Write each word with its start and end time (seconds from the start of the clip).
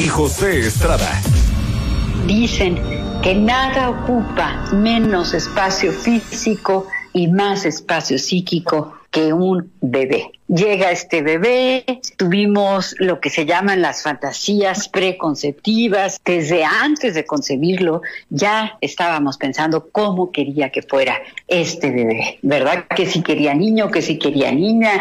y 0.00 0.08
José 0.08 0.60
Estrada. 0.60 1.20
Dicen 2.26 2.80
que 3.22 3.34
nada 3.34 3.90
ocupa 3.90 4.64
menos 4.72 5.34
espacio 5.34 5.92
físico 5.92 6.86
y 7.12 7.28
más 7.28 7.66
espacio 7.66 8.18
psíquico 8.18 8.94
que 9.10 9.34
un 9.34 9.70
bebé. 9.82 10.30
Llega 10.48 10.90
este 10.90 11.20
bebé, 11.20 11.84
tuvimos 12.16 12.94
lo 12.98 13.20
que 13.20 13.28
se 13.28 13.44
llaman 13.44 13.82
las 13.82 14.02
fantasías 14.02 14.88
preconceptivas, 14.88 16.18
desde 16.24 16.64
antes 16.64 17.14
de 17.14 17.26
concebirlo 17.26 18.00
ya 18.30 18.78
estábamos 18.80 19.36
pensando 19.36 19.90
cómo 19.90 20.30
quería 20.32 20.70
que 20.70 20.80
fuera 20.80 21.20
este 21.46 21.90
bebé, 21.90 22.38
¿verdad? 22.40 22.86
Que 22.96 23.04
si 23.04 23.22
quería 23.22 23.54
niño, 23.54 23.90
que 23.90 24.00
si 24.00 24.18
quería 24.18 24.50
niña, 24.50 24.92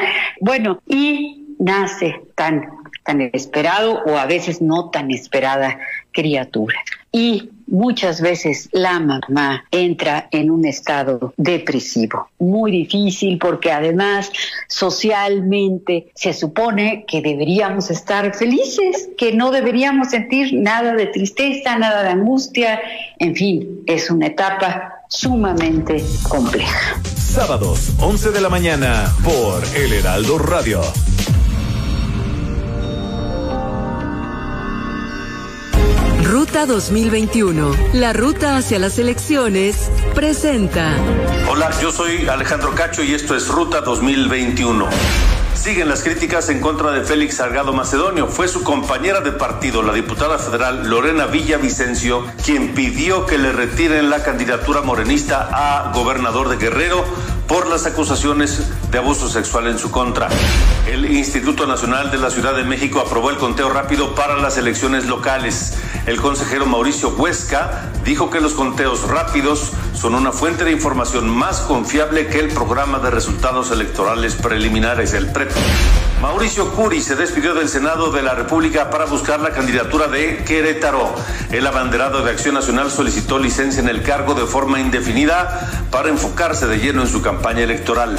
bueno, 0.41 0.81
y 0.87 1.55
nace 1.59 2.15
tan 2.35 2.78
tan 3.09 3.21
esperado 3.33 4.03
o 4.05 4.19
a 4.19 4.27
veces 4.27 4.61
no 4.61 4.91
tan 4.91 5.09
esperada 5.09 5.79
criatura. 6.11 6.77
Y 7.11 7.49
muchas 7.65 8.21
veces 8.21 8.69
la 8.71 8.99
mamá 8.99 9.65
entra 9.71 10.27
en 10.31 10.51
un 10.51 10.63
estado 10.63 11.33
depresivo, 11.35 12.29
muy 12.37 12.69
difícil 12.69 13.39
porque 13.39 13.71
además 13.71 14.31
socialmente 14.67 16.11
se 16.13 16.33
supone 16.33 17.05
que 17.07 17.23
deberíamos 17.23 17.89
estar 17.89 18.35
felices, 18.35 19.09
que 19.17 19.33
no 19.33 19.49
deberíamos 19.49 20.09
sentir 20.09 20.53
nada 20.53 20.93
de 20.93 21.07
tristeza, 21.07 21.79
nada 21.79 22.03
de 22.03 22.09
angustia, 22.09 22.79
en 23.17 23.35
fin, 23.35 23.81
es 23.87 24.11
una 24.11 24.27
etapa 24.27 25.01
sumamente 25.07 26.03
compleja. 26.27 27.01
Sábados, 27.15 27.91
11 28.01 28.29
de 28.29 28.41
la 28.41 28.49
mañana, 28.49 29.11
por 29.23 29.63
El 29.75 29.93
Heraldo 29.93 30.37
Radio. 30.37 30.81
Ruta 36.29 36.67
2021, 36.67 37.71
la 37.93 38.13
ruta 38.13 38.55
hacia 38.55 38.77
las 38.77 38.99
elecciones, 38.99 39.89
presenta. 40.13 40.95
Hola, 41.49 41.71
yo 41.81 41.91
soy 41.91 42.27
Alejandro 42.27 42.75
Cacho 42.75 43.01
y 43.01 43.15
esto 43.15 43.35
es 43.35 43.47
Ruta 43.47 43.81
2021. 43.81 44.87
Siguen 45.55 45.89
las 45.89 46.03
críticas 46.03 46.49
en 46.49 46.61
contra 46.61 46.91
de 46.91 47.03
Félix 47.03 47.37
Salgado 47.37 47.73
Macedonio. 47.73 48.27
Fue 48.27 48.47
su 48.47 48.63
compañera 48.63 49.21
de 49.21 49.31
partido, 49.31 49.81
la 49.81 49.91
diputada 49.91 50.37
federal 50.37 50.87
Lorena 50.87 51.25
Villavicencio, 51.25 52.23
quien 52.45 52.75
pidió 52.75 53.25
que 53.25 53.39
le 53.39 53.51
retiren 53.51 54.11
la 54.11 54.21
candidatura 54.21 54.81
morenista 54.81 55.49
a 55.51 55.91
gobernador 55.93 56.49
de 56.49 56.57
Guerrero 56.57 57.05
por 57.49 57.67
las 57.67 57.87
acusaciones 57.87 58.61
de 58.91 58.97
abuso 58.99 59.27
sexual 59.27 59.67
en 59.67 59.79
su 59.79 59.89
contra. 59.89 60.29
El 60.87 61.11
Instituto 61.11 61.65
Nacional 61.65 62.11
de 62.11 62.19
la 62.19 62.29
Ciudad 62.29 62.55
de 62.55 62.63
México 62.63 62.99
aprobó 62.99 63.31
el 63.31 63.37
conteo 63.37 63.69
rápido 63.69 64.13
para 64.13 64.37
las 64.37 64.57
elecciones 64.57 65.07
locales. 65.07 65.73
El 66.05 66.21
consejero 66.21 66.67
Mauricio 66.67 67.09
Huesca 67.09 67.89
dijo 68.05 68.29
que 68.29 68.39
los 68.39 68.53
conteos 68.53 69.07
rápidos 69.09 69.71
son 69.95 70.13
una 70.13 70.31
fuente 70.31 70.63
de 70.63 70.71
información 70.71 71.27
más 71.27 71.61
confiable 71.61 72.27
que 72.27 72.39
el 72.39 72.49
programa 72.49 72.99
de 72.99 73.09
resultados 73.09 73.71
electorales 73.71 74.35
preliminares, 74.35 75.13
el 75.13 75.31
PREP. 75.31 75.51
Mauricio 76.21 76.71
Curi 76.71 77.01
se 77.01 77.15
despidió 77.15 77.53
del 77.53 77.69
Senado 77.69 78.11
de 78.11 78.21
la 78.21 78.35
República 78.35 78.89
para 78.89 79.05
buscar 79.05 79.39
la 79.39 79.51
candidatura 79.51 80.07
de 80.09 80.43
Querétaro. 80.43 81.15
El 81.49 81.65
abanderado 81.65 82.23
de 82.23 82.31
Acción 82.31 82.55
Nacional 82.55 82.91
solicitó 82.91 83.39
licencia 83.39 83.81
en 83.81 83.87
el 83.87 84.03
cargo 84.03 84.33
de 84.33 84.45
forma 84.45 84.81
indefinida 84.81 85.87
para 85.89 86.09
enfocarse 86.09 86.67
de 86.67 86.79
lleno 86.79 87.03
en 87.03 87.07
su 87.07 87.21
campaña 87.21 87.61
electoral. 87.61 88.17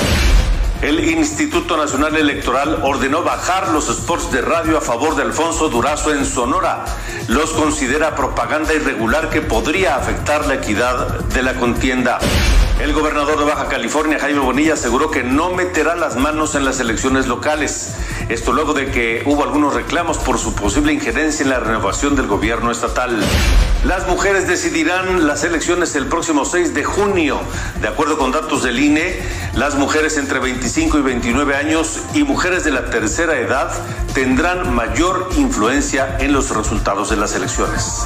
El 0.80 1.10
Instituto 1.10 1.76
Nacional 1.76 2.16
Electoral 2.16 2.80
ordenó 2.84 3.22
bajar 3.22 3.68
los 3.68 3.88
spots 3.88 4.32
de 4.32 4.40
radio 4.40 4.78
a 4.78 4.80
favor 4.80 5.14
de 5.14 5.22
Alfonso 5.22 5.68
Durazo 5.68 6.14
en 6.14 6.24
Sonora. 6.24 6.86
Los 7.28 7.50
considera 7.50 8.16
propaganda 8.16 8.72
irregular 8.72 9.28
que 9.28 9.42
podría 9.42 9.96
afectar 9.96 10.46
la 10.46 10.54
equidad 10.54 11.20
de 11.20 11.42
la 11.42 11.52
contienda. 11.52 12.18
El 12.80 12.94
gobernador 12.94 13.38
de 13.38 13.44
Baja 13.44 13.68
California, 13.68 14.18
Jaime 14.18 14.40
Bonilla, 14.40 14.72
aseguró 14.72 15.10
que 15.10 15.22
no 15.22 15.50
meterá 15.50 15.96
las 15.96 16.16
manos 16.16 16.54
en 16.54 16.64
las 16.64 16.80
elecciones 16.80 17.26
locales. 17.26 17.92
Esto 18.30 18.54
luego 18.54 18.72
de 18.72 18.90
que 18.90 19.22
hubo 19.26 19.42
algunos 19.42 19.74
reclamos 19.74 20.16
por 20.16 20.38
su 20.38 20.54
posible 20.54 20.94
injerencia 20.94 21.42
en 21.42 21.50
la 21.50 21.60
renovación 21.60 22.16
del 22.16 22.26
gobierno 22.26 22.70
estatal. 22.70 23.20
Las 23.84 24.08
mujeres 24.08 24.48
decidirán 24.48 25.26
las 25.26 25.44
elecciones 25.44 25.94
el 25.94 26.06
próximo 26.06 26.46
6 26.46 26.72
de 26.72 26.82
junio. 26.82 27.40
De 27.82 27.88
acuerdo 27.88 28.16
con 28.16 28.32
datos 28.32 28.62
del 28.62 28.80
INE, 28.80 29.20
las 29.52 29.74
mujeres 29.74 30.16
entre 30.16 30.38
25 30.38 30.98
y 30.98 31.02
29 31.02 31.56
años 31.56 32.00
y 32.14 32.22
mujeres 32.22 32.64
de 32.64 32.70
la 32.70 32.88
tercera 32.88 33.38
edad 33.38 33.70
tendrán 34.14 34.74
mayor 34.74 35.28
influencia 35.36 36.16
en 36.18 36.32
los 36.32 36.48
resultados 36.56 37.10
de 37.10 37.16
las 37.16 37.34
elecciones. 37.34 38.04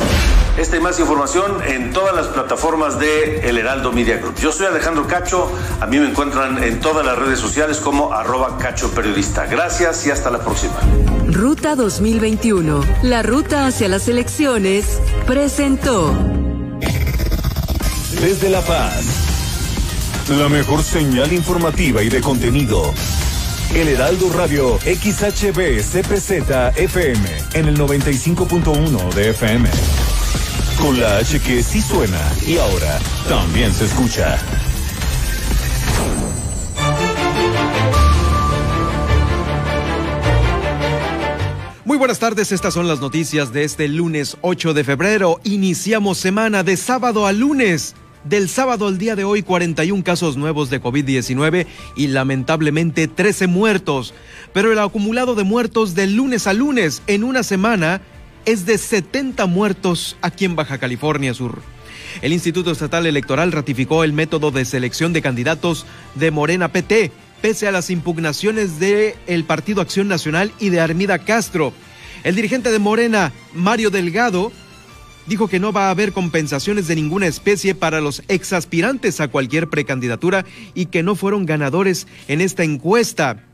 Esta 0.57 0.77
y 0.77 0.81
más 0.81 1.01
información 1.01 1.61
en 1.67 1.93
todas 1.93 2.15
las 2.15 2.29
plataformas 2.29 3.01
de 3.01 3.41
El 3.41 3.59
Heraldo 3.59 3.91
Media 3.91 4.19
Group. 4.19 4.37
Yo 4.37 4.53
soy 4.53 4.67
Alejandro 4.67 5.05
Cacho, 5.09 5.51
a 5.81 5.87
mí 5.87 5.99
me 5.99 6.07
encuentran 6.07 6.63
en 6.63 6.79
todas 6.79 7.05
las 7.05 7.19
redes 7.19 7.41
sociales 7.41 7.79
como 7.79 8.13
arroba 8.13 8.57
cacho 8.57 8.93
periodista. 8.93 9.47
Gracias 9.47 10.07
y 10.07 10.13
hasta 10.13 10.31
la 10.31 10.39
próxima. 10.39 10.75
Ruta 11.27 11.75
2021, 11.75 12.85
la 13.03 13.25
ruta 13.25 13.67
hacia 13.67 13.89
las 13.89 14.07
elecciones, 14.07 15.01
presentó. 15.27 16.15
Desde 18.21 18.49
La 18.49 18.61
Paz, 18.61 19.07
la 20.39 20.49
mejor 20.49 20.85
señal 20.85 21.33
informativa 21.33 22.01
y 22.01 22.09
de 22.09 22.21
contenido. 22.21 22.95
El 23.75 23.89
Heraldo 23.89 24.31
Radio 24.33 24.79
XHB 24.79 25.81
CPZ 25.81 26.77
FM 26.77 27.29
en 27.55 27.67
el 27.67 27.77
95.1 27.77 29.15
de 29.15 29.31
FM. 29.31 30.04
Con 30.81 31.01
la 31.01 31.19
H 31.19 31.41
que 31.41 31.63
sí 31.63 31.81
suena 31.81 32.21
y 32.47 32.59
ahora 32.59 32.99
también 33.29 33.73
se 33.73 33.87
escucha. 33.87 34.39
Muy 41.85 41.99
buenas 41.99 42.19
tardes, 42.19 42.51
estas 42.51 42.75
son 42.75 42.89
las 42.89 43.01
noticias 43.01 43.53
de 43.53 43.65
este 43.65 43.89
lunes 43.89 44.37
8 44.41 44.75
de 44.75 44.85
febrero. 44.85 45.41
Iniciamos 45.45 46.19
semana 46.19 46.63
de 46.63 46.77
sábado 46.77 47.27
a 47.27 47.33
lunes. 47.33 47.95
Del 48.25 48.49
sábado 48.49 48.89
al 48.89 48.97
día 48.97 49.17
de 49.17 49.25
hoy, 49.25 49.43
41 49.43 50.03
casos 50.03 50.39
nuevos 50.39 50.71
de 50.71 50.81
COVID-19 50.81 51.67
y 51.95 52.07
lamentablemente 52.07 53.07
13 53.07 53.49
muertos. 53.49 54.15
Pero 54.55 54.73
el 54.73 54.79
acumulado 54.79 55.35
de 55.35 55.45
muertos 55.45 55.95
del 55.95 56.17
lunes 56.17 56.47
a 56.47 56.55
lunes 56.55 57.03
en 57.07 57.23
una 57.23 57.43
semana 57.43 58.01
es 58.47 58.67
de 58.67 58.79
70 58.79 59.47
muertos 59.47 60.17
aquí 60.21 60.45
en 60.45 60.57
Baja 60.57 60.79
California 60.79 61.35
Sur. 61.35 61.63
El 62.23 62.33
Instituto 62.33 62.71
Estatal 62.71 63.07
Electoral 63.07 63.53
ratificó 63.53 64.05
el 64.05 64.13
método 64.13 64.51
de 64.51 64.65
selección 64.65 65.13
de 65.13 65.23
candidatos 65.23 65.87
de 66.15 66.31
Morena 66.31 66.69
PT, 66.69 67.11
pese 67.43 67.67
a 67.67 67.73
las 67.73 67.91
impugnaciones 67.91 68.79
del 68.79 69.15
el 69.27 69.45
Partido 69.45 69.81
Acción 69.81 70.09
Nacional 70.09 70.53
y 70.61 70.69
de 70.69 70.81
Armida 70.81 71.19
Castro. 71.19 71.73
El 72.23 72.37
dirigente 72.37 72.71
de 72.71 72.79
Morena, 72.79 73.33
Mario 73.55 73.91
Delgado, 73.91 74.53
dijo 75.27 75.49
que 75.49 75.61
no 75.61 75.73
va 75.73 75.89
a 75.89 75.91
haber 75.91 76.13
compensaciones 76.13 76.87
de 76.87 76.95
ninguna 76.95 77.27
especie 77.27 77.75
para 77.75 78.01
los 78.01 78.23
exaspirantes 78.29 79.21
a 79.21 79.29
cualquier 79.29 79.69
precandidatura 79.69 80.45
y 80.75 80.87
que 80.87 81.03
no 81.03 81.17
fueron 81.17 81.47
ganadores 81.47 82.07
en 82.29 82.41
esta 82.41 82.63
encuesta. 82.63 83.45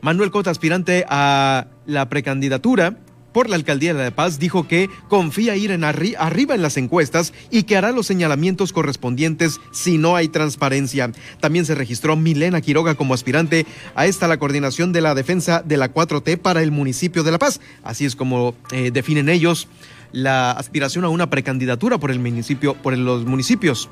Manuel 0.00 0.30
Cota, 0.30 0.50
aspirante 0.50 1.04
a 1.08 1.66
la 1.86 2.08
precandidatura, 2.08 2.98
por 3.38 3.48
la 3.48 3.54
alcaldía 3.54 3.94
de 3.94 4.02
La 4.02 4.10
Paz 4.10 4.40
dijo 4.40 4.66
que 4.66 4.90
confía 5.08 5.54
ir 5.54 5.70
en 5.70 5.84
arriba 5.84 6.56
en 6.56 6.60
las 6.60 6.76
encuestas 6.76 7.32
y 7.52 7.62
que 7.62 7.76
hará 7.76 7.92
los 7.92 8.04
señalamientos 8.04 8.72
correspondientes 8.72 9.60
si 9.70 9.96
no 9.96 10.16
hay 10.16 10.26
transparencia. 10.26 11.12
También 11.38 11.64
se 11.64 11.76
registró 11.76 12.16
Milena 12.16 12.60
Quiroga 12.60 12.96
como 12.96 13.14
aspirante 13.14 13.64
a 13.94 14.06
esta 14.06 14.26
la 14.26 14.40
coordinación 14.40 14.92
de 14.92 15.02
la 15.02 15.14
defensa 15.14 15.62
de 15.64 15.76
la 15.76 15.94
4T 15.94 16.36
para 16.38 16.64
el 16.64 16.72
municipio 16.72 17.22
de 17.22 17.30
La 17.30 17.38
Paz. 17.38 17.60
Así 17.84 18.06
es 18.06 18.16
como 18.16 18.56
eh, 18.72 18.90
definen 18.90 19.28
ellos 19.28 19.68
la 20.10 20.50
aspiración 20.50 21.04
a 21.04 21.08
una 21.08 21.30
precandidatura 21.30 21.98
por 21.98 22.10
el 22.10 22.18
municipio, 22.18 22.74
por 22.74 22.98
los 22.98 23.24
municipios. 23.24 23.88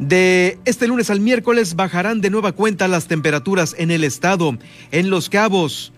De 0.00 0.58
este 0.64 0.88
lunes 0.88 1.08
al 1.08 1.20
miércoles 1.20 1.76
bajarán 1.76 2.20
de 2.20 2.30
nueva 2.30 2.50
cuenta 2.50 2.88
las 2.88 3.06
temperaturas 3.06 3.76
en 3.78 3.92
el 3.92 4.02
estado. 4.02 4.58
En 4.90 5.08
Los 5.08 5.30
Cabos, 5.30 5.92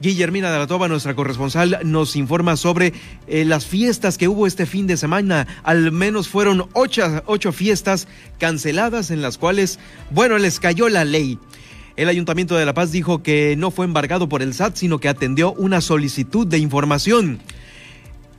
Guillermina 0.00 0.52
de 0.52 0.58
la 0.58 0.68
Toba, 0.68 0.86
nuestra 0.86 1.16
corresponsal, 1.16 1.80
nos 1.82 2.14
informa 2.14 2.56
sobre 2.56 2.92
eh, 3.26 3.44
las 3.44 3.66
fiestas 3.66 4.16
que 4.16 4.28
hubo 4.28 4.46
este 4.46 4.64
fin 4.64 4.86
de 4.86 4.96
semana. 4.96 5.48
Al 5.64 5.90
menos 5.90 6.28
fueron 6.28 6.68
ocho, 6.72 7.22
ocho 7.26 7.50
fiestas 7.50 8.06
canceladas 8.38 9.10
en 9.10 9.22
las 9.22 9.38
cuales, 9.38 9.80
bueno, 10.10 10.38
les 10.38 10.60
cayó 10.60 10.88
la 10.88 11.04
ley. 11.04 11.38
El 11.96 12.08
Ayuntamiento 12.08 12.56
de 12.56 12.64
La 12.64 12.74
Paz 12.74 12.92
dijo 12.92 13.24
que 13.24 13.56
no 13.58 13.72
fue 13.72 13.86
embargado 13.86 14.28
por 14.28 14.40
el 14.40 14.54
SAT, 14.54 14.76
sino 14.76 15.00
que 15.00 15.08
atendió 15.08 15.52
una 15.54 15.80
solicitud 15.80 16.46
de 16.46 16.58
información. 16.58 17.40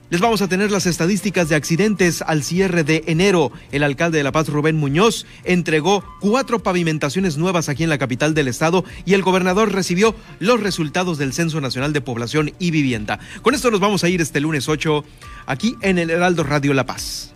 Les 0.10 0.22
vamos 0.22 0.42
a 0.42 0.48
tener 0.48 0.72
las 0.72 0.88
estadísticas 0.88 1.50
de 1.50 1.56
accidentes 1.56 2.24
al 2.24 2.42
cierre 2.42 2.84
de 2.84 3.04
enero. 3.06 3.52
El 3.72 3.84
alcalde 3.84 4.18
de 4.18 4.24
La 4.24 4.32
Paz, 4.32 4.50
Rubén 4.50 4.76
Muñoz, 4.76 5.28
entregó 5.44 6.04
cuatro 6.20 6.64
pavimentaciones 6.64 7.38
nuevas 7.38 7.70
aquí 7.70 7.84
en 7.84 7.92
la 7.92 8.00
capital 8.00 8.34
del 8.34 8.48
estado 8.48 8.84
y 9.06 9.14
el 9.14 9.22
gobernador 9.22 9.72
recibió 9.72 10.16
los 10.40 10.62
resultados 10.62 11.20
del 11.20 11.32
Censo 11.32 11.62
Nacional 11.62 11.94
de 11.94 12.02
Población 12.02 12.54
y 12.58 12.72
Vivienda. 12.72 13.20
Con 13.44 13.54
esto 13.54 13.70
nos 13.70 13.82
vamos 13.82 14.04
a 14.04 14.10
ir 14.10 14.20
este 14.20 14.40
lunes 14.40 14.68
8 14.68 15.06
aquí 15.46 15.76
en 15.82 16.00
el 16.00 16.10
Heraldo 16.10 16.44
Radio 16.44 16.74
La 16.74 16.88
Paz. 16.88 17.36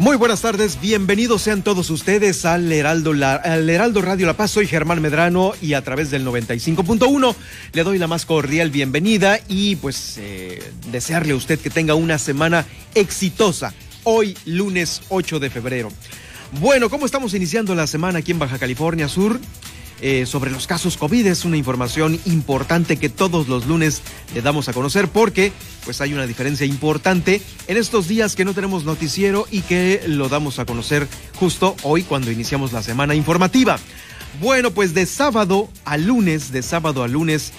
Muy 0.00 0.16
buenas 0.16 0.40
tardes, 0.40 0.80
bienvenidos 0.80 1.42
sean 1.42 1.60
todos 1.60 1.90
ustedes 1.90 2.46
al 2.46 2.72
Heraldo, 2.72 3.10
al 3.10 3.68
Heraldo 3.68 4.00
Radio 4.00 4.26
La 4.26 4.32
Paz. 4.32 4.50
Soy 4.50 4.66
Germán 4.66 5.02
Medrano 5.02 5.52
y 5.60 5.74
a 5.74 5.84
través 5.84 6.10
del 6.10 6.24
95.1 6.24 7.34
le 7.74 7.84
doy 7.84 7.98
la 7.98 8.06
más 8.06 8.24
cordial 8.24 8.70
bienvenida 8.70 9.38
y 9.46 9.76
pues 9.76 10.16
eh, 10.16 10.72
desearle 10.90 11.34
a 11.34 11.36
usted 11.36 11.60
que 11.60 11.68
tenga 11.68 11.96
una 11.96 12.16
semana 12.16 12.64
exitosa. 12.94 13.74
Hoy, 14.04 14.38
lunes 14.46 15.02
8 15.10 15.38
de 15.38 15.50
febrero. 15.50 15.92
Bueno, 16.52 16.88
¿cómo 16.88 17.04
estamos 17.04 17.34
iniciando 17.34 17.74
la 17.74 17.86
semana 17.86 18.20
aquí 18.20 18.32
en 18.32 18.38
Baja 18.38 18.58
California 18.58 19.06
Sur? 19.06 19.38
Eh, 20.02 20.24
sobre 20.24 20.50
los 20.50 20.66
casos 20.66 20.96
COVID. 20.96 21.26
Es 21.26 21.44
una 21.44 21.58
información 21.58 22.18
importante 22.24 22.96
que 22.96 23.10
todos 23.10 23.48
los 23.48 23.66
lunes 23.66 24.00
le 24.34 24.40
damos 24.40 24.66
a 24.70 24.72
conocer 24.72 25.08
porque 25.08 25.52
pues 25.84 26.00
hay 26.00 26.14
una 26.14 26.26
diferencia 26.26 26.64
importante 26.64 27.42
en 27.66 27.76
estos 27.76 28.08
días 28.08 28.34
que 28.34 28.46
no 28.46 28.54
tenemos 28.54 28.84
noticiero 28.84 29.46
y 29.50 29.60
que 29.60 30.02
lo 30.06 30.30
damos 30.30 30.58
a 30.58 30.64
conocer 30.64 31.06
justo 31.34 31.76
hoy 31.82 32.02
cuando 32.02 32.30
iniciamos 32.30 32.72
la 32.72 32.82
semana 32.82 33.14
informativa. 33.14 33.78
Bueno, 34.40 34.70
pues 34.70 34.94
de 34.94 35.04
sábado 35.04 35.68
a 35.84 35.98
lunes, 35.98 36.50
de 36.50 36.62
sábado 36.62 37.02
a 37.02 37.08
lunes, 37.08 37.52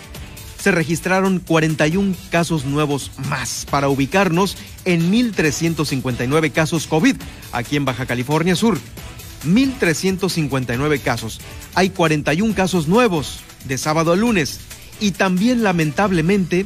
se 0.57 0.71
registraron 0.71 1.39
41 1.39 2.15
casos 2.31 2.65
nuevos 2.65 3.11
más 3.29 3.67
para 3.69 3.89
ubicarnos 3.89 4.57
en 4.85 5.11
1.359 5.11 6.51
casos 6.51 6.87
COVID 6.87 7.17
aquí 7.51 7.75
en 7.75 7.85
Baja 7.85 8.07
California 8.07 8.55
Sur. 8.55 8.79
1.359 9.45 11.01
casos. 11.01 11.41
Hay 11.73 11.89
41 11.89 12.53
casos 12.53 12.87
nuevos 12.87 13.39
de 13.65 13.77
sábado 13.77 14.11
a 14.11 14.15
lunes. 14.15 14.59
Y 14.99 15.11
también 15.11 15.63
lamentablemente, 15.63 16.65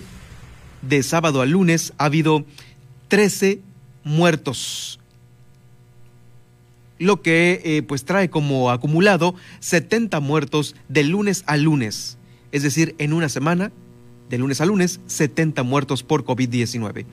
de 0.81 1.03
sábado 1.03 1.41
a 1.41 1.45
lunes 1.45 1.93
ha 1.97 2.05
habido 2.05 2.45
13 3.07 3.61
muertos. 4.03 4.99
Lo 6.97 7.21
que 7.21 7.61
eh, 7.63 7.83
pues 7.83 8.05
trae 8.05 8.29
como 8.29 8.71
acumulado 8.71 9.35
70 9.59 10.19
muertos 10.19 10.75
de 10.87 11.03
lunes 11.03 11.43
a 11.47 11.57
lunes. 11.57 12.17
Es 12.51 12.63
decir, 12.63 12.95
en 12.99 13.13
una 13.13 13.27
semana 13.29 13.71
de 14.29 14.37
lunes 14.37 14.61
a 14.61 14.65
lunes, 14.65 14.99
70 15.07 15.63
muertos 15.63 16.03
por 16.03 16.25
COVID-19. 16.25 17.05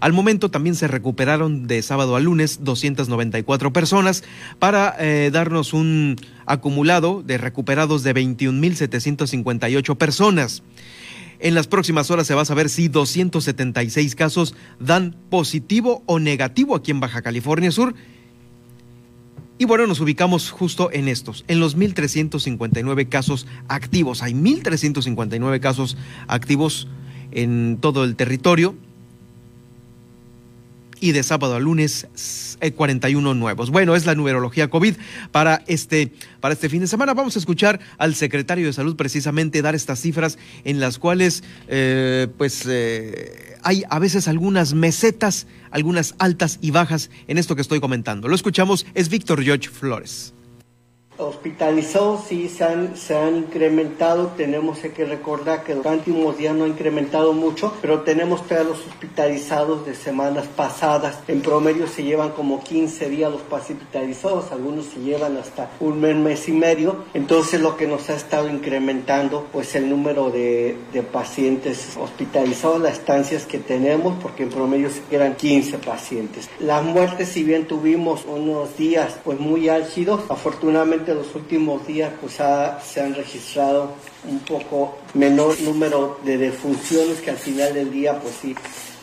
Al 0.00 0.12
momento 0.12 0.50
también 0.50 0.74
se 0.74 0.88
recuperaron 0.88 1.66
de 1.66 1.82
sábado 1.82 2.16
a 2.16 2.20
lunes 2.20 2.60
294 2.62 3.72
personas 3.72 4.24
para 4.58 4.94
eh, 4.98 5.30
darnos 5.32 5.72
un 5.72 6.16
acumulado 6.46 7.22
de 7.22 7.38
recuperados 7.38 8.02
de 8.02 8.14
21.758 8.14 9.96
personas. 9.96 10.62
En 11.42 11.56
las 11.56 11.66
próximas 11.66 12.08
horas 12.12 12.28
se 12.28 12.34
va 12.34 12.42
a 12.42 12.44
saber 12.44 12.68
si 12.68 12.86
276 12.86 14.14
casos 14.14 14.54
dan 14.78 15.16
positivo 15.28 16.04
o 16.06 16.20
negativo 16.20 16.76
aquí 16.76 16.92
en 16.92 17.00
Baja 17.00 17.20
California 17.20 17.72
Sur 17.72 17.96
y 19.62 19.64
bueno, 19.64 19.86
nos 19.86 20.00
ubicamos 20.00 20.50
justo 20.50 20.90
en 20.92 21.06
estos, 21.06 21.44
en 21.46 21.60
los 21.60 21.78
1.359 21.78 23.08
casos 23.08 23.46
activos. 23.68 24.20
Hay 24.20 24.32
1.359 24.32 25.60
casos 25.60 25.96
activos 26.26 26.88
en 27.30 27.78
todo 27.80 28.02
el 28.02 28.16
territorio. 28.16 28.74
Y 31.02 31.10
de 31.10 31.24
sábado 31.24 31.56
a 31.56 31.58
lunes, 31.58 32.06
41 32.76 33.32
eh, 33.32 33.34
nuevos. 33.34 33.70
Bueno, 33.70 33.96
es 33.96 34.06
la 34.06 34.14
numerología 34.14 34.70
COVID 34.70 34.94
para 35.32 35.64
este, 35.66 36.12
para 36.38 36.54
este 36.54 36.68
fin 36.68 36.80
de 36.80 36.86
semana. 36.86 37.12
Vamos 37.12 37.34
a 37.34 37.40
escuchar 37.40 37.80
al 37.98 38.14
secretario 38.14 38.66
de 38.66 38.72
Salud 38.72 38.94
precisamente 38.94 39.62
dar 39.62 39.74
estas 39.74 40.00
cifras 40.00 40.38
en 40.62 40.78
las 40.78 41.00
cuales, 41.00 41.42
eh, 41.66 42.28
pues, 42.38 42.64
eh, 42.68 43.56
hay 43.64 43.82
a 43.90 43.98
veces 43.98 44.28
algunas 44.28 44.74
mesetas, 44.74 45.48
algunas 45.72 46.14
altas 46.20 46.60
y 46.62 46.70
bajas 46.70 47.10
en 47.26 47.36
esto 47.36 47.56
que 47.56 47.62
estoy 47.62 47.80
comentando. 47.80 48.28
Lo 48.28 48.36
escuchamos, 48.36 48.86
es 48.94 49.08
Víctor 49.08 49.42
George 49.42 49.70
Flores 49.70 50.34
hospitalizados 51.18 52.24
sí 52.28 52.48
se 52.48 52.64
han, 52.64 52.96
se 52.96 53.16
han 53.16 53.36
incrementado, 53.36 54.32
tenemos 54.36 54.78
que 54.78 55.04
recordar 55.04 55.62
que 55.62 55.74
los 55.74 55.84
últimos 55.84 56.38
días 56.38 56.54
no 56.54 56.64
ha 56.64 56.68
incrementado 56.68 57.32
mucho, 57.32 57.72
pero 57.80 58.00
tenemos 58.00 58.42
todavía 58.42 58.70
los 58.70 58.86
hospitalizados 58.86 59.86
de 59.86 59.94
semanas 59.94 60.46
pasadas, 60.56 61.18
en 61.28 61.42
promedio 61.42 61.86
se 61.86 62.02
llevan 62.02 62.30
como 62.30 62.62
15 62.62 63.10
días 63.10 63.30
los 63.30 63.42
hospitalizados, 63.50 64.50
algunos 64.52 64.86
se 64.86 65.00
llevan 65.00 65.36
hasta 65.36 65.70
un 65.80 66.00
mes, 66.00 66.16
mes 66.16 66.48
y 66.48 66.52
medio, 66.52 67.04
entonces 67.14 67.60
lo 67.60 67.76
que 67.76 67.86
nos 67.86 68.08
ha 68.10 68.16
estado 68.16 68.48
incrementando 68.48 69.46
pues 69.52 69.74
el 69.74 69.88
número 69.88 70.30
de, 70.30 70.76
de 70.92 71.02
pacientes 71.02 71.96
hospitalizados, 72.00 72.80
las 72.80 72.94
estancias 72.94 73.44
que 73.44 73.58
tenemos, 73.58 74.14
porque 74.22 74.44
en 74.44 74.50
promedio 74.50 74.90
se 74.90 75.02
quedan 75.10 75.36
15 75.36 75.78
pacientes. 75.78 76.48
Las 76.60 76.82
muertes, 76.82 77.28
si 77.28 77.44
bien 77.44 77.66
tuvimos 77.66 78.24
unos 78.24 78.76
días 78.76 79.16
pues 79.24 79.38
muy 79.38 79.68
álgidos, 79.68 80.22
afortunadamente 80.28 81.01
los 81.08 81.34
últimos 81.34 81.86
días 81.86 82.12
pues 82.20 82.34
se 82.34 83.00
han 83.00 83.14
registrado 83.14 83.94
un 84.28 84.38
poco 84.40 84.98
menor 85.14 85.60
número 85.60 86.20
de 86.24 86.38
defunciones 86.38 87.20
que 87.20 87.30
al 87.30 87.36
final 87.36 87.74
del 87.74 87.90
día 87.90 88.18
pues 88.20 88.34
sí 88.40 88.54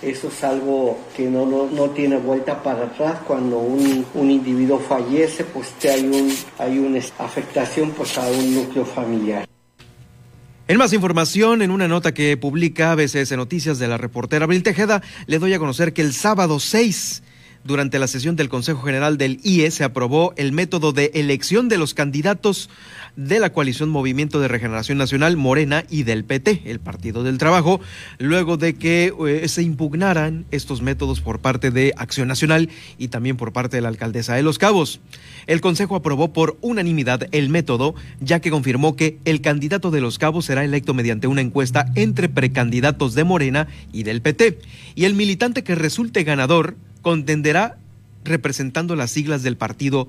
eso 0.01 0.29
es 0.29 0.43
algo 0.45 0.97
que 1.15 1.25
no, 1.25 1.45
no, 1.45 1.89
tiene 1.89 2.17
vuelta 2.17 2.63
para 2.63 2.85
atrás. 2.85 3.19
Cuando 3.27 3.59
un, 3.59 4.05
un, 4.13 4.31
individuo 4.31 4.79
fallece 4.79 5.43
pues 5.43 5.73
hay 5.83 6.05
un 6.05 6.33
hay 6.57 6.79
una 6.79 6.99
afectación 7.17 7.91
pues 7.91 8.17
a 8.17 8.25
un 8.29 8.55
núcleo 8.55 8.85
familiar. 8.85 9.45
En 10.69 10.77
más 10.77 10.93
información, 10.93 11.63
en 11.63 11.71
una 11.71 11.87
nota 11.87 12.13
que 12.13 12.37
publica 12.37 12.91
ABCS 12.91 13.31
Noticias 13.31 13.79
de 13.79 13.87
la 13.87 13.97
reportera 13.97 14.45
Abril 14.45 14.61
Tejeda, 14.61 15.01
le 15.25 15.39
doy 15.39 15.53
a 15.53 15.59
conocer 15.59 15.93
que 15.93 16.03
el 16.03 16.13
sábado 16.13 16.59
6 16.59 17.23
durante 17.63 17.99
la 17.99 18.07
sesión 18.07 18.35
del 18.35 18.49
Consejo 18.49 18.81
General 18.81 19.17
del 19.17 19.39
IE 19.43 19.69
se 19.71 19.83
aprobó 19.83 20.33
el 20.37 20.51
método 20.51 20.91
de 20.91 21.11
elección 21.13 21.69
de 21.69 21.77
los 21.77 21.93
candidatos 21.93 22.69
de 23.15 23.39
la 23.39 23.51
coalición 23.51 23.89
Movimiento 23.89 24.39
de 24.39 24.47
Regeneración 24.47 24.97
Nacional 24.97 25.35
Morena 25.35 25.83
y 25.89 26.03
del 26.03 26.23
PT, 26.23 26.63
el 26.65 26.79
Partido 26.79 27.23
del 27.23 27.37
Trabajo, 27.37 27.81
luego 28.17 28.57
de 28.57 28.75
que 28.75 29.13
eh, 29.27 29.47
se 29.47 29.61
impugnaran 29.63 30.45
estos 30.51 30.81
métodos 30.81 31.21
por 31.21 31.39
parte 31.39 31.71
de 31.71 31.93
Acción 31.97 32.27
Nacional 32.27 32.69
y 32.97 33.09
también 33.09 33.35
por 33.35 33.51
parte 33.51 33.77
de 33.77 33.81
la 33.81 33.89
alcaldesa 33.89 34.35
de 34.35 34.43
Los 34.43 34.57
Cabos. 34.57 35.01
El 35.47 35.61
Consejo 35.61 35.95
aprobó 35.95 36.31
por 36.31 36.57
unanimidad 36.61 37.27
el 37.31 37.49
método, 37.49 37.95
ya 38.21 38.39
que 38.39 38.51
confirmó 38.51 38.95
que 38.95 39.19
el 39.25 39.41
candidato 39.41 39.91
de 39.91 40.01
Los 40.01 40.17
Cabos 40.17 40.45
será 40.45 40.63
electo 40.63 40.93
mediante 40.93 41.27
una 41.27 41.41
encuesta 41.41 41.91
entre 41.95 42.29
precandidatos 42.29 43.15
de 43.15 43.23
Morena 43.23 43.67
y 43.91 44.03
del 44.03 44.21
PT, 44.21 44.59
y 44.95 45.05
el 45.05 45.13
militante 45.13 45.63
que 45.63 45.75
resulte 45.75 46.23
ganador 46.23 46.77
contenderá 47.01 47.77
representando 48.23 48.95
las 48.95 49.11
siglas 49.11 49.43
del 49.43 49.57
partido 49.57 50.07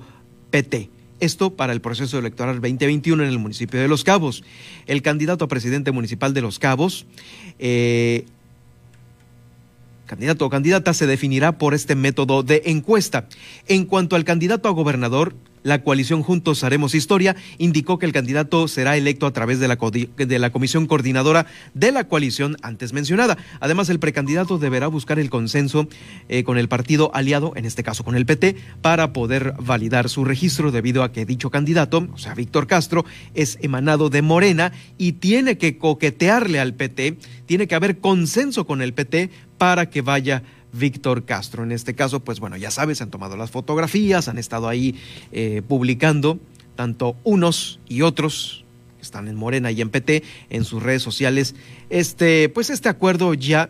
PT. 0.49 0.89
Esto 1.19 1.55
para 1.55 1.71
el 1.73 1.81
proceso 1.81 2.17
electoral 2.17 2.61
2021 2.61 3.23
en 3.23 3.29
el 3.29 3.37
municipio 3.37 3.79
de 3.79 3.87
Los 3.87 4.03
Cabos. 4.03 4.43
El 4.87 5.01
candidato 5.01 5.45
a 5.45 5.47
presidente 5.47 5.91
municipal 5.91 6.33
de 6.33 6.41
Los 6.41 6.57
Cabos, 6.57 7.05
eh, 7.59 8.25
candidato 10.07 10.45
o 10.45 10.49
candidata, 10.49 10.93
se 10.93 11.05
definirá 11.05 11.57
por 11.57 11.73
este 11.73 11.95
método 11.95 12.41
de 12.41 12.63
encuesta. 12.65 13.27
En 13.67 13.85
cuanto 13.85 14.15
al 14.15 14.23
candidato 14.23 14.67
a 14.67 14.71
gobernador, 14.71 15.35
La 15.63 15.83
coalición 15.83 16.23
Juntos 16.23 16.63
Haremos 16.63 16.95
Historia 16.95 17.35
indicó 17.57 17.99
que 17.99 18.05
el 18.05 18.13
candidato 18.13 18.67
será 18.67 18.97
electo 18.97 19.27
a 19.27 19.33
través 19.33 19.59
de 19.59 19.67
la, 19.67 20.49
comisión 20.51 20.87
coordinadora 20.87 21.45
de 21.73 21.91
la 21.91 22.07
coalición 22.07 22.57
antes 22.63 22.93
mencionada. 22.93 23.37
Además, 23.59 23.89
el 23.89 23.99
precandidato 23.99 24.57
deberá 24.57 24.87
buscar 24.87 25.19
el 25.19 25.29
consenso 25.29 25.87
eh, 26.29 26.43
con 26.43 26.57
el 26.57 26.67
partido 26.67 27.11
aliado, 27.13 27.53
en 27.55 27.65
este 27.65 27.83
caso 27.83 28.03
con 28.03 28.15
el 28.15 28.25
PT, 28.25 28.55
para 28.81 29.13
poder 29.13 29.53
validar 29.59 30.09
su 30.09 30.25
registro 30.25 30.71
debido 30.71 31.03
a 31.03 31.11
que 31.11 31.25
dicho 31.25 31.51
candidato, 31.51 32.07
o 32.11 32.17
sea, 32.17 32.33
Víctor 32.33 32.65
Castro, 32.65 33.05
es 33.35 33.59
emanado 33.61 34.09
de 34.09 34.21
Morena 34.21 34.71
y 34.97 35.13
tiene 35.13 35.57
que 35.57 35.77
coquetearle 35.77 36.59
al 36.59 36.73
PT, 36.73 37.17
tiene 37.45 37.67
que 37.67 37.75
haber 37.75 37.99
consenso 37.99 38.65
con 38.65 38.81
el 38.81 38.93
PT 38.93 39.29
para 39.57 39.91
que 39.91 40.01
vaya 40.01 40.41
Víctor 40.73 41.25
Castro. 41.25 41.63
En 41.63 41.71
este 41.71 41.93
caso, 41.93 42.19
pues 42.19 42.39
bueno, 42.39 42.57
ya 42.57 42.71
sabes, 42.71 43.01
han 43.01 43.09
tomado 43.09 43.37
las 43.37 43.51
fotografías, 43.51 44.27
han 44.27 44.37
estado 44.37 44.67
ahí 44.67 44.95
eh, 45.31 45.61
publicando, 45.67 46.39
tanto 46.75 47.15
unos 47.23 47.79
y 47.87 48.01
otros, 48.01 48.65
que 48.97 49.03
están 49.03 49.27
en 49.27 49.35
Morena 49.35 49.71
y 49.71 49.81
en 49.81 49.89
PT, 49.89 50.23
en 50.49 50.63
sus 50.63 50.81
redes 50.81 51.01
sociales, 51.01 51.55
este, 51.89 52.49
pues 52.49 52.69
este 52.69 52.89
acuerdo 52.89 53.33
ya 53.33 53.69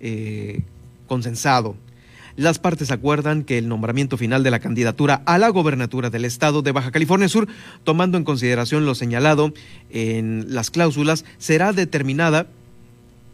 eh, 0.00 0.62
consensado. 1.06 1.76
Las 2.38 2.60
partes 2.60 2.92
acuerdan 2.92 3.42
que 3.42 3.58
el 3.58 3.66
nombramiento 3.66 4.16
final 4.16 4.44
de 4.44 4.52
la 4.52 4.60
candidatura 4.60 5.22
a 5.26 5.38
la 5.38 5.48
gobernatura 5.48 6.08
del 6.08 6.24
estado 6.24 6.62
de 6.62 6.70
Baja 6.70 6.92
California 6.92 7.28
Sur, 7.28 7.48
tomando 7.82 8.16
en 8.16 8.22
consideración 8.22 8.86
lo 8.86 8.94
señalado 8.94 9.52
en 9.90 10.54
las 10.54 10.70
cláusulas, 10.70 11.24
será 11.38 11.72
determinada 11.72 12.46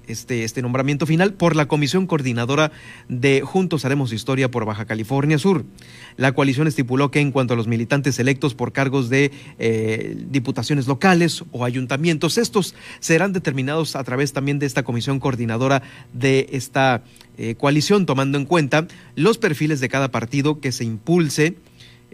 este, 0.08 0.44
este 0.44 0.62
nombramiento 0.62 1.06
final 1.06 1.34
por 1.34 1.56
la 1.56 1.66
Comisión 1.66 2.06
Coordinadora 2.06 2.73
de 3.08 3.40
Juntos 3.42 3.84
Haremos 3.84 4.12
Historia 4.12 4.50
por 4.50 4.64
Baja 4.64 4.84
California 4.84 5.38
Sur. 5.38 5.64
La 6.16 6.32
coalición 6.32 6.66
estipuló 6.66 7.11
que 7.11 7.20
en 7.20 7.32
cuanto 7.32 7.54
a 7.54 7.56
los 7.56 7.66
militantes 7.66 8.18
electos 8.18 8.54
por 8.54 8.73
cargos 8.73 9.08
de 9.08 9.32
eh, 9.58 10.16
diputaciones 10.28 10.87
locales 10.87 11.44
o 11.52 11.64
ayuntamientos, 11.64 12.38
estos 12.38 12.75
serán 13.00 13.32
determinados 13.32 13.96
a 13.96 14.04
través 14.04 14.32
también 14.32 14.58
de 14.58 14.66
esta 14.66 14.82
Comisión 14.82 15.20
Coordinadora 15.20 15.82
de 16.12 16.49
esta 16.52 17.02
eh, 17.37 17.54
coalición, 17.56 18.06
tomando 18.06 18.38
en 18.38 18.44
cuenta 18.44 18.87
los 19.16 19.38
perfiles 19.38 19.80
de 19.80 19.88
cada 19.88 20.11
partido 20.11 20.61
que 20.61 20.73
se 20.73 20.84
impulse 20.84 21.56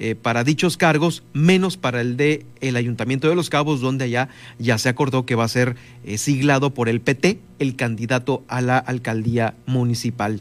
eh, 0.03 0.15
para 0.15 0.45
dichos 0.45 0.79
cargos, 0.79 1.23
menos 1.35 1.77
para 1.77 2.01
el 2.01 2.17
de 2.17 2.47
el 2.63 2.77
Ayuntamiento 2.77 3.29
de 3.29 3.35
Los 3.35 3.51
Cabos, 3.51 3.83
donde 3.83 4.07
allá 4.07 4.31
ya 4.59 4.79
se 4.79 4.89
acordó 4.89 5.27
que 5.27 5.35
va 5.35 5.45
a 5.45 5.49
ser 5.49 5.77
eh, 6.07 6.17
siglado 6.17 6.73
por 6.73 6.89
el 6.89 7.03
PT, 7.03 7.39
el 7.59 7.77
candidato 7.77 8.43
a 8.49 8.63
la 8.63 8.79
alcaldía 8.79 9.53
municipal. 9.67 10.41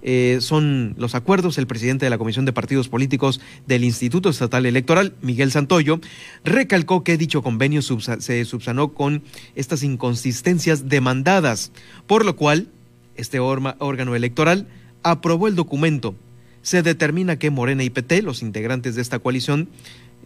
Eh, 0.00 0.38
son 0.40 0.94
los 0.96 1.14
acuerdos. 1.14 1.58
El 1.58 1.66
presidente 1.66 2.06
de 2.06 2.10
la 2.10 2.16
Comisión 2.16 2.46
de 2.46 2.54
Partidos 2.54 2.88
Políticos 2.88 3.38
del 3.66 3.84
Instituto 3.84 4.30
Estatal 4.30 4.64
Electoral, 4.64 5.12
Miguel 5.20 5.52
Santoyo, 5.52 6.00
recalcó 6.42 7.04
que 7.04 7.18
dicho 7.18 7.42
convenio 7.42 7.82
se 7.82 8.44
subsanó 8.46 8.94
con 8.94 9.22
estas 9.56 9.82
inconsistencias 9.82 10.88
demandadas, 10.88 11.70
por 12.06 12.24
lo 12.24 12.34
cual 12.34 12.68
este 13.14 13.40
órgano 13.40 14.14
electoral 14.14 14.68
aprobó 15.02 15.48
el 15.48 15.54
documento 15.54 16.14
se 16.66 16.82
determina 16.82 17.38
que 17.38 17.52
Morena 17.52 17.84
y 17.84 17.90
PT, 17.90 18.22
los 18.22 18.42
integrantes 18.42 18.96
de 18.96 19.02
esta 19.02 19.20
coalición, 19.20 19.68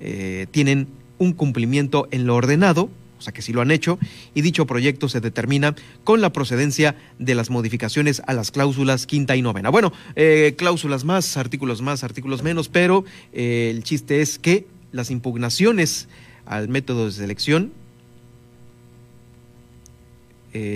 eh, 0.01 0.47
tienen 0.51 0.89
un 1.19 1.35
cumplimiento 1.35 2.09
en 2.13 2.27
lo 2.27 2.35
ordenado, 2.35 2.89
o 3.19 3.21
sea 3.21 3.35
que 3.35 3.43
sí 3.43 3.53
lo 3.53 3.61
han 3.61 3.71
hecho, 3.71 3.99
y 4.33 4.41
dicho 4.41 4.67
proyecto 4.67 5.11
se 5.11 5.21
determina 5.21 5.75
con 6.03 6.23
la 6.23 6.33
procedencia 6.33 6.97
de 7.19 7.35
las 7.35 7.51
modificaciones 7.51 8.23
a 8.27 8.33
las 8.33 8.53
cláusulas 8.53 9.05
quinta 9.05 9.37
y 9.37 9.43
novena. 9.43 9.69
Bueno, 9.69 9.93
eh, 10.17 10.55
cláusulas 10.57 11.05
más, 11.05 11.37
artículos 11.37 11.83
más, 11.83 12.05
artículos 12.05 12.43
menos, 12.43 12.71
pero 12.71 13.05
eh, 13.35 13.69
el 13.71 13.85
chiste 13.85 14.23
es 14.23 14.39
que 14.39 14.67
las 14.93 15.11
impugnaciones 15.11 16.09
al 16.47 16.71
método 16.71 17.05
de 17.05 17.13
selección 17.13 17.73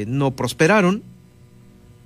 no 0.06 0.36
prosperaron, 0.36 1.02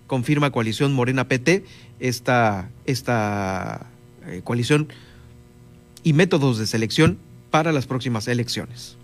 confirma 0.06 0.50
coalición 0.52 0.94
Morena 0.94 1.28
PT 1.28 1.64
esta, 2.00 2.71
esta 2.87 3.87
eh, 4.26 4.43
coalición 4.45 4.93
y 6.02 6.12
métodos 6.12 6.59
de 6.59 6.67
selección 6.67 7.19
para 7.50 7.73
las 7.73 7.87
próximas 7.87 8.28
elecciones. 8.28 8.97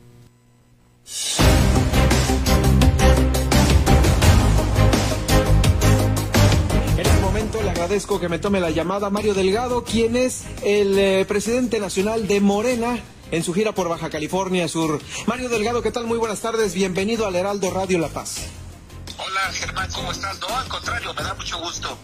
En 6.96 7.06
este 7.06 7.20
momento 7.20 7.62
le 7.62 7.70
agradezco 7.70 8.20
que 8.20 8.28
me 8.28 8.38
tome 8.38 8.60
la 8.60 8.70
llamada 8.70 9.10
Mario 9.10 9.34
Delgado, 9.34 9.84
quien 9.84 10.16
es 10.16 10.44
el 10.62 10.98
eh, 10.98 11.24
presidente 11.26 11.80
nacional 11.80 12.26
de 12.28 12.40
Morena 12.40 12.98
en 13.30 13.42
su 13.42 13.52
gira 13.52 13.72
por 13.72 13.88
Baja 13.88 14.10
California 14.10 14.68
Sur. 14.68 15.00
Mario 15.26 15.48
Delgado, 15.48 15.82
¿qué 15.82 15.90
tal? 15.90 16.06
Muy 16.06 16.18
buenas 16.18 16.40
tardes. 16.40 16.74
Bienvenido 16.74 17.26
al 17.26 17.34
Heraldo 17.34 17.70
Radio 17.70 17.98
La 17.98 18.08
Paz. 18.08 18.46
Hola 19.18 19.52
Germán, 19.52 19.88
¿cómo 19.92 20.12
estás? 20.12 20.38
No, 20.40 20.48
al 20.48 20.68
contrario, 20.68 21.14
me 21.14 21.22
da 21.22 21.34
mucho 21.34 21.58
gusto 21.60 21.98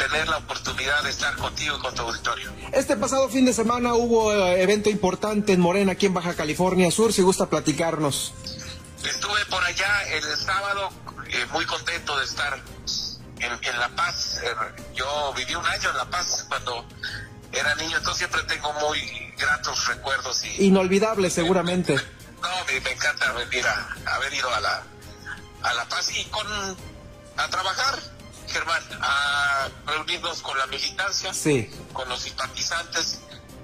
tener 0.00 0.28
la 0.28 0.38
oportunidad 0.38 1.02
de 1.02 1.10
estar 1.10 1.36
contigo 1.36 1.76
y 1.76 1.80
con 1.80 1.94
tu 1.94 2.02
auditorio. 2.02 2.50
Este 2.72 2.96
pasado 2.96 3.28
fin 3.28 3.44
de 3.44 3.52
semana 3.52 3.94
hubo 3.94 4.32
eh, 4.32 4.62
evento 4.62 4.88
importante 4.88 5.52
en 5.52 5.60
Morena, 5.60 5.92
aquí 5.92 6.06
en 6.06 6.14
Baja 6.14 6.34
California 6.34 6.90
Sur, 6.90 7.12
si 7.12 7.20
gusta 7.20 7.50
platicarnos. 7.50 8.32
Estuve 9.04 9.44
por 9.46 9.62
allá 9.62 10.02
el 10.12 10.22
sábado, 10.38 10.90
eh, 11.28 11.46
muy 11.52 11.66
contento 11.66 12.18
de 12.18 12.24
estar 12.24 12.58
en, 13.40 13.78
La 13.78 13.88
Paz. 13.90 14.40
Eh, 14.42 14.48
yo 14.94 15.34
viví 15.36 15.54
un 15.54 15.66
año 15.66 15.90
en 15.90 15.96
La 15.96 16.06
Paz 16.06 16.46
cuando 16.48 16.86
era 17.52 17.74
niño, 17.74 17.98
entonces 17.98 18.18
siempre 18.18 18.42
tengo 18.44 18.72
muy 18.74 18.98
gratos 19.38 19.86
recuerdos. 19.86 20.44
Y, 20.44 20.66
Inolvidable, 20.66 21.30
seguramente. 21.30 21.96
No, 22.40 22.48
me, 22.64 22.90
encanta 22.90 23.32
venir 23.32 23.66
a 23.66 24.14
haber 24.14 24.32
ido 24.32 24.48
a 24.48 24.60
la 24.60 24.82
a 25.62 25.74
La 25.74 25.84
Paz 25.84 26.10
y 26.16 26.24
con 26.30 26.46
a 27.36 27.48
trabajar, 27.48 27.98
Germán, 28.50 28.82
a 29.00 29.68
reunirnos 29.86 30.42
con 30.42 30.58
la 30.58 30.66
militancia, 30.66 31.32
con 31.92 32.08
los 32.08 32.20
simpatizantes. 32.20 33.20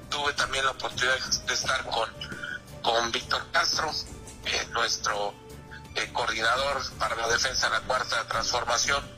Tuve 0.09 0.33
también 0.35 0.64
la 0.64 0.71
oportunidad 0.71 1.19
de 1.47 1.55
estar 1.55 1.85
con, 1.85 2.09
con 2.83 3.12
Víctor 3.12 3.45
Castro, 3.52 3.90
eh, 4.45 4.66
nuestro 4.73 5.35
eh, 5.95 6.11
coordinador 6.12 6.83
para 6.99 7.16
la 7.16 7.28
defensa 7.28 7.69
de 7.69 7.75
la 7.75 7.81
cuarta 7.81 8.26
transformación 8.28 9.16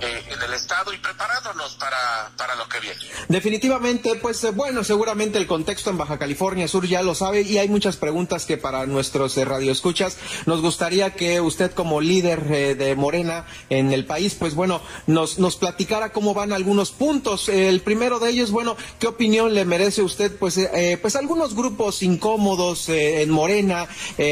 eh, 0.00 0.22
en 0.30 0.40
el 0.40 0.54
Estado 0.54 0.92
y 0.92 0.98
preparándonos 0.98 1.74
para, 1.74 2.54
lo 2.54 2.68
que 2.68 2.78
viene. 2.78 3.00
Definitivamente, 3.26 4.14
pues 4.14 4.44
eh, 4.44 4.52
bueno, 4.52 4.84
seguramente 4.84 5.38
el 5.38 5.48
contexto 5.48 5.90
en 5.90 5.98
Baja 5.98 6.18
California 6.18 6.68
Sur 6.68 6.86
ya 6.86 7.02
lo 7.02 7.16
sabe 7.16 7.42
y 7.42 7.58
hay 7.58 7.68
muchas 7.68 7.96
preguntas 7.96 8.44
que 8.44 8.56
para 8.56 8.86
nuestros 8.86 9.36
eh, 9.36 9.44
radioescuchas 9.44 10.16
nos 10.46 10.62
gustaría 10.62 11.14
que 11.14 11.40
usted 11.40 11.72
como 11.72 12.00
líder 12.00 12.44
de 12.76 12.94
Morena 12.94 13.44
en 13.70 13.92
el 13.92 14.06
país, 14.06 14.36
pues 14.36 14.54
bueno, 14.54 14.80
nos, 15.08 15.40
nos 15.40 15.56
platicara 15.56 16.12
cómo 16.12 16.32
van 16.32 16.52
algunos 16.52 16.92
puntos. 16.92 17.48
El 17.48 17.80
primero 17.80 18.20
de 18.20 18.30
ellos, 18.30 18.52
bueno, 18.52 18.76
¿qué 19.00 19.08
opinión 19.08 19.52
le 19.52 19.64
merece 19.64 20.02
usted? 20.02 20.36
Pues, 20.38 20.60
pues 21.02 21.16
algunos 21.16 21.54
grupos 21.54 22.04
incómodos 22.04 22.88
en 22.88 23.30
Morena, 23.30 23.88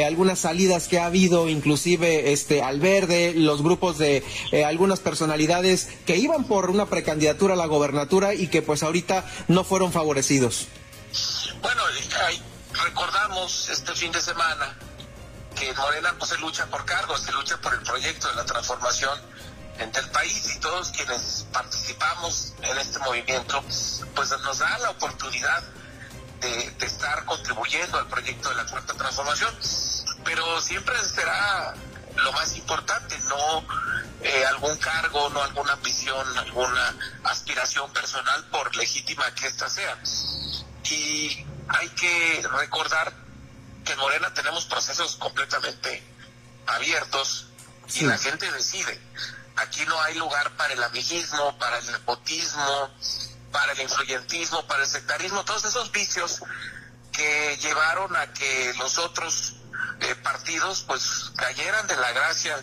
algunas 0.06 0.38
salidas 0.38 0.86
que 0.86 1.00
ha 1.00 1.06
habido, 1.06 1.48
inclusive 1.48 2.32
este 2.32 2.62
al 2.62 2.78
verde, 2.78 3.32
los 3.34 3.62
grupos 3.62 3.98
de 3.98 4.22
algunas 4.64 5.00
personalidades 5.00 5.55
que 6.06 6.16
iban 6.16 6.44
por 6.44 6.70
una 6.70 6.86
precandidatura 6.86 7.54
a 7.54 7.56
la 7.56 7.66
gobernatura 7.66 8.34
y 8.34 8.48
que 8.48 8.62
pues 8.62 8.82
ahorita 8.82 9.24
no 9.48 9.64
fueron 9.64 9.92
favorecidos. 9.92 10.68
Bueno, 11.62 11.82
recordamos 12.84 13.68
este 13.68 13.92
fin 13.94 14.12
de 14.12 14.20
semana 14.20 14.76
que 15.54 15.72
Morena 15.74 16.12
no 16.12 16.26
se 16.26 16.36
lucha 16.38 16.66
por 16.66 16.84
cargos, 16.84 17.22
se 17.22 17.32
lucha 17.32 17.56
por 17.58 17.72
el 17.74 17.80
proyecto 17.80 18.28
de 18.28 18.34
la 18.34 18.44
transformación 18.44 19.18
entre 19.78 20.02
el 20.02 20.10
país 20.10 20.54
y 20.54 20.60
todos 20.60 20.90
quienes 20.90 21.46
participamos 21.52 22.54
en 22.62 22.78
este 22.78 22.98
movimiento, 23.00 23.62
pues 24.14 24.30
nos 24.42 24.58
da 24.58 24.78
la 24.78 24.90
oportunidad 24.90 25.62
de, 26.40 26.70
de, 26.70 26.86
estar 26.86 27.24
contribuyendo 27.24 27.98
al 27.98 28.06
proyecto 28.08 28.50
de 28.50 28.54
la 28.56 28.66
cuarta 28.66 28.94
transformación, 28.94 29.54
pero 30.24 30.60
siempre 30.60 30.94
será 31.14 31.74
lo 32.16 32.32
más 32.32 32.56
importante, 32.56 33.18
no 33.28 33.66
eh, 34.22 34.44
algún 34.46 34.76
cargo, 34.78 35.28
no 35.30 35.42
alguna 35.42 35.72
ambición, 35.74 36.38
alguna 36.38 36.94
aspiración 37.24 37.92
personal, 37.92 38.44
por 38.46 38.74
legítima 38.76 39.32
que 39.34 39.46
ésta 39.46 39.68
sea. 39.68 39.98
Y 40.84 41.44
hay 41.68 41.88
que 41.90 42.46
recordar 42.52 43.12
que 43.84 43.92
en 43.92 43.98
Morena 43.98 44.32
tenemos 44.34 44.64
procesos 44.66 45.16
completamente 45.16 46.02
abiertos 46.66 47.46
y 47.94 48.04
la 48.04 48.18
gente 48.18 48.50
decide. 48.50 49.00
Aquí 49.56 49.84
no 49.86 50.00
hay 50.02 50.14
lugar 50.16 50.50
para 50.56 50.74
el 50.74 50.82
amiguismo, 50.82 51.56
para 51.58 51.78
el 51.78 51.86
nepotismo, 51.86 52.90
para 53.52 53.72
el 53.72 53.80
influyentismo, 53.80 54.66
para 54.66 54.82
el 54.82 54.88
sectarismo, 54.88 55.44
todos 55.44 55.64
esos 55.64 55.90
vicios 55.92 56.42
que 57.12 57.56
llevaron 57.62 58.14
a 58.16 58.32
que 58.32 58.74
los 58.76 58.98
otros 58.98 59.54
eh, 60.00 60.14
partidos 60.22 60.84
pues 60.86 61.32
cayeran 61.36 61.86
de 61.86 61.96
la 61.96 62.12
gracia 62.12 62.56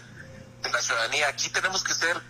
de 0.62 0.72
la 0.72 0.82
ciudadanía. 0.82 1.28
Aquí 1.28 1.50
tenemos 1.50 1.84
que 1.84 1.94
ser 1.94 2.22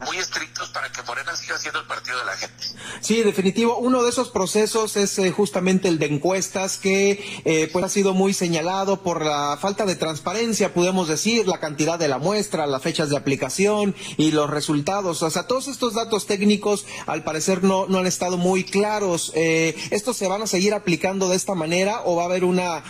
muy 0.00 0.18
estrictos 0.18 0.68
para 0.70 0.90
que 0.90 1.02
Morena 1.02 1.34
siga 1.36 1.58
siendo 1.58 1.80
el 1.80 1.86
partido 1.86 2.18
de 2.18 2.24
la 2.24 2.36
gente. 2.36 2.64
Sí, 3.00 3.22
definitivo. 3.22 3.78
Uno 3.78 4.02
de 4.02 4.10
esos 4.10 4.30
procesos 4.30 4.96
es 4.96 5.18
eh, 5.18 5.30
justamente 5.30 5.88
el 5.88 5.98
de 5.98 6.06
encuestas 6.06 6.78
que 6.78 7.42
eh, 7.44 7.68
pues 7.72 7.84
ha 7.84 7.88
sido 7.88 8.12
muy 8.12 8.34
señalado 8.34 9.02
por 9.02 9.24
la 9.24 9.56
falta 9.60 9.86
de 9.86 9.94
transparencia, 9.94 10.74
podemos 10.74 11.08
decir, 11.08 11.46
la 11.46 11.60
cantidad 11.60 11.98
de 11.98 12.08
la 12.08 12.18
muestra, 12.18 12.66
las 12.66 12.82
fechas 12.82 13.08
de 13.10 13.16
aplicación 13.16 13.94
y 14.16 14.32
los 14.32 14.50
resultados. 14.50 15.22
O 15.22 15.30
sea, 15.30 15.46
todos 15.46 15.68
estos 15.68 15.94
datos 15.94 16.26
técnicos 16.26 16.86
al 17.06 17.22
parecer 17.22 17.62
no, 17.62 17.86
no 17.86 17.98
han 17.98 18.06
estado 18.06 18.36
muy 18.36 18.64
claros. 18.64 19.32
Eh, 19.34 19.76
¿Estos 19.90 20.16
se 20.16 20.28
van 20.28 20.42
a 20.42 20.46
seguir 20.46 20.74
aplicando 20.74 21.28
de 21.28 21.36
esta 21.36 21.54
manera 21.54 22.02
o 22.04 22.16
va 22.16 22.22
a 22.22 22.26
haber 22.26 22.44
una 22.44 22.82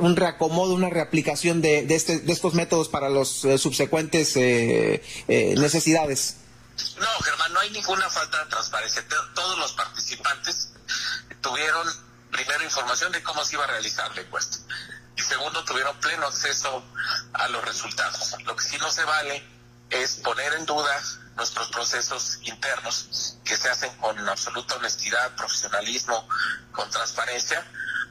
un 0.00 0.16
reacomodo, 0.16 0.74
una 0.74 0.90
reaplicación 0.90 1.60
de, 1.60 1.82
de, 1.82 1.94
este, 1.94 2.18
de 2.18 2.32
estos 2.32 2.54
métodos 2.54 2.88
para 2.88 3.08
los 3.08 3.46
subsecuentes 3.56 4.36
necesidades? 5.74 6.36
No, 6.98 7.08
Germán, 7.24 7.52
no 7.52 7.60
hay 7.60 7.70
ninguna 7.70 8.08
falta 8.08 8.44
de 8.44 8.50
transparencia. 8.50 9.04
Todos 9.34 9.58
los 9.58 9.72
participantes 9.72 10.70
tuvieron 11.40 11.86
primero 12.30 12.64
información 12.64 13.12
de 13.12 13.22
cómo 13.22 13.44
se 13.44 13.54
iba 13.54 13.64
a 13.64 13.68
realizar 13.68 14.14
la 14.14 14.22
encuesta 14.22 14.58
y 15.16 15.22
segundo 15.22 15.64
tuvieron 15.64 15.98
pleno 15.98 16.26
acceso 16.26 16.84
a 17.32 17.48
los 17.48 17.64
resultados. 17.64 18.36
Lo 18.44 18.54
que 18.54 18.64
sí 18.64 18.78
no 18.78 18.90
se 18.90 19.04
vale 19.04 19.44
es 19.90 20.16
poner 20.16 20.52
en 20.54 20.66
duda 20.66 21.02
nuestros 21.36 21.68
procesos 21.68 22.38
internos 22.42 23.36
que 23.44 23.56
se 23.56 23.68
hacen 23.68 23.94
con 23.96 24.28
absoluta 24.28 24.76
honestidad, 24.76 25.34
profesionalismo, 25.34 26.28
con 26.72 26.88
transparencia, 26.90 27.64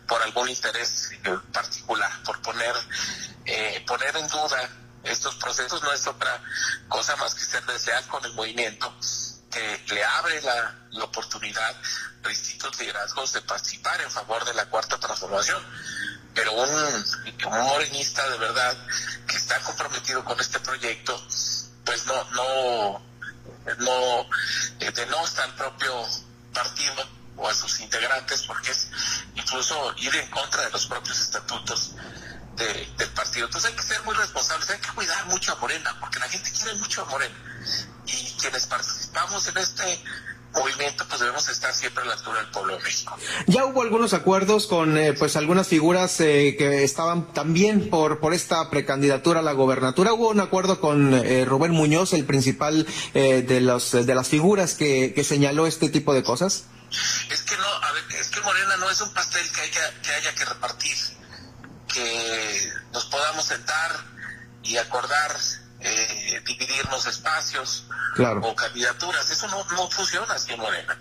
por 0.07 0.21
algún 0.21 0.49
interés 0.49 1.11
particular, 1.53 2.11
por 2.23 2.41
poner, 2.41 2.73
eh, 3.45 3.83
poner 3.85 4.15
en 4.17 4.27
duda 4.27 4.69
estos 5.09 5.35
procesos 5.35 5.81
no 5.81 5.91
es 5.91 6.05
otra 6.07 6.41
cosa 6.87 7.15
más 7.15 7.33
que 7.35 7.45
ser 7.45 7.65
desear 7.65 8.05
con 8.07 8.23
el 8.25 8.33
movimiento 8.33 8.93
que 9.51 9.93
le 9.93 10.03
abre 10.03 10.41
la, 10.41 11.03
oportunidad 11.03 11.75
a 12.23 12.27
distintos 12.27 12.77
liderazgos 12.79 13.33
de 13.33 13.41
participar 13.41 14.01
en 14.01 14.11
favor 14.11 14.43
de 14.45 14.53
la 14.53 14.65
cuarta 14.65 14.99
transformación. 14.99 15.63
Pero 16.33 16.53
un, 16.53 16.69
un 16.69 17.61
morenista 17.63 18.27
de 18.29 18.37
verdad 18.37 18.77
que 19.27 19.37
está 19.37 19.59
comprometido 19.61 20.23
con 20.23 20.39
este 20.39 20.59
proyecto, 20.59 21.15
pues 21.85 22.05
no, 22.05 22.23
no, 22.31 23.01
no 23.77 24.21
eh, 24.79 24.91
denosta 24.91 25.43
al 25.43 25.55
propio 25.55 26.03
partido 26.53 27.07
o 27.37 27.47
a 27.47 27.53
sus 27.53 27.79
integrantes 27.79 28.43
porque 28.43 28.71
es 28.71 28.89
incluso 29.35 29.93
ir 29.97 30.15
en 30.15 30.29
contra 30.31 30.63
de 30.63 30.71
los 30.71 30.87
propios 30.87 31.19
estatutos 31.19 31.93
del 32.57 33.09
partido. 33.09 33.45
Entonces 33.45 33.69
hay 33.69 33.75
que 33.75 33.83
ser 33.83 34.01
muy 34.03 34.15
responsables, 34.15 34.69
hay 34.69 34.79
que 34.79 34.89
cuidar 34.89 35.25
mucho 35.27 35.53
a 35.53 35.55
Morena, 35.57 35.95
porque 35.99 36.19
la 36.19 36.27
gente 36.27 36.51
quiere 36.51 36.75
mucho 36.75 37.03
a 37.03 37.05
Morena. 37.05 37.35
Y 38.05 38.31
quienes 38.39 38.65
participamos 38.65 39.47
en 39.47 39.57
este 39.57 40.03
movimiento, 40.55 41.05
pues 41.07 41.19
debemos 41.19 41.47
estar 41.49 41.73
siempre 41.73 42.03
a 42.03 42.07
la 42.07 42.13
altura 42.13 42.39
del 42.39 42.49
pueblo 42.49 42.77
de 42.77 42.83
México. 42.83 43.15
Ya 43.45 43.65
hubo 43.65 43.81
algunos 43.81 44.13
acuerdos 44.13 44.65
con 44.65 44.97
eh, 44.97 45.13
pues 45.13 45.35
algunas 45.35 45.67
figuras 45.67 46.19
eh, 46.19 46.55
que 46.57 46.83
estaban 46.83 47.31
también 47.33 47.89
por 47.89 48.19
por 48.19 48.33
esta 48.33 48.69
precandidatura 48.69 49.41
a 49.41 49.43
la 49.43 49.51
gobernatura. 49.51 50.13
Hubo 50.13 50.29
un 50.29 50.39
acuerdo 50.39 50.79
con 50.79 51.13
eh, 51.13 51.45
Rubén 51.45 51.71
Muñoz, 51.71 52.13
el 52.13 52.25
principal 52.25 52.87
de 53.13 53.61
los 53.61 53.91
de 53.91 54.15
las 54.15 54.27
figuras 54.27 54.73
que, 54.73 55.13
que 55.13 55.23
señaló 55.23 55.67
este 55.67 55.89
tipo 55.89 56.13
de 56.13 56.23
cosas. 56.23 56.65
Es 57.29 57.41
que 57.41 57.55
no, 57.57 57.67
a 57.67 57.91
ver, 57.91 58.03
es 58.19 58.29
que 58.29 58.41
Morena 58.41 58.77
no 58.77 58.89
es 58.89 59.01
un 59.01 59.13
pastel 59.13 59.45
que 59.51 59.61
haya 59.61 60.01
que 60.01 60.11
haya 60.11 60.33
que 60.33 60.45
repartir 60.45 60.95
que 61.97 62.73
nos 62.93 63.05
podamos 63.05 63.45
sentar 63.45 63.91
y 64.61 64.77
acordar 64.77 65.35
eh, 65.79 66.41
dividirnos 66.45 67.07
espacios 67.07 67.85
o 68.41 68.55
candidaturas. 68.55 69.29
Eso 69.31 69.47
no, 69.47 69.63
no 69.71 69.89
funciona 69.89 70.35
así 70.35 70.53
en 70.53 70.59
Morena. 70.59 70.95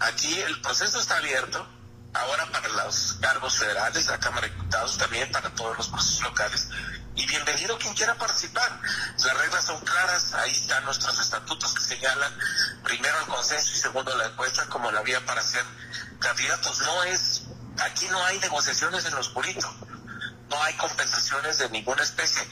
Aquí 0.00 0.40
el 0.40 0.58
proceso 0.62 0.98
está 0.98 1.18
abierto, 1.18 1.66
ahora 2.14 2.46
para 2.50 2.68
los 2.68 3.18
cargos 3.20 3.58
federales, 3.58 4.06
la 4.06 4.18
Cámara 4.18 4.46
de 4.46 4.54
Diputados, 4.54 4.96
también 4.96 5.30
para 5.30 5.50
todos 5.50 5.76
los 5.76 5.88
procesos 5.88 6.22
locales. 6.22 6.68
Y 7.16 7.26
bienvenido 7.26 7.76
quien 7.76 7.92
quiera 7.92 8.14
participar. 8.14 8.80
Las 9.22 9.36
reglas 9.36 9.64
son 9.64 9.78
claras, 9.84 10.32
ahí 10.32 10.52
están 10.52 10.82
nuestros 10.86 11.20
estatutos 11.20 11.74
que 11.74 11.82
señalan 11.82 12.32
primero 12.82 13.18
el 13.20 13.26
consenso 13.26 13.72
y 13.74 13.78
segundo 13.78 14.16
la 14.16 14.28
encuesta 14.28 14.64
como 14.66 14.90
la 14.90 15.02
vía 15.02 15.20
para 15.26 15.42
ser 15.42 15.64
candidatos. 16.18 16.80
No 16.80 17.04
es, 17.04 17.42
aquí 17.78 18.08
no 18.08 18.24
hay 18.24 18.38
negociaciones 18.38 19.04
en 19.04 19.14
los 19.14 19.26
oscurito 19.26 19.89
no 20.50 20.62
hay 20.62 20.74
compensaciones 20.74 21.58
de 21.58 21.70
ninguna 21.70 22.02
especie, 22.02 22.42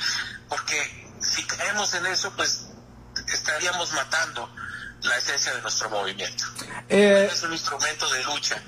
porque 0.49 1.09
si 1.21 1.43
caemos 1.45 1.93
en 1.95 2.07
eso, 2.07 2.33
pues 2.37 2.69
estaríamos 3.33 3.93
matando 3.93 4.49
la 5.03 5.17
esencia 5.17 5.55
de 5.55 5.63
nuestro 5.63 5.91
movimiento. 5.91 6.45
Eh, 6.89 7.29
es 7.31 7.43
un 7.43 7.53
instrumento 7.53 8.09
de 8.11 8.25
lucha 8.25 8.63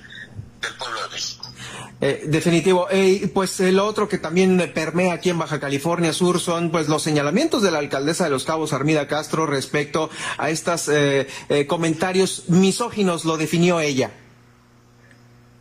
del 0.61 0.75
pueblo 0.75 1.03
de 1.03 1.09
México. 1.09 1.53
Eh, 2.01 2.25
definitivo. 2.27 2.89
Eh, 2.91 3.31
pues 3.33 3.61
lo 3.61 3.87
otro 3.87 4.09
que 4.09 4.19
también 4.19 4.73
permea 4.75 5.15
aquí 5.15 5.31
en 5.31 5.39
Baja 5.39 5.61
California 5.61 6.13
Sur 6.13 6.41
son 6.41 6.71
pues 6.71 6.89
los 6.89 7.03
señalamientos 7.03 7.63
de 7.63 7.71
la 7.71 7.79
alcaldesa 7.79 8.25
de 8.25 8.31
Los 8.31 8.45
Cabos, 8.45 8.73
Armida 8.73 9.07
Castro, 9.07 9.47
respecto 9.47 10.11
a 10.39 10.51
estos 10.51 10.91
comentarios 11.67 12.45
misóginos, 12.49 13.25
lo 13.25 13.37
definió 13.37 13.81
ella. 13.81 14.11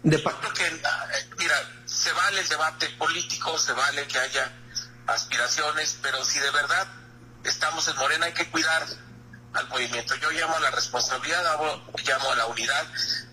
De 0.03 0.17
mira, 0.17 1.78
se 1.99 2.13
vale 2.13 2.39
el 2.39 2.47
debate 2.47 2.87
político, 2.91 3.57
se 3.57 3.73
vale 3.73 4.07
que 4.07 4.17
haya 4.17 4.49
aspiraciones, 5.07 5.97
pero 6.01 6.23
si 6.23 6.39
de 6.39 6.49
verdad 6.51 6.87
estamos 7.43 7.85
en 7.89 7.97
Morena 7.97 8.27
hay 8.27 8.33
que 8.33 8.49
cuidar 8.49 8.85
al 9.53 9.67
movimiento. 9.67 10.15
Yo 10.15 10.31
llamo 10.31 10.55
a 10.55 10.59
la 10.61 10.71
responsabilidad, 10.71 11.43
llamo 11.43 12.31
a 12.31 12.35
la 12.35 12.45
unidad 12.45 12.85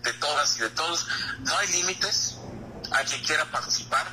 de 0.03 0.11
todas 0.13 0.57
y 0.57 0.61
de 0.61 0.69
todos. 0.71 1.07
No 1.39 1.57
hay 1.57 1.67
límites 1.69 2.35
a 2.91 3.03
quien 3.03 3.23
quiera 3.23 3.45
participar, 3.45 4.05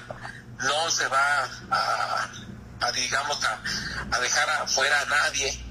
no 0.58 0.90
se 0.90 1.08
va 1.08 1.48
a, 1.72 2.92
digamos, 2.92 3.38
a, 3.44 4.18
dejar 4.20 4.50
afuera 4.50 5.00
a 5.00 5.04
nadie 5.06 5.64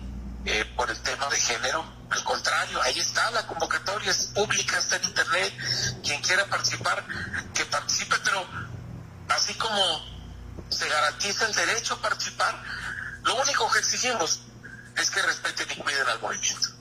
eh, 0.46 0.66
por 0.76 0.92
el 0.92 1.00
tema 1.04 1.30
de 1.30 1.40
género. 1.40 2.04
Al 2.10 2.24
contrario, 2.26 2.82
ahí 2.82 3.00
está 3.00 3.32
la 3.32 3.48
convocatoria, 3.48 4.12
es 4.12 4.26
pública, 4.36 4.78
está 4.78 4.98
en 4.98 5.06
internet. 5.06 5.54
Quien 6.04 6.22
quiera 6.22 6.46
participar, 6.48 7.04
que 7.54 7.66
participe, 7.66 8.18
pero 8.24 8.63
así 9.36 9.54
como 9.56 10.06
se 10.70 10.88
garantiza 10.88 11.48
el 11.48 11.54
derecho 11.54 11.96
a 11.96 12.02
participar, 12.02 12.62
lo 13.24 13.36
único 13.36 13.72
que 13.72 13.80
exigimos 13.80 14.42
es 14.98 15.10
que 15.10 15.22
respeten 15.22 15.68
y 15.72 15.82
cuiden 15.82 16.08
al 16.08 16.22
movimiento. 16.22 16.73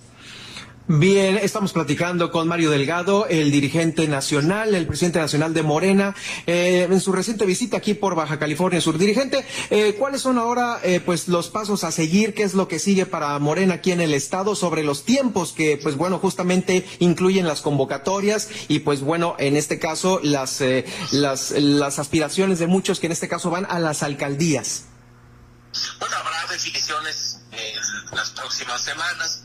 Bien, 0.88 1.38
estamos 1.38 1.73
platicando 1.73 2.33
con 2.33 2.49
Mario 2.49 2.68
Delgado, 2.68 3.29
el 3.29 3.53
dirigente 3.53 4.09
nacional, 4.09 4.75
el 4.75 4.88
presidente 4.88 5.21
nacional 5.21 5.55
de 5.55 5.62
Morena, 5.62 6.16
eh, 6.49 6.88
en 6.90 7.01
su 7.01 7.12
reciente 7.12 7.47
visita 7.47 7.77
aquí 7.77 7.95
por 7.95 8.16
Baja 8.16 8.40
California 8.40 8.81
Sur. 8.81 8.99
Dirigente, 8.99 9.47
eh, 9.71 9.95
¿cuáles 9.97 10.23
son 10.23 10.38
ahora 10.38 10.81
eh, 10.83 10.99
pues 10.99 11.29
los 11.29 11.51
pasos 11.51 11.85
a 11.85 11.92
seguir? 11.92 12.35
¿Qué 12.35 12.42
es 12.42 12.55
lo 12.55 12.66
que 12.66 12.81
sigue 12.81 13.07
para 13.07 13.38
Morena 13.38 13.75
aquí 13.75 13.92
en 13.92 14.01
el 14.01 14.12
estado 14.12 14.57
sobre 14.57 14.83
los 14.83 15.05
tiempos 15.05 15.53
que 15.53 15.79
pues 15.81 15.97
bueno 15.97 16.18
justamente 16.18 16.85
incluyen 16.99 17.47
las 17.47 17.61
convocatorias 17.61 18.49
y 18.66 18.81
pues 18.81 19.03
bueno 19.03 19.37
en 19.38 19.57
este 19.57 19.79
caso 19.79 20.18
las 20.25 20.62
las 21.12 21.53
las 21.53 21.99
aspiraciones 22.01 22.59
de 22.59 22.66
muchos 22.66 22.99
que 22.99 23.07
en 23.07 23.12
este 23.12 23.29
caso 23.29 23.51
van 23.51 23.66
a 23.71 23.79
las 23.79 24.03
alcaldías? 24.03 24.87
Bueno, 26.01 26.16
habrá 26.16 26.53
definiciones 26.53 27.41
en 27.53 28.17
las 28.17 28.31
próximas 28.31 28.81
semanas 28.81 29.43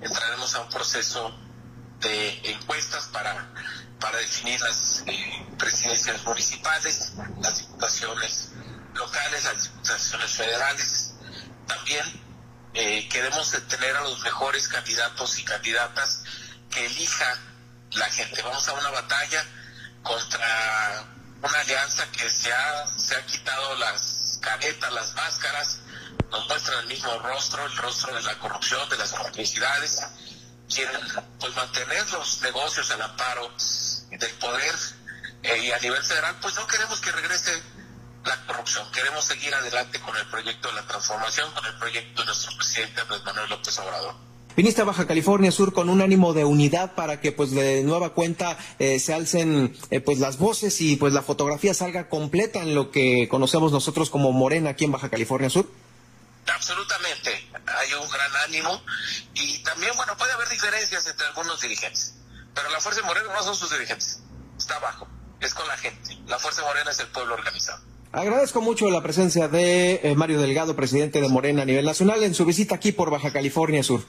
entraremos 0.00 0.54
a 0.54 0.60
un 0.60 0.68
proceso 0.70 1.38
de 2.00 2.40
encuestas 2.50 3.06
para, 3.08 3.52
para 4.00 4.18
definir 4.18 4.58
las 4.60 5.02
eh, 5.06 5.46
presidencias 5.58 6.24
municipales, 6.24 7.12
las 7.40 7.58
diputaciones 7.58 8.50
locales, 8.94 9.44
las 9.44 9.62
diputaciones 9.64 10.30
federales. 10.30 11.14
También 11.66 12.04
eh, 12.74 13.08
queremos 13.08 13.50
tener 13.68 13.96
a 13.96 14.02
los 14.02 14.20
mejores 14.20 14.66
candidatos 14.68 15.38
y 15.38 15.44
candidatas 15.44 16.22
que 16.70 16.86
elija 16.86 17.38
la 17.92 18.06
gente. 18.06 18.40
Vamos 18.42 18.66
a 18.68 18.72
una 18.72 18.90
batalla 18.90 19.44
contra 20.02 21.04
una 21.42 21.60
alianza 21.60 22.10
que 22.12 22.30
se 22.30 22.52
ha, 22.52 22.86
se 22.86 23.16
ha 23.16 23.26
quitado 23.26 23.76
las 23.76 24.38
caretas, 24.40 24.92
las 24.92 25.14
máscaras, 25.14 25.79
nos 26.30 26.48
muestran 26.48 26.80
el 26.80 26.86
mismo 26.86 27.18
rostro, 27.18 27.64
el 27.64 27.76
rostro 27.76 28.14
de 28.14 28.22
la 28.22 28.38
corrupción, 28.38 28.88
de 28.88 28.98
las 28.98 29.12
complicidades, 29.12 30.00
quieren 30.72 31.00
pues 31.38 31.54
mantener 31.56 32.10
los 32.12 32.40
negocios 32.42 32.90
al 32.90 33.02
amparo 33.02 33.50
del 34.10 34.34
poder 34.34 34.74
eh, 35.42 35.64
y 35.64 35.70
a 35.72 35.78
nivel 35.78 36.02
federal 36.02 36.36
pues 36.40 36.54
no 36.54 36.66
queremos 36.66 37.00
que 37.00 37.10
regrese 37.12 37.50
la 38.24 38.46
corrupción, 38.46 38.86
queremos 38.92 39.24
seguir 39.24 39.54
adelante 39.54 39.98
con 40.00 40.16
el 40.16 40.26
proyecto 40.26 40.68
de 40.68 40.74
la 40.74 40.86
transformación, 40.86 41.50
con 41.52 41.64
el 41.64 41.74
proyecto 41.78 42.22
de 42.22 42.26
nuestro 42.26 42.56
presidente 42.56 43.00
Andrés 43.00 43.24
Manuel 43.24 43.50
López 43.50 43.78
Obrador. 43.78 44.14
Viniste 44.56 44.82
a 44.82 44.84
Baja 44.84 45.06
California 45.06 45.52
Sur 45.52 45.72
con 45.72 45.88
un 45.88 46.02
ánimo 46.02 46.34
de 46.34 46.44
unidad 46.44 46.94
para 46.94 47.20
que 47.20 47.32
pues 47.32 47.52
de 47.52 47.82
nueva 47.82 48.10
cuenta 48.10 48.58
eh, 48.78 48.98
se 48.98 49.14
alcen 49.14 49.74
eh, 49.90 50.00
pues 50.00 50.18
las 50.18 50.38
voces 50.38 50.80
y 50.80 50.96
pues 50.96 51.12
la 51.14 51.22
fotografía 51.22 51.72
salga 51.72 52.08
completa 52.08 52.62
en 52.62 52.74
lo 52.74 52.90
que 52.90 53.28
conocemos 53.30 53.72
nosotros 53.72 54.10
como 54.10 54.32
Morena 54.32 54.70
aquí 54.70 54.84
en 54.84 54.92
Baja 54.92 55.08
California 55.08 55.48
Sur. 55.48 55.70
Absolutamente 56.50 57.48
hay 57.66 57.92
un 57.94 58.08
gran 58.10 58.36
ánimo 58.44 58.82
y 59.34 59.62
también, 59.62 59.92
bueno, 59.96 60.16
puede 60.16 60.32
haber 60.32 60.48
diferencias 60.48 61.06
entre 61.06 61.26
algunos 61.26 61.60
dirigentes, 61.60 62.14
pero 62.54 62.70
la 62.70 62.80
Fuerza 62.80 63.02
Morena 63.02 63.32
no 63.32 63.42
son 63.42 63.56
sus 63.56 63.70
dirigentes, 63.70 64.20
está 64.58 64.76
abajo, 64.76 65.08
es 65.40 65.54
con 65.54 65.66
la 65.68 65.76
gente. 65.76 66.18
La 66.26 66.38
Fuerza 66.38 66.62
Morena 66.62 66.90
es 66.90 66.98
el 67.00 67.08
pueblo 67.08 67.34
organizado. 67.34 67.82
Agradezco 68.12 68.60
mucho 68.60 68.90
la 68.90 69.02
presencia 69.02 69.46
de 69.46 70.00
eh, 70.02 70.14
Mario 70.16 70.40
Delgado, 70.40 70.74
presidente 70.74 71.20
de 71.20 71.28
Morena 71.28 71.62
a 71.62 71.64
nivel 71.64 71.84
nacional, 71.84 72.22
en 72.24 72.34
su 72.34 72.44
visita 72.44 72.74
aquí 72.74 72.90
por 72.90 73.10
Baja 73.10 73.32
California 73.32 73.82
Sur. 73.84 74.04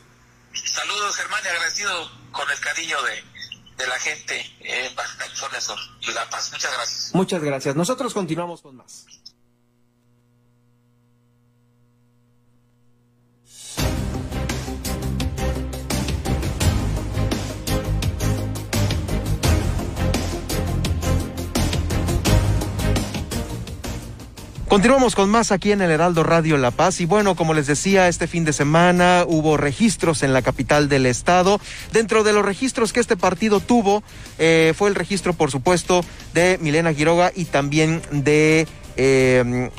Saludos, 0.53 1.15
Germán, 1.15 1.41
y 1.45 1.47
agradecido 1.47 2.11
con 2.31 2.49
el 2.49 2.59
cariño 2.59 2.97
de, 3.03 3.23
de 3.77 3.87
la 3.87 3.99
gente 3.99 4.55
en 4.61 4.95
Baja 4.95 5.17
California 5.17 5.61
Sur 5.61 5.77
y 6.01 6.11
La 6.13 6.27
Paz. 6.29 6.51
Muchas 6.51 6.73
gracias. 6.73 7.11
Muchas 7.13 7.43
gracias. 7.43 7.75
Nosotros 7.75 8.13
continuamos 8.13 8.61
con 8.61 8.75
más. 8.75 9.05
Continuamos 24.71 25.15
con 25.15 25.29
más 25.29 25.51
aquí 25.51 25.73
en 25.73 25.81
el 25.81 25.91
Heraldo 25.91 26.23
Radio 26.23 26.55
La 26.55 26.71
Paz 26.71 27.01
y 27.01 27.05
bueno, 27.05 27.35
como 27.35 27.53
les 27.53 27.67
decía, 27.67 28.07
este 28.07 28.25
fin 28.25 28.45
de 28.45 28.53
semana 28.53 29.25
hubo 29.27 29.57
registros 29.57 30.23
en 30.23 30.31
la 30.31 30.43
capital 30.43 30.87
del 30.87 31.07
estado. 31.07 31.59
Dentro 31.91 32.23
de 32.23 32.31
los 32.31 32.45
registros 32.45 32.93
que 32.93 33.01
este 33.01 33.17
partido 33.17 33.59
tuvo 33.59 34.01
eh, 34.39 34.73
fue 34.77 34.87
el 34.87 34.95
registro, 34.95 35.33
por 35.33 35.51
supuesto, 35.51 36.05
de 36.33 36.57
Milena 36.61 36.93
Quiroga 36.93 37.33
y 37.35 37.43
también 37.43 38.01
de 38.11 38.65
eh, 38.95 39.69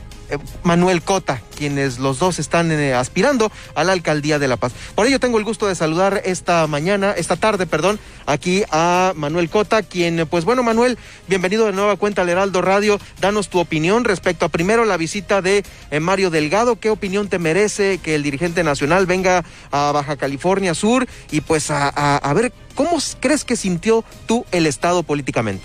Manuel 0.62 1.03
Cota, 1.03 1.40
quienes 1.57 1.99
los 1.99 2.18
dos 2.18 2.38
están 2.38 2.71
eh, 2.71 2.95
aspirando 2.95 3.51
a 3.75 3.85
la 3.85 3.92
alcaldía 3.92 4.38
de 4.38 4.49
La 4.49 4.57
Paz. 4.57 4.73
Por 4.95 5.07
ello 5.07 5.21
tengo 5.21 5.38
el 5.38 5.45
gusto 5.45 5.66
de 5.66 5.75
saludar 5.75 6.23
esta 6.25 6.66
mañana, 6.66 7.12
esta 7.12 7.37
tarde, 7.37 7.66
perdón, 7.66 7.99
aquí 8.27 8.64
a 8.71 9.12
Manuel 9.16 9.51
Cota, 9.51 9.83
quien, 9.83 10.27
pues 10.29 10.45
bueno, 10.45 10.62
Manuel, 10.62 10.99
bienvenido 11.29 11.66
de 11.66 11.73
nueva 11.73 11.97
cuenta 11.97 12.23
al 12.23 12.29
Heraldo 12.29 12.62
Radio. 12.62 12.99
Danos 13.21 13.49
tu 13.49 13.59
opinión 13.59 14.05
respecto 14.05 14.47
a 14.47 14.49
primero 14.49 14.85
la 14.85 14.97
visita 14.97 15.42
de 15.42 15.64
eh, 15.90 16.01
Mario 16.01 16.31
Delgado. 16.31 16.77
¿Qué 16.77 16.90
opinión 16.90 17.29
te 17.29 17.38
merece 17.38 17.99
que 17.99 18.14
el 18.14 18.23
dirigente 18.23 18.64
nacional 18.64 19.07
venga 19.07 19.45
a 19.71 19.92
Baja 19.92 20.16
California 20.16 20.75
Sur 20.75 21.07
y 21.31 21.40
pues 21.40 21.71
a, 21.71 21.88
a 21.88 22.35
ver 22.35 22.53
cómo 22.75 22.99
crees 23.21 23.45
que 23.45 23.57
sintió 23.57 24.05
tú 24.27 24.45
el 24.53 24.66
Estado 24.66 25.03
políticamente? 25.03 25.64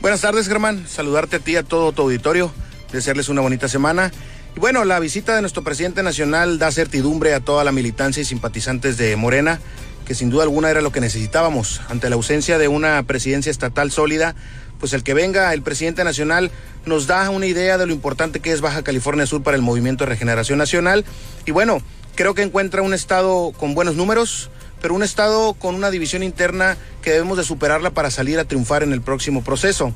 Buenas 0.00 0.20
tardes, 0.20 0.46
Germán. 0.46 0.86
Saludarte 0.86 1.36
a 1.36 1.40
ti, 1.40 1.56
a 1.56 1.64
todo 1.64 1.92
tu 1.92 2.02
auditorio 2.02 2.52
desearles 2.92 3.28
una 3.28 3.40
bonita 3.40 3.68
semana. 3.68 4.10
Y 4.56 4.60
bueno, 4.60 4.84
la 4.84 4.98
visita 4.98 5.34
de 5.34 5.40
nuestro 5.40 5.62
presidente 5.62 6.02
nacional 6.02 6.58
da 6.58 6.72
certidumbre 6.72 7.34
a 7.34 7.40
toda 7.40 7.64
la 7.64 7.72
militancia 7.72 8.20
y 8.20 8.24
simpatizantes 8.24 8.96
de 8.96 9.14
Morena, 9.16 9.60
que 10.06 10.14
sin 10.14 10.30
duda 10.30 10.44
alguna 10.44 10.70
era 10.70 10.80
lo 10.80 10.92
que 10.92 11.00
necesitábamos. 11.00 11.80
Ante 11.88 12.08
la 12.08 12.16
ausencia 12.16 12.58
de 12.58 12.68
una 12.68 13.02
presidencia 13.02 13.50
estatal 13.50 13.90
sólida, 13.90 14.34
pues 14.80 14.92
el 14.92 15.02
que 15.02 15.14
venga 15.14 15.52
el 15.52 15.62
presidente 15.62 16.04
nacional 16.04 16.50
nos 16.86 17.06
da 17.06 17.28
una 17.30 17.46
idea 17.46 17.78
de 17.78 17.86
lo 17.86 17.92
importante 17.92 18.40
que 18.40 18.52
es 18.52 18.60
Baja 18.60 18.82
California 18.82 19.26
Sur 19.26 19.42
para 19.42 19.56
el 19.56 19.62
movimiento 19.62 20.04
de 20.04 20.10
regeneración 20.10 20.58
nacional. 20.58 21.04
Y 21.46 21.50
bueno, 21.50 21.82
creo 22.14 22.34
que 22.34 22.42
encuentra 22.42 22.82
un 22.82 22.94
estado 22.94 23.52
con 23.58 23.74
buenos 23.74 23.96
números, 23.96 24.50
pero 24.80 24.94
un 24.94 25.02
estado 25.02 25.54
con 25.54 25.74
una 25.74 25.90
división 25.90 26.22
interna 26.22 26.76
que 27.02 27.10
debemos 27.10 27.36
de 27.36 27.44
superarla 27.44 27.90
para 27.90 28.10
salir 28.10 28.38
a 28.38 28.44
triunfar 28.44 28.82
en 28.82 28.92
el 28.92 29.02
próximo 29.02 29.42
proceso. 29.42 29.92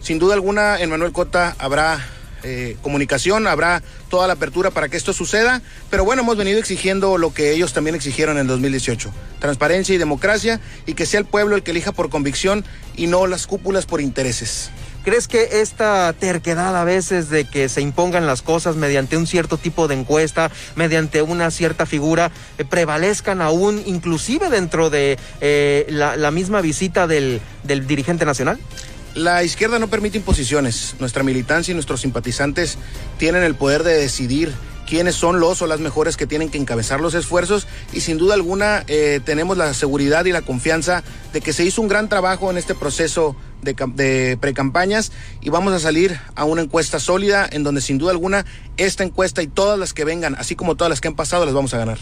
Sin 0.00 0.18
duda 0.18 0.34
alguna, 0.34 0.80
en 0.80 0.88
Manuel 0.88 1.12
Cota 1.12 1.54
habrá 1.58 2.00
eh, 2.42 2.76
comunicación, 2.82 3.46
habrá 3.46 3.82
toda 4.08 4.26
la 4.26 4.34
apertura 4.34 4.70
para 4.70 4.88
que 4.88 4.96
esto 4.96 5.12
suceda, 5.12 5.62
pero 5.90 6.04
bueno, 6.04 6.22
hemos 6.22 6.36
venido 6.36 6.58
exigiendo 6.58 7.18
lo 7.18 7.32
que 7.32 7.52
ellos 7.52 7.72
también 7.72 7.94
exigieron 7.94 8.36
en 8.36 8.42
el 8.42 8.46
2018, 8.48 9.10
transparencia 9.38 9.94
y 9.94 9.98
democracia 9.98 10.60
y 10.86 10.94
que 10.94 11.06
sea 11.06 11.20
el 11.20 11.26
pueblo 11.26 11.56
el 11.56 11.62
que 11.62 11.70
elija 11.70 11.92
por 11.92 12.10
convicción 12.10 12.64
y 12.96 13.06
no 13.06 13.26
las 13.26 13.46
cúpulas 13.46 13.86
por 13.86 14.00
intereses. 14.00 14.70
¿Crees 15.02 15.28
que 15.28 15.62
esta 15.62 16.12
terquedad 16.12 16.76
a 16.76 16.84
veces 16.84 17.30
de 17.30 17.46
que 17.46 17.70
se 17.70 17.80
impongan 17.80 18.26
las 18.26 18.42
cosas 18.42 18.76
mediante 18.76 19.16
un 19.16 19.26
cierto 19.26 19.56
tipo 19.56 19.88
de 19.88 19.94
encuesta, 19.94 20.50
mediante 20.76 21.22
una 21.22 21.50
cierta 21.50 21.86
figura, 21.86 22.30
eh, 22.58 22.66
prevalezcan 22.66 23.40
aún 23.40 23.82
inclusive 23.86 24.50
dentro 24.50 24.90
de 24.90 25.18
eh, 25.40 25.86
la, 25.88 26.30
misma 26.30 26.60
visita 26.60 27.06
del 27.06 27.40
dirigente 27.64 28.26
nacional? 28.26 28.58
La 29.14 29.42
izquierda 29.42 29.78
no 29.78 29.88
permite 29.88 30.18
imposiciones. 30.18 30.94
Nuestra 31.00 31.24
militancia 31.24 31.72
y 31.72 31.74
nuestros 31.74 32.02
simpatizantes 32.02 32.78
tienen 33.18 33.42
el 33.42 33.56
poder 33.56 33.82
de 33.82 33.96
decidir 33.96 34.52
quiénes 34.86 35.14
son 35.14 35.40
los 35.40 35.62
o 35.62 35.66
las 35.66 35.80
mejores 35.80 36.16
que 36.16 36.26
tienen 36.26 36.48
que 36.48 36.58
encabezar 36.58 37.00
los 37.00 37.14
esfuerzos 37.14 37.66
y 37.92 38.00
sin 38.00 38.18
duda 38.18 38.34
alguna 38.34 38.84
eh, 38.88 39.20
tenemos 39.24 39.56
la 39.56 39.72
seguridad 39.72 40.24
y 40.24 40.32
la 40.32 40.42
confianza 40.42 41.04
de 41.32 41.40
que 41.40 41.52
se 41.52 41.64
hizo 41.64 41.80
un 41.80 41.86
gran 41.86 42.08
trabajo 42.08 42.50
en 42.50 42.58
este 42.58 42.74
proceso 42.74 43.36
de, 43.62 43.76
de 43.94 44.36
precampañas 44.40 45.12
y 45.40 45.50
vamos 45.50 45.72
a 45.74 45.78
salir 45.78 46.18
a 46.34 46.44
una 46.44 46.62
encuesta 46.62 46.98
sólida 46.98 47.48
en 47.50 47.62
donde 47.62 47.80
sin 47.80 47.98
duda 47.98 48.10
alguna 48.10 48.44
esta 48.78 49.04
encuesta 49.04 49.42
y 49.42 49.46
todas 49.46 49.78
las 49.78 49.92
que 49.92 50.04
vengan, 50.04 50.34
así 50.36 50.56
como 50.56 50.76
todas 50.76 50.90
las 50.90 51.00
que 51.00 51.08
han 51.08 51.16
pasado, 51.16 51.44
las 51.44 51.54
vamos 51.54 51.72
a 51.72 51.78
ganar. 51.78 51.98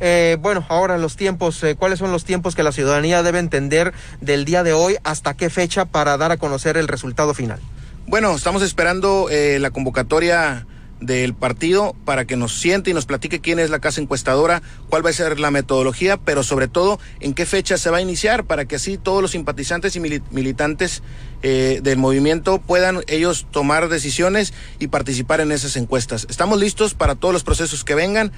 Eh, 0.00 0.36
bueno, 0.40 0.64
ahora 0.68 0.98
los 0.98 1.16
tiempos, 1.16 1.62
eh, 1.62 1.76
¿cuáles 1.76 1.98
son 1.98 2.12
los 2.12 2.24
tiempos 2.24 2.54
que 2.54 2.62
la 2.62 2.72
ciudadanía 2.72 3.22
debe 3.22 3.38
entender 3.38 3.92
del 4.20 4.44
día 4.44 4.62
de 4.62 4.72
hoy 4.72 4.96
hasta 5.04 5.34
qué 5.34 5.50
fecha 5.50 5.84
para 5.84 6.16
dar 6.16 6.32
a 6.32 6.36
conocer 6.36 6.76
el 6.76 6.88
resultado 6.88 7.34
final? 7.34 7.60
Bueno, 8.06 8.34
estamos 8.34 8.62
esperando 8.62 9.28
eh, 9.30 9.58
la 9.58 9.70
convocatoria 9.70 10.66
del 11.00 11.34
partido 11.34 11.94
para 12.06 12.24
que 12.24 12.36
nos 12.36 12.58
siente 12.58 12.90
y 12.90 12.94
nos 12.94 13.04
platique 13.04 13.40
quién 13.40 13.58
es 13.58 13.68
la 13.68 13.80
casa 13.80 14.00
encuestadora, 14.00 14.62
cuál 14.88 15.04
va 15.04 15.10
a 15.10 15.12
ser 15.12 15.38
la 15.38 15.50
metodología, 15.50 16.16
pero 16.16 16.42
sobre 16.42 16.68
todo 16.68 16.98
en 17.20 17.34
qué 17.34 17.44
fecha 17.44 17.76
se 17.76 17.90
va 17.90 17.98
a 17.98 18.00
iniciar 18.00 18.44
para 18.44 18.64
que 18.64 18.76
así 18.76 18.96
todos 18.96 19.20
los 19.20 19.32
simpatizantes 19.32 19.94
y 19.96 20.00
militantes 20.00 21.02
del 21.42 21.98
movimiento 21.98 22.58
puedan 22.58 23.02
ellos 23.08 23.46
tomar 23.50 23.88
decisiones 23.88 24.54
y 24.78 24.88
participar 24.88 25.40
en 25.40 25.52
esas 25.52 25.76
encuestas. 25.76 26.26
Estamos 26.30 26.58
listos 26.58 26.94
para 26.94 27.14
todos 27.14 27.34
los 27.34 27.44
procesos 27.44 27.84
que 27.84 27.94
vengan 27.94 28.32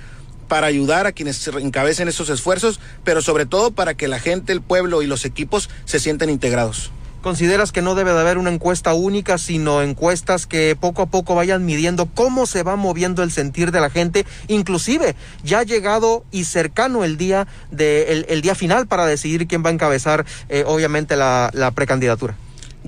para 0.48 0.66
ayudar 0.66 1.06
a 1.06 1.12
quienes 1.12 1.46
encabecen 1.46 2.08
esos 2.08 2.30
esfuerzos, 2.30 2.80
pero 3.04 3.22
sobre 3.22 3.46
todo 3.46 3.70
para 3.70 3.94
que 3.94 4.08
la 4.08 4.18
gente, 4.18 4.52
el 4.52 4.62
pueblo 4.62 5.02
y 5.02 5.06
los 5.06 5.24
equipos 5.24 5.68
se 5.84 6.00
sientan 6.00 6.30
integrados. 6.30 6.90
¿Consideras 7.22 7.72
que 7.72 7.82
no 7.82 7.96
debe 7.96 8.12
de 8.12 8.20
haber 8.20 8.38
una 8.38 8.50
encuesta 8.50 8.94
única, 8.94 9.38
sino 9.38 9.82
encuestas 9.82 10.46
que 10.46 10.76
poco 10.80 11.02
a 11.02 11.06
poco 11.06 11.34
vayan 11.34 11.66
midiendo 11.66 12.06
cómo 12.06 12.46
se 12.46 12.62
va 12.62 12.76
moviendo 12.76 13.24
el 13.24 13.32
sentir 13.32 13.72
de 13.72 13.80
la 13.80 13.90
gente? 13.90 14.24
Inclusive, 14.46 15.16
ya 15.42 15.58
ha 15.58 15.62
llegado 15.64 16.24
y 16.30 16.44
cercano 16.44 17.04
el 17.04 17.16
día, 17.16 17.48
de, 17.72 18.24
el, 18.28 18.40
día 18.40 18.54
final 18.54 18.86
para 18.86 19.04
decidir 19.04 19.48
quién 19.48 19.64
va 19.64 19.70
a 19.70 19.72
encabezar, 19.72 20.24
eh, 20.48 20.62
obviamente, 20.64 21.16
la 21.16 21.72
precandidatura. 21.74 22.36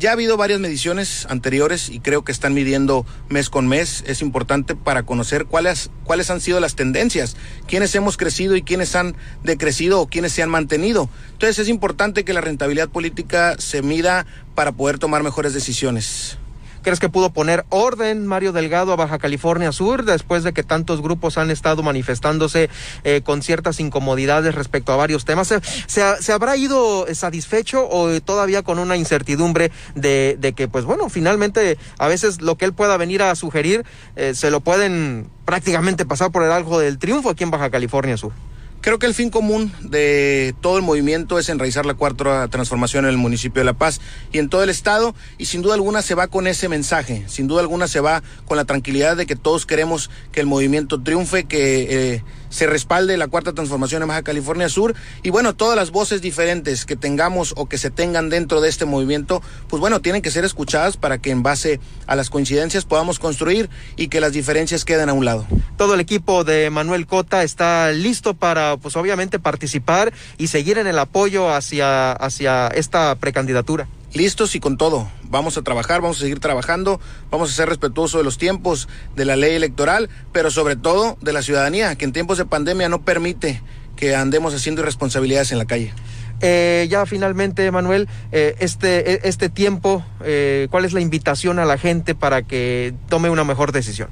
Ya 0.01 0.09
ha 0.09 0.13
habido 0.15 0.39
varias 0.39 0.61
mediciones 0.61 1.27
anteriores 1.29 1.91
y 1.91 2.01
creo 2.01 2.25
que 2.25 2.33
están 2.33 2.55
midiendo 2.55 3.05
mes 3.29 3.51
con 3.51 3.69
mes. 3.69 4.03
Es 4.07 4.23
importante 4.23 4.75
para 4.75 5.03
conocer 5.03 5.45
cuáles, 5.45 5.91
cuáles 6.05 6.31
han 6.31 6.41
sido 6.41 6.59
las 6.59 6.75
tendencias, 6.75 7.37
quiénes 7.69 7.95
hemos 7.95 8.17
crecido 8.17 8.57
y 8.57 8.63
quiénes 8.63 8.97
han 8.97 9.15
decrecido 9.45 10.01
o 10.01 10.07
quiénes 10.07 10.33
se 10.33 10.43
han 10.43 10.49
mantenido. 10.49 11.11
Entonces 11.33 11.59
es 11.59 11.69
importante 11.69 12.25
que 12.25 12.33
la 12.33 12.41
rentabilidad 12.41 12.89
política 12.89 13.57
se 13.59 13.83
mida 13.83 14.25
para 14.55 14.73
poder 14.73 14.99
tomar 14.99 15.23
mejores 15.23 15.53
decisiones. 15.53 16.39
¿Crees 16.83 17.01
que 17.01 17.09
pudo 17.09 17.33
poner 17.33 17.65
orden 17.69 18.27
Mario 18.27 18.53
Delgado 18.53 18.93
a 18.93 18.97
Baja 18.97 19.19
California 19.19 19.73
Sur 19.73 20.05
después 20.05 20.45
de 20.45 20.53
que 20.53 20.63
tantos 20.63 21.03
grupos 21.03 21.39
han 21.39 21.51
estado 21.51 21.83
manifestándose 21.83 22.71
eh, 23.05 23.21
con 23.23 23.43
ciertas 23.43 23.81
incomodidades 23.81 24.55
respecto 24.55 24.93
a 24.93 24.97
varios 24.97 25.25
temas? 25.25 25.55
¿Se, 25.87 26.33
habrá 26.33 26.57
ido 26.57 27.07
satisfecho 27.15 27.89
o 27.89 28.21
todavía 28.21 28.63
con 28.63 28.79
una 28.79 28.97
incertidumbre 28.97 29.71
de, 29.95 30.55
que, 30.57 30.69
pues 30.69 30.85
bueno, 30.85 31.09
finalmente 31.09 31.79
a 31.99 32.09
veces 32.09 32.41
lo 32.41 32.57
que 32.57 32.65
él 32.65 32.73
pueda 32.73 32.97
venir 32.97 33.23
a 33.23 33.35
sugerir 33.35 33.85
eh, 34.17 34.35
se 34.35 34.51
lo 34.51 34.61
pueden 34.61 35.29
prácticamente 35.45 36.07
pasar 36.07 36.31
por 36.31 36.43
el 36.43 36.53
algo 36.53 36.79
del 36.79 36.99
triunfo 36.99 37.31
aquí 37.31 37.45
en 37.45 37.51
Baja 37.51 37.71
California 37.71 38.17
Sur? 38.17 38.33
Creo 38.81 38.99
que 38.99 39.07
el 39.07 39.13
fin 39.13 39.29
común 39.29 39.71
de 39.83 40.55
todo 40.63 40.79
el 40.79 40.83
movimiento 40.83 41.39
es 41.39 41.51
enraizar 41.51 41.85
la 41.85 41.93
cuarta 41.93 42.49
transformación 42.49 43.05
en 43.05 43.11
el 43.11 43.19
municipio 43.19 43.61
de 43.61 43.67
La 43.67 43.75
Paz 43.75 44.01
y 44.33 44.39
en 44.39 44.49
todo 44.49 44.63
el 44.63 44.71
estado 44.71 45.15
y 45.37 45.45
sin 45.45 45.61
duda 45.61 45.75
alguna 45.75 46.01
se 46.01 46.15
va 46.15 46.29
con 46.29 46.47
ese 46.47 46.69
mensaje, 46.71 47.25
sin 47.29 47.47
duda 47.47 47.61
alguna 47.61 47.89
se 47.89 48.01
va 48.01 48.23
con 48.47 48.57
la 48.57 48.65
tranquilidad 48.65 49.19
de 49.19 49.27
que 49.27 49.37
todos 49.37 49.67
queremos 49.67 50.09
que 50.33 50.41
el 50.41 50.47
movimiento 50.47 51.03
triunfe, 51.03 51.45
que 51.45 52.15
eh, 52.15 52.25
se 52.51 52.67
respalde 52.67 53.17
la 53.17 53.29
cuarta 53.29 53.55
transformación 53.55 54.03
en 54.03 54.09
Baja 54.09 54.23
California 54.23 54.69
Sur 54.69 54.95
y 55.23 55.31
bueno, 55.31 55.55
todas 55.55 55.77
las 55.77 55.91
voces 55.91 56.21
diferentes 56.21 56.85
que 56.85 56.97
tengamos 56.97 57.55
o 57.57 57.67
que 57.67 57.79
se 57.79 57.91
tengan 57.91 58.29
dentro 58.29 58.61
de 58.61 58.69
este 58.69 58.85
movimiento, 58.85 59.43
pues 59.69 59.81
bueno, 59.81 60.01
tienen 60.01 60.21
que 60.21 60.31
ser 60.31 60.45
escuchadas 60.45 60.97
para 60.97 61.19
que 61.19 61.31
en 61.31 61.43
base 61.43 61.81
a 62.07 62.17
las 62.17 62.29
coincidencias 62.29 62.85
podamos 62.85 63.19
construir 63.19 63.71
y 63.97 64.09
que 64.09 64.21
las 64.21 64.33
diferencias 64.33 64.85
queden 64.85 65.09
a 65.09 65.15
un 65.15 65.25
lado. 65.25 65.47
Todo 65.77 65.95
el 65.95 66.01
equipo 66.01 66.45
de 66.45 66.69
Manuel 66.71 67.07
Cota 67.07 67.43
está 67.43 67.91
listo 67.93 68.35
para 68.35 68.77
pues 68.77 68.97
obviamente 68.97 69.39
participar 69.39 70.13
y 70.37 70.49
seguir 70.49 70.79
en 70.79 70.87
el 70.87 70.99
apoyo 70.99 71.51
hacia, 71.51 72.13
hacia 72.13 72.67
esta 72.69 73.15
precandidatura. 73.15 73.89
Listos 74.13 74.55
y 74.55 74.61
con 74.61 74.77
todo. 74.77 75.09
Vamos 75.25 75.57
a 75.57 75.63
trabajar, 75.63 76.01
vamos 76.01 76.19
a 76.19 76.21
seguir 76.21 76.41
trabajando, 76.41 77.01
vamos 77.31 77.51
a 77.51 77.55
ser 77.55 77.69
respetuosos 77.69 78.21
de 78.21 78.25
los 78.25 78.39
tiempos, 78.39 78.89
de 79.17 79.25
la 79.25 79.37
ley 79.37 79.55
electoral, 79.55 80.09
pero 80.33 80.51
sobre 80.51 80.77
todo 80.77 81.17
de 81.21 81.33
la 81.33 81.43
ciudadanía, 81.43 81.97
que 81.97 82.05
en 82.05 82.13
tiempos 82.13 82.39
de 82.39 82.45
pandemia 82.45 82.89
no 82.89 83.03
permite 83.03 83.63
que 83.97 84.15
andemos 84.15 84.55
haciendo 84.55 84.83
irresponsabilidades 84.83 85.53
en 85.53 85.59
la 85.59 85.67
calle. 85.67 85.93
Eh, 86.41 86.87
ya 86.91 87.05
finalmente, 87.05 87.71
Manuel, 87.71 88.09
eh, 88.33 88.57
este, 88.61 89.13
e, 89.13 89.21
este 89.25 89.51
tiempo, 89.51 90.05
eh, 90.25 90.69
¿cuál 90.71 90.87
es 90.87 90.93
la 90.93 91.01
invitación 91.01 91.59
a 91.59 91.67
la 91.67 91.77
gente 91.77 92.15
para 92.15 92.43
que 92.43 92.95
tome 93.09 93.29
una 93.29 93.45
mejor 93.45 93.73
decisión? 93.73 94.09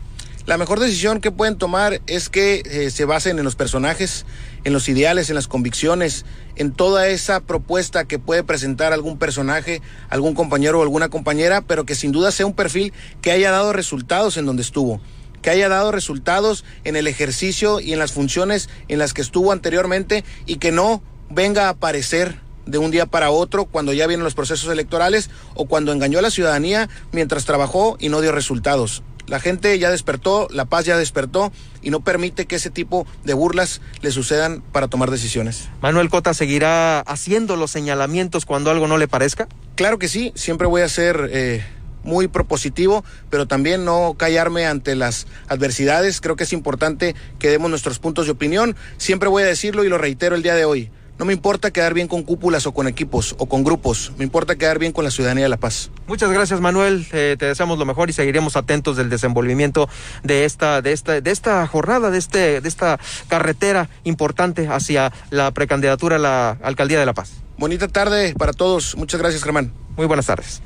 La 0.48 0.56
mejor 0.56 0.80
decisión 0.80 1.20
que 1.20 1.30
pueden 1.30 1.58
tomar 1.58 2.00
es 2.06 2.30
que 2.30 2.62
eh, 2.64 2.90
se 2.90 3.04
basen 3.04 3.38
en 3.38 3.44
los 3.44 3.54
personajes, 3.54 4.24
en 4.64 4.72
los 4.72 4.88
ideales, 4.88 5.28
en 5.28 5.34
las 5.34 5.46
convicciones, 5.46 6.24
en 6.56 6.72
toda 6.72 7.08
esa 7.08 7.40
propuesta 7.40 8.06
que 8.06 8.18
puede 8.18 8.42
presentar 8.42 8.94
algún 8.94 9.18
personaje, 9.18 9.82
algún 10.08 10.32
compañero 10.34 10.78
o 10.78 10.82
alguna 10.82 11.10
compañera, 11.10 11.60
pero 11.60 11.84
que 11.84 11.94
sin 11.94 12.12
duda 12.12 12.30
sea 12.30 12.46
un 12.46 12.54
perfil 12.54 12.94
que 13.20 13.30
haya 13.30 13.50
dado 13.50 13.74
resultados 13.74 14.38
en 14.38 14.46
donde 14.46 14.62
estuvo 14.62 15.02
que 15.42 15.50
haya 15.50 15.68
dado 15.68 15.92
resultados 15.92 16.64
en 16.82 16.96
el 16.96 17.06
ejercicio 17.06 17.78
y 17.78 17.92
en 17.92 17.98
las 17.98 18.12
funciones 18.12 18.70
en 18.88 18.98
las 18.98 19.12
que 19.12 19.20
estuvo 19.20 19.52
anteriormente 19.52 20.24
y 20.46 20.56
que 20.56 20.72
no 20.72 21.02
venga 21.28 21.66
a 21.66 21.68
aparecer 21.68 22.40
de 22.64 22.78
un 22.78 22.90
día 22.90 23.04
para 23.04 23.30
otro 23.30 23.66
cuando 23.66 23.92
ya 23.92 24.06
vienen 24.06 24.24
los 24.24 24.34
procesos 24.34 24.72
electorales 24.72 25.28
o 25.54 25.66
cuando 25.66 25.92
engañó 25.92 26.18
a 26.18 26.22
la 26.22 26.30
ciudadanía 26.30 26.88
mientras 27.12 27.44
trabajó 27.44 27.98
y 28.00 28.08
no 28.08 28.22
dio 28.22 28.32
resultados. 28.32 29.02
La 29.28 29.40
gente 29.40 29.78
ya 29.78 29.90
despertó, 29.90 30.48
la 30.50 30.64
paz 30.64 30.86
ya 30.86 30.96
despertó 30.96 31.52
y 31.82 31.90
no 31.90 32.00
permite 32.00 32.46
que 32.46 32.56
ese 32.56 32.70
tipo 32.70 33.06
de 33.24 33.34
burlas 33.34 33.80
le 34.00 34.10
sucedan 34.10 34.62
para 34.72 34.88
tomar 34.88 35.10
decisiones. 35.10 35.68
Manuel 35.82 36.08
Cota 36.08 36.32
seguirá 36.34 37.00
haciendo 37.00 37.56
los 37.56 37.70
señalamientos 37.70 38.46
cuando 38.46 38.70
algo 38.70 38.88
no 38.88 38.96
le 38.96 39.06
parezca. 39.06 39.48
Claro 39.74 39.98
que 39.98 40.08
sí, 40.08 40.32
siempre 40.34 40.66
voy 40.66 40.82
a 40.82 40.88
ser 40.88 41.28
eh, 41.30 41.62
muy 42.04 42.26
propositivo, 42.26 43.04
pero 43.30 43.46
también 43.46 43.84
no 43.84 44.14
callarme 44.18 44.66
ante 44.66 44.96
las 44.96 45.26
adversidades. 45.46 46.20
Creo 46.20 46.36
que 46.36 46.44
es 46.44 46.52
importante 46.52 47.14
que 47.38 47.50
demos 47.50 47.70
nuestros 47.70 47.98
puntos 47.98 48.26
de 48.26 48.32
opinión. 48.32 48.76
Siempre 48.96 49.28
voy 49.28 49.42
a 49.42 49.46
decirlo 49.46 49.84
y 49.84 49.88
lo 49.88 49.98
reitero 49.98 50.34
el 50.34 50.42
día 50.42 50.54
de 50.54 50.64
hoy. 50.64 50.90
No 51.18 51.24
me 51.24 51.32
importa 51.32 51.72
quedar 51.72 51.94
bien 51.94 52.06
con 52.06 52.22
cúpulas 52.22 52.66
o 52.66 52.72
con 52.72 52.86
equipos 52.86 53.34
o 53.38 53.46
con 53.46 53.64
grupos, 53.64 54.12
me 54.18 54.24
importa 54.24 54.54
quedar 54.54 54.78
bien 54.78 54.92
con 54.92 55.02
la 55.04 55.10
ciudadanía 55.10 55.44
de 55.44 55.48
La 55.48 55.56
Paz. 55.56 55.90
Muchas 56.06 56.30
gracias 56.30 56.60
Manuel, 56.60 57.08
eh, 57.12 57.34
te 57.36 57.46
deseamos 57.46 57.76
lo 57.76 57.84
mejor 57.84 58.08
y 58.08 58.12
seguiremos 58.12 58.56
atentos 58.56 58.96
del 58.96 59.10
desenvolvimiento 59.10 59.88
de 60.22 60.44
esta, 60.44 60.80
de 60.80 60.92
esta, 60.92 61.20
de 61.20 61.30
esta 61.30 61.66
jornada, 61.66 62.12
de 62.12 62.18
este, 62.18 62.60
de 62.60 62.68
esta 62.68 63.00
carretera 63.26 63.90
importante 64.04 64.68
hacia 64.68 65.12
la 65.30 65.50
precandidatura 65.50 66.16
a 66.16 66.20
la 66.20 66.50
alcaldía 66.62 67.00
de 67.00 67.06
La 67.06 67.14
Paz. 67.14 67.32
Bonita 67.56 67.88
tarde 67.88 68.34
para 68.38 68.52
todos, 68.52 68.96
muchas 68.96 69.20
gracias 69.20 69.42
Germán. 69.42 69.72
Muy 69.96 70.06
buenas 70.06 70.26
tardes. 70.26 70.62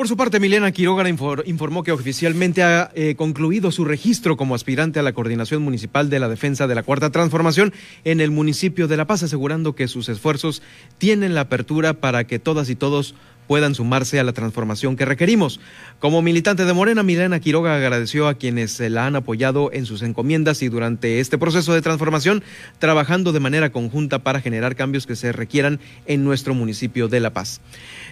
Por 0.00 0.08
su 0.08 0.16
parte, 0.16 0.40
Milena 0.40 0.72
Quiroga 0.72 1.06
informó 1.06 1.82
que 1.82 1.92
oficialmente 1.92 2.62
ha 2.62 2.90
eh, 2.94 3.16
concluido 3.16 3.70
su 3.70 3.84
registro 3.84 4.38
como 4.38 4.54
aspirante 4.54 4.98
a 4.98 5.02
la 5.02 5.12
Coordinación 5.12 5.60
Municipal 5.60 6.08
de 6.08 6.18
la 6.18 6.30
Defensa 6.30 6.66
de 6.66 6.74
la 6.74 6.82
Cuarta 6.82 7.10
Transformación 7.10 7.74
en 8.04 8.22
el 8.22 8.30
municipio 8.30 8.88
de 8.88 8.96
La 8.96 9.06
Paz, 9.06 9.24
asegurando 9.24 9.74
que 9.74 9.88
sus 9.88 10.08
esfuerzos 10.08 10.62
tienen 10.96 11.34
la 11.34 11.42
apertura 11.42 11.92
para 11.92 12.24
que 12.24 12.38
todas 12.38 12.70
y 12.70 12.76
todos 12.76 13.14
puedan 13.50 13.74
sumarse 13.74 14.20
a 14.20 14.22
la 14.22 14.32
transformación 14.32 14.94
que 14.94 15.04
requerimos. 15.04 15.58
Como 15.98 16.22
militante 16.22 16.66
de 16.66 16.72
Morena, 16.72 17.02
Milena 17.02 17.40
Quiroga 17.40 17.74
agradeció 17.74 18.28
a 18.28 18.34
quienes 18.34 18.78
la 18.78 19.06
han 19.06 19.16
apoyado 19.16 19.72
en 19.72 19.86
sus 19.86 20.02
encomiendas 20.02 20.62
y 20.62 20.68
durante 20.68 21.18
este 21.18 21.36
proceso 21.36 21.74
de 21.74 21.82
transformación, 21.82 22.44
trabajando 22.78 23.32
de 23.32 23.40
manera 23.40 23.72
conjunta 23.72 24.20
para 24.20 24.40
generar 24.40 24.76
cambios 24.76 25.04
que 25.04 25.16
se 25.16 25.32
requieran 25.32 25.80
en 26.06 26.22
nuestro 26.22 26.54
municipio 26.54 27.08
de 27.08 27.18
La 27.18 27.32
Paz. 27.32 27.60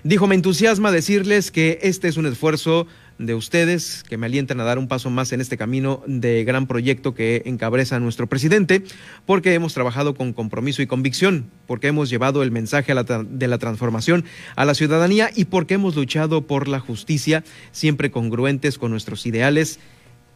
Dijo, 0.02 0.26
me 0.26 0.34
entusiasma 0.34 0.90
decirles 0.90 1.52
que 1.52 1.78
este 1.82 2.08
es 2.08 2.16
un 2.16 2.26
esfuerzo 2.26 2.88
de 3.18 3.34
ustedes 3.34 4.04
que 4.08 4.16
me 4.16 4.26
alientan 4.26 4.60
a 4.60 4.64
dar 4.64 4.78
un 4.78 4.86
paso 4.86 5.10
más 5.10 5.32
en 5.32 5.40
este 5.40 5.56
camino 5.56 6.02
de 6.06 6.44
gran 6.44 6.66
proyecto 6.66 7.14
que 7.14 7.42
encabeza 7.46 7.98
nuestro 7.98 8.28
presidente, 8.28 8.84
porque 9.26 9.54
hemos 9.54 9.74
trabajado 9.74 10.14
con 10.14 10.32
compromiso 10.32 10.82
y 10.82 10.86
convicción, 10.86 11.50
porque 11.66 11.88
hemos 11.88 12.10
llevado 12.10 12.42
el 12.42 12.52
mensaje 12.52 12.94
de 12.94 13.48
la 13.48 13.58
transformación 13.58 14.24
a 14.54 14.64
la 14.64 14.74
ciudadanía 14.74 15.30
y 15.34 15.46
porque 15.46 15.74
hemos 15.74 15.96
luchado 15.96 16.46
por 16.46 16.68
la 16.68 16.78
justicia, 16.78 17.42
siempre 17.72 18.10
congruentes 18.10 18.78
con 18.78 18.92
nuestros 18.92 19.26
ideales. 19.26 19.80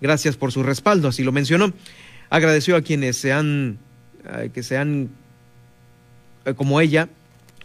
Gracias 0.01 0.37
por 0.37 0.51
su 0.51 0.65
respaldo, 0.65 1.09
así 1.09 1.23
lo 1.23 1.31
mencionó. 1.31 1.73
Agradeció 2.31 2.75
a 2.75 2.83
quienes 2.83 3.17
se 3.17 3.33
han, 3.33 3.79
eh, 4.25 4.51
que 4.53 4.65
se 4.65 4.77
han, 4.77 5.11
eh, 6.45 6.55
como 6.55 6.81
ella, 6.81 7.09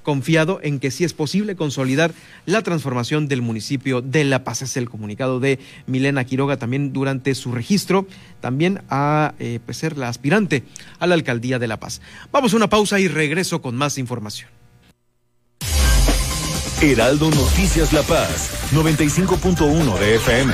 confiado 0.07 0.61
en 0.63 0.79
que 0.79 0.89
sí 0.89 1.03
es 1.03 1.11
posible 1.11 1.57
consolidar 1.57 2.13
la 2.45 2.61
transformación 2.61 3.27
del 3.27 3.41
municipio 3.41 4.01
de 4.01 4.23
La 4.23 4.45
Paz. 4.45 4.61
Es 4.61 4.77
el 4.77 4.89
comunicado 4.89 5.41
de 5.41 5.59
Milena 5.85 6.23
Quiroga 6.23 6.55
también 6.55 6.93
durante 6.93 7.35
su 7.35 7.51
registro, 7.51 8.07
también 8.39 8.83
a 8.89 9.33
eh, 9.37 9.59
pues, 9.65 9.75
ser 9.75 9.97
la 9.97 10.07
aspirante 10.07 10.63
a 10.99 11.07
la 11.07 11.15
alcaldía 11.15 11.59
de 11.59 11.67
La 11.67 11.81
Paz. 11.81 11.99
Vamos 12.31 12.53
a 12.53 12.55
una 12.55 12.69
pausa 12.69 13.01
y 13.01 13.09
regreso 13.09 13.61
con 13.61 13.75
más 13.75 13.97
información. 13.97 14.49
Heraldo 16.81 17.29
Noticias 17.29 17.91
La 17.91 18.03
Paz, 18.03 18.71
95.1 18.71 19.99
de 19.99 20.15
FM. 20.15 20.53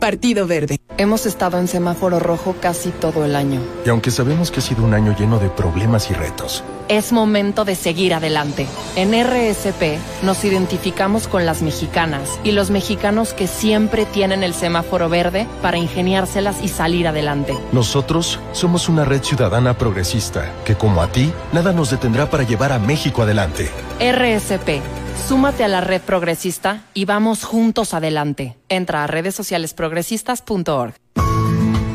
Partido 0.00 0.46
Verde. 0.46 0.80
Hemos 0.96 1.26
estado 1.26 1.58
en 1.58 1.68
semáforo 1.68 2.18
rojo 2.18 2.56
casi 2.58 2.88
todo 2.88 3.26
el 3.26 3.36
año. 3.36 3.60
Y 3.84 3.90
aunque 3.90 4.10
sabemos 4.10 4.50
que 4.50 4.60
ha 4.60 4.62
sido 4.62 4.82
un 4.82 4.94
año 4.94 5.14
lleno 5.16 5.38
de 5.38 5.50
problemas 5.50 6.10
y 6.10 6.14
retos, 6.14 6.64
es 6.90 7.12
momento 7.12 7.64
de 7.64 7.76
seguir 7.76 8.12
adelante. 8.12 8.66
En 8.96 9.12
RSP 9.12 9.96
nos 10.22 10.44
identificamos 10.44 11.28
con 11.28 11.46
las 11.46 11.62
mexicanas 11.62 12.40
y 12.42 12.50
los 12.50 12.70
mexicanos 12.70 13.32
que 13.32 13.46
siempre 13.46 14.04
tienen 14.06 14.42
el 14.42 14.52
semáforo 14.52 15.08
verde 15.08 15.46
para 15.62 15.78
ingeniárselas 15.78 16.62
y 16.62 16.68
salir 16.68 17.06
adelante. 17.06 17.56
Nosotros 17.70 18.40
somos 18.52 18.88
una 18.88 19.04
red 19.04 19.22
ciudadana 19.22 19.78
progresista 19.78 20.52
que 20.64 20.74
como 20.74 21.00
a 21.00 21.12
ti, 21.12 21.32
nada 21.52 21.72
nos 21.72 21.90
detendrá 21.90 22.28
para 22.28 22.42
llevar 22.42 22.72
a 22.72 22.80
México 22.80 23.22
adelante. 23.22 23.70
RSP 24.00 24.82
Súmate 25.28 25.64
a 25.64 25.68
la 25.68 25.80
red 25.80 26.00
progresista 26.00 26.84
y 26.94 27.04
vamos 27.04 27.44
juntos 27.44 27.94
adelante. 27.94 28.56
Entra 28.68 29.04
a 29.04 29.06
redes 29.06 29.34
sociales 29.34 29.74
progresistas.org. 29.74 30.94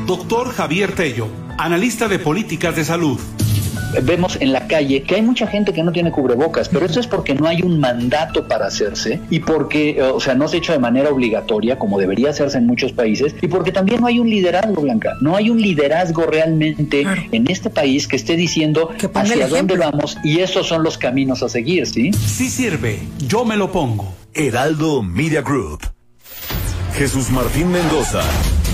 Doctor 0.05 0.51
Javier 0.53 0.93
Tello, 0.93 1.27
analista 1.57 2.07
de 2.07 2.19
políticas 2.19 2.75
de 2.75 2.85
salud 2.85 3.19
vemos 4.03 4.37
en 4.39 4.51
la 4.53 4.67
calle 4.67 5.03
que 5.03 5.15
hay 5.15 5.21
mucha 5.21 5.47
gente 5.47 5.73
que 5.73 5.83
no 5.83 5.91
tiene 5.91 6.11
cubrebocas, 6.11 6.69
pero 6.69 6.85
esto 6.85 6.99
es 6.99 7.07
porque 7.07 7.33
no 7.33 7.47
hay 7.47 7.61
un 7.61 7.79
mandato 7.79 8.47
para 8.47 8.67
hacerse 8.67 9.19
y 9.29 9.39
porque, 9.39 10.01
o 10.01 10.19
sea, 10.19 10.35
no 10.35 10.47
se 10.47 10.57
ha 10.57 10.59
hecho 10.59 10.73
de 10.73 10.79
manera 10.79 11.09
obligatoria 11.09 11.77
como 11.77 11.99
debería 11.99 12.29
hacerse 12.29 12.57
en 12.57 12.65
muchos 12.65 12.91
países 12.91 13.35
y 13.41 13.47
porque 13.47 13.71
también 13.71 14.01
no 14.01 14.07
hay 14.07 14.19
un 14.19 14.29
liderazgo, 14.29 14.81
Blanca, 14.81 15.13
no 15.21 15.35
hay 15.35 15.49
un 15.49 15.61
liderazgo 15.61 16.25
realmente 16.25 17.05
en 17.31 17.49
este 17.49 17.69
país 17.69 18.07
que 18.07 18.15
esté 18.15 18.35
diciendo 18.35 18.89
hacia 19.13 19.47
dónde 19.47 19.77
vamos 19.77 20.17
y 20.23 20.39
esos 20.39 20.67
son 20.67 20.83
los 20.83 20.97
caminos 20.97 21.43
a 21.43 21.49
seguir, 21.49 21.85
¿sí? 21.87 22.11
Sí 22.13 22.49
sirve, 22.49 22.99
yo 23.27 23.45
me 23.45 23.57
lo 23.57 23.71
pongo. 23.71 24.13
Heraldo 24.33 25.01
Media 25.01 25.41
Group. 25.41 25.81
Jesús 26.93 27.29
Martín 27.29 27.71
Mendoza. 27.71 28.23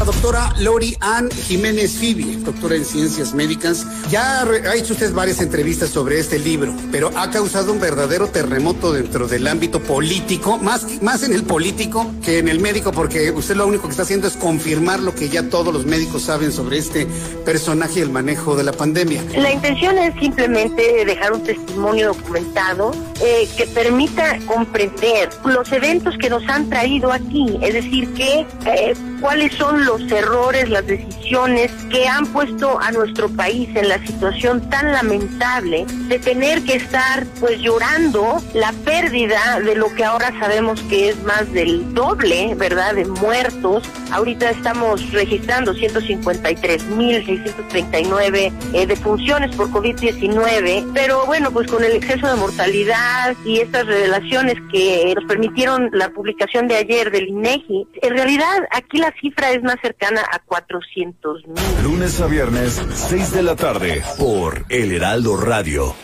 La 0.01 0.05
doctora 0.05 0.51
Lori 0.57 0.97
Ann 0.99 1.29
Jiménez 1.29 1.91
Fibi, 1.91 2.37
doctora 2.37 2.75
en 2.75 2.85
ciencias 2.85 3.35
médicas, 3.35 3.85
ya 4.09 4.41
ha 4.41 4.75
hecho 4.75 4.93
usted 4.93 5.13
varias 5.13 5.39
entrevistas 5.41 5.91
sobre 5.91 6.17
este 6.17 6.39
libro, 6.39 6.73
pero 6.91 7.11
ha 7.15 7.29
causado 7.29 7.71
un 7.71 7.79
verdadero 7.79 8.25
terremoto 8.25 8.93
dentro 8.93 9.27
del 9.27 9.45
ámbito 9.45 9.79
político, 9.79 10.57
más, 10.57 11.03
más 11.03 11.21
en 11.21 11.33
el 11.33 11.43
político 11.43 12.11
que 12.25 12.39
en 12.39 12.47
el 12.47 12.59
médico, 12.59 12.91
porque 12.91 13.29
usted 13.29 13.55
lo 13.55 13.67
único 13.67 13.83
que 13.83 13.91
está 13.91 14.01
haciendo 14.01 14.27
es 14.27 14.37
confirmar 14.37 15.01
lo 15.01 15.13
que 15.13 15.29
ya 15.29 15.47
todos 15.49 15.71
los 15.71 15.85
médicos 15.85 16.23
saben 16.23 16.51
sobre 16.51 16.79
este 16.79 17.05
personaje 17.45 17.99
y 17.99 18.01
el 18.01 18.09
manejo 18.09 18.55
de 18.55 18.63
la 18.63 18.71
pandemia. 18.71 19.23
La 19.37 19.51
intención 19.51 19.99
es 19.99 20.19
simplemente 20.19 21.05
dejar 21.05 21.31
un 21.31 21.43
testimonio 21.43 22.07
documentado 22.07 22.91
eh, 23.23 23.47
que 23.55 23.67
permita 23.67 24.39
comprender 24.47 25.29
los 25.45 25.71
eventos 25.71 26.17
que 26.17 26.27
nos 26.27 26.41
han 26.49 26.71
traído 26.71 27.11
aquí, 27.11 27.59
es 27.61 27.75
decir, 27.75 28.11
que 28.15 28.47
eh, 28.65 28.95
cuáles 29.19 29.53
son 29.53 29.85
los 29.85 29.90
errores, 29.99 30.69
las 30.69 30.87
decisiones 30.87 31.69
que 31.89 32.07
han 32.07 32.25
puesto 32.27 32.79
a 32.79 32.91
nuestro 32.91 33.27
país 33.29 33.67
en 33.75 33.89
la 33.89 33.97
situación 34.05 34.69
tan 34.69 34.91
lamentable 34.91 35.87
de 36.07 36.19
tener 36.19 36.61
que 36.63 36.75
estar 36.75 37.25
pues 37.39 37.59
llorando 37.59 38.39
la 38.53 38.71
pérdida 38.85 39.59
de 39.59 39.73
lo 39.75 39.91
que 39.95 40.05
ahora 40.05 40.31
sabemos 40.39 40.79
que 40.83 41.09
es 41.09 41.21
más 41.23 41.51
del 41.51 41.91
doble, 41.93 42.53
¿verdad?, 42.55 42.95
de 42.95 43.03
muertos. 43.05 43.83
Ahorita 44.11 44.51
estamos 44.51 45.11
registrando 45.11 45.73
153.639 45.73 48.53
eh, 48.73 48.87
defunciones 48.87 49.53
por 49.55 49.69
COVID-19, 49.71 50.91
pero 50.93 51.25
bueno, 51.25 51.51
pues 51.51 51.69
con 51.69 51.83
el 51.83 51.91
exceso 51.93 52.27
de 52.27 52.35
mortalidad 52.35 53.35
y 53.45 53.59
estas 53.59 53.85
revelaciones 53.85 54.55
que 54.71 55.13
nos 55.15 55.25
permitieron 55.25 55.89
la 55.93 56.09
publicación 56.09 56.67
de 56.67 56.77
ayer 56.77 57.11
del 57.11 57.29
INEGI, 57.29 57.87
en 58.01 58.13
realidad 58.13 58.67
aquí 58.71 58.97
la 58.97 59.13
cifra 59.19 59.51
es 59.51 59.61
más 59.63 59.77
cercana 59.81 60.21
a 60.31 60.39
400 60.39 61.47
mil. 61.47 61.83
Lunes 61.83 62.21
a 62.21 62.27
viernes, 62.27 62.81
6 62.93 63.31
de 63.31 63.43
la 63.43 63.55
tarde, 63.55 64.03
por 64.17 64.65
El 64.69 64.91
Heraldo 64.91 65.37
Radio. 65.37 65.95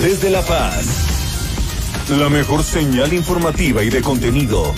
Desde 0.00 0.30
La 0.30 0.42
Paz, 0.42 2.08
la 2.10 2.28
mejor 2.28 2.62
señal 2.62 3.12
informativa 3.12 3.82
y 3.82 3.90
de 3.90 4.00
contenido. 4.00 4.72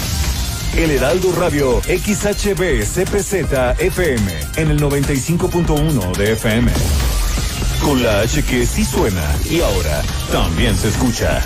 El 0.77 0.91
Heraldo 0.93 1.33
Radio 1.33 1.81
XHB 1.83 2.85
CPZ 2.85 3.81
FM 3.81 4.33
en 4.57 4.71
el 4.71 4.81
95.1 4.81 6.17
de 6.17 6.33
FM. 6.33 6.73
Con 7.83 8.03
la 8.03 8.21
H 8.21 8.43
que 8.45 8.65
sí 8.65 8.85
suena 8.85 9.25
y 9.51 9.61
ahora 9.61 10.03
también 10.33 10.77
se 10.77 10.89
escucha. 10.89 11.43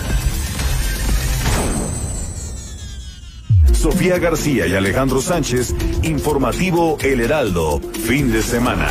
Sofía 3.85 4.19
García 4.19 4.67
y 4.67 4.75
Alejandro 4.75 5.21
Sánchez, 5.21 5.75
informativo 6.05 6.97
El 7.03 7.21
Heraldo, 7.21 7.83
fin 7.93 8.33
de 8.33 8.41
semana. 8.41 8.89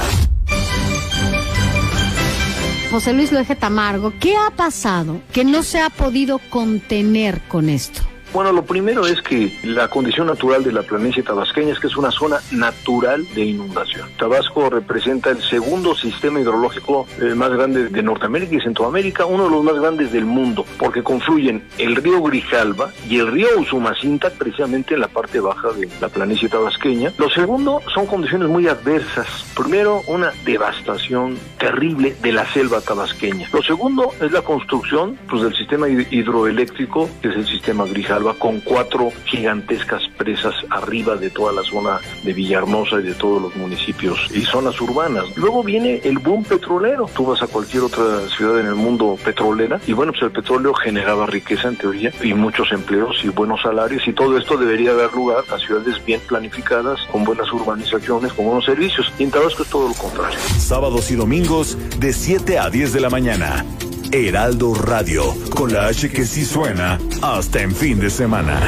José 2.92 3.14
Luis 3.14 3.32
Loeje 3.32 3.56
Tamargo, 3.56 4.14
¿qué 4.20 4.36
ha 4.36 4.52
pasado 4.52 5.20
que 5.32 5.44
no 5.46 5.64
se 5.64 5.80
ha 5.80 5.90
podido 5.90 6.38
contener 6.38 7.42
con 7.48 7.70
esto? 7.70 8.04
Bueno, 8.34 8.52
lo 8.52 8.66
primero 8.66 9.06
es 9.06 9.22
que 9.22 9.56
la 9.62 9.90
condición 9.90 10.26
natural 10.26 10.64
de 10.64 10.72
la 10.72 10.82
planicie 10.82 11.22
tabasqueña 11.22 11.72
es 11.72 11.80
que 11.80 11.86
es 11.86 11.96
una 11.96 12.10
zona 12.10 12.40
natural 12.52 13.24
de 13.36 13.46
inundación. 13.46 14.10
Tabasco 14.18 14.72
representa 14.72 15.30
el 15.30 15.40
segundo 15.44 15.94
sistema 15.94 16.40
hidrológico 16.40 17.06
eh, 17.22 17.36
más 17.36 17.52
grande 17.52 17.90
de 17.90 18.02
Norteamérica 18.02 18.56
y 18.56 18.62
Centroamérica, 18.62 19.28
uno 19.28 19.44
de 19.44 19.50
los 19.52 19.64
más 19.64 19.76
grandes 19.76 20.12
del 20.12 20.26
mundo, 20.26 20.66
porque 20.80 21.04
confluyen 21.04 21.64
el 21.78 21.96
río 21.96 22.24
Grijalba 22.24 22.92
y 23.08 23.20
el 23.20 23.28
río 23.28 23.50
Usumacinta 23.60 24.32
precisamente 24.32 24.96
en 24.96 25.02
la 25.02 25.10
parte 25.10 25.40
baja 25.40 25.72
de 25.74 25.88
la 26.02 26.10
planicie 26.10 26.50
tabasqueña. 26.50 27.14
Lo 27.20 27.30
segundo 27.30 27.82
son 27.94 28.08
condiciones 28.08 28.50
muy 28.50 28.68
adversas. 28.68 29.28
Primero, 29.56 30.02
una 30.08 30.32
devastación 30.44 31.38
terrible 31.60 32.16
de 32.24 32.32
la 32.32 32.52
selva 32.52 32.82
tabasqueña. 32.82 33.48
Lo 33.54 33.62
segundo 33.62 34.10
es 34.20 34.32
la 34.32 34.42
construcción 34.42 35.20
pues, 35.30 35.44
del 35.44 35.56
sistema 35.56 35.88
hidroeléctrico, 35.88 37.08
que 37.22 37.28
es 37.28 37.36
el 37.36 37.46
sistema 37.46 37.86
Grijalba 37.86 38.23
con 38.32 38.62
cuatro 38.62 39.12
gigantescas 39.26 40.04
presas 40.18 40.56
arriba 40.70 41.18
de 41.18 41.30
toda 41.30 41.52
la 41.52 41.64
zona 41.64 42.00
de 42.24 42.32
Villahermosa 42.32 43.00
y 43.02 43.04
de 43.04 43.14
todos 43.14 43.42
los 43.42 43.56
municipios 43.58 44.30
y 44.34 44.42
zonas 44.42 44.80
urbanas. 44.80 45.26
Luego 45.36 45.64
viene 45.64 46.00
el 46.04 46.20
boom 46.20 46.44
petrolero. 46.46 47.10
Tú 47.14 47.26
vas 47.26 47.42
a 47.42 47.48
cualquier 47.48 47.84
otra 47.84 48.28
ciudad 48.30 48.60
en 48.62 48.68
el 48.68 48.76
mundo 48.76 49.18
petrolera 49.24 49.82
y 49.86 49.94
bueno, 49.94 50.14
pues 50.14 50.24
el 50.24 50.32
petróleo 50.32 50.74
generaba 50.74 51.26
riqueza 51.26 51.68
en 51.68 51.76
teoría 51.76 52.14
y 52.22 52.34
muchos 52.34 52.72
empleos 52.72 53.18
y 53.24 53.30
buenos 53.30 53.62
salarios 53.62 54.08
y 54.08 54.14
todo 54.14 54.38
esto 54.38 54.56
debería 54.56 54.94
dar 54.94 55.14
lugar 55.14 55.44
a 55.52 55.58
ciudades 55.58 56.04
bien 56.06 56.22
planificadas, 56.28 57.00
con 57.12 57.24
buenas 57.24 57.52
urbanizaciones, 57.52 58.32
con 58.34 58.46
buenos 58.46 58.66
servicios. 58.66 59.12
Y 59.20 59.24
en 59.24 59.32
Tabasco 59.32 59.64
es 59.64 59.70
todo 59.70 59.90
lo 59.90 59.96
contrario. 59.96 60.40
Sábados 60.58 61.12
y 61.12 61.16
domingos 61.16 61.78
de 62.00 62.14
7 62.14 62.60
a 62.60 62.70
10 62.70 62.94
de 62.94 63.00
la 63.02 63.10
mañana. 63.10 63.66
Heraldo 64.14 64.76
Radio, 64.76 65.36
con 65.56 65.74
la 65.74 65.88
H 65.88 66.12
que 66.12 66.28
sí 66.28 66.46
suena 66.46 67.00
hasta 67.24 67.64
en 67.64 67.74
fin 67.76 68.00
de 68.00 68.12
semana. 68.12 68.62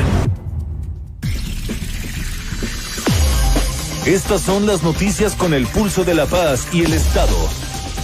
Estas 4.08 4.42
son 4.42 4.66
las 4.66 4.82
noticias 4.82 5.36
con 5.36 5.54
el 5.54 5.68
pulso 5.68 6.04
de 6.04 6.16
la 6.16 6.26
paz 6.26 6.68
y 6.74 6.84
el 6.84 6.94
Estado. 6.94 7.38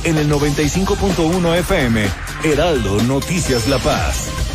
En 0.04 0.20
el 0.20 0.30
95.1 0.30 1.58
FM, 1.62 2.06
Heraldo 2.44 3.02
Noticias 3.06 3.68
La 3.68 3.80
Paz. 3.80 4.51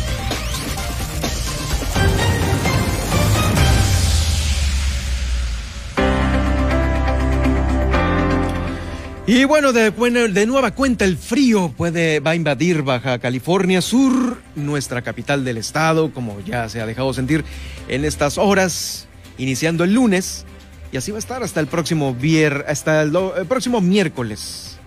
Y 9.29 9.43
bueno, 9.43 9.73
de, 9.73 9.89
bueno, 9.89 10.25
nueva 10.29 10.71
cuenta 10.71 11.03
el 11.03 11.17
frío 11.17 11.73
puede, 11.75 12.21
va 12.21 12.31
a 12.31 12.35
invadir 12.35 12.81
Baja 12.81 13.19
California 13.19 13.81
Sur, 13.81 14.41
nuestra 14.55 15.01
capital 15.01 15.43
del 15.43 15.57
estado, 15.57 16.13
como 16.13 16.39
ya 16.39 16.69
se 16.69 16.79
ha 16.79 16.85
dejado 16.85 17.13
sentir 17.13 17.43
en 17.89 18.05
estas 18.05 18.37
horas, 18.37 19.09
iniciando 19.37 19.83
el 19.83 19.93
lunes, 19.93 20.45
y 20.93 20.97
así 20.97 21.11
va 21.11 21.17
a 21.17 21.19
estar 21.19 21.43
hasta 21.43 21.59
el 21.59 21.67
próximo 21.67 22.15
vier, 22.15 22.63
hasta 22.69 23.01
el, 23.01 23.11
próximo 23.49 23.81
miércoles, 23.81 24.77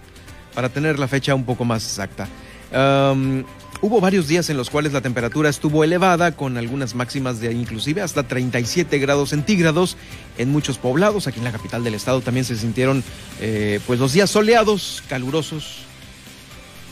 para 0.54 0.70
tener 0.70 0.98
la 0.98 1.06
fecha 1.06 1.34
un 1.34 1.44
poco 1.44 1.66
más 1.66 1.84
exacta. 1.84 2.26
Hubo 3.82 3.98
varios 3.98 4.28
días 4.28 4.50
en 4.50 4.58
los 4.58 4.68
cuales 4.68 4.92
la 4.92 5.00
temperatura 5.00 5.48
estuvo 5.48 5.82
elevada, 5.84 6.32
con 6.32 6.58
algunas 6.58 6.94
máximas 6.94 7.40
de 7.40 7.50
inclusive 7.52 8.02
hasta 8.02 8.24
37 8.24 8.98
grados 8.98 9.30
centígrados 9.30 9.96
en 10.36 10.50
muchos 10.50 10.76
poblados. 10.76 11.26
Aquí 11.26 11.38
en 11.38 11.44
la 11.44 11.52
capital 11.52 11.82
del 11.82 11.94
estado 11.94 12.20
también 12.20 12.44
se 12.44 12.56
sintieron 12.56 13.02
eh, 13.40 13.80
pues 13.86 13.98
los 13.98 14.12
días 14.12 14.28
soleados, 14.28 15.02
calurosos. 15.08 15.78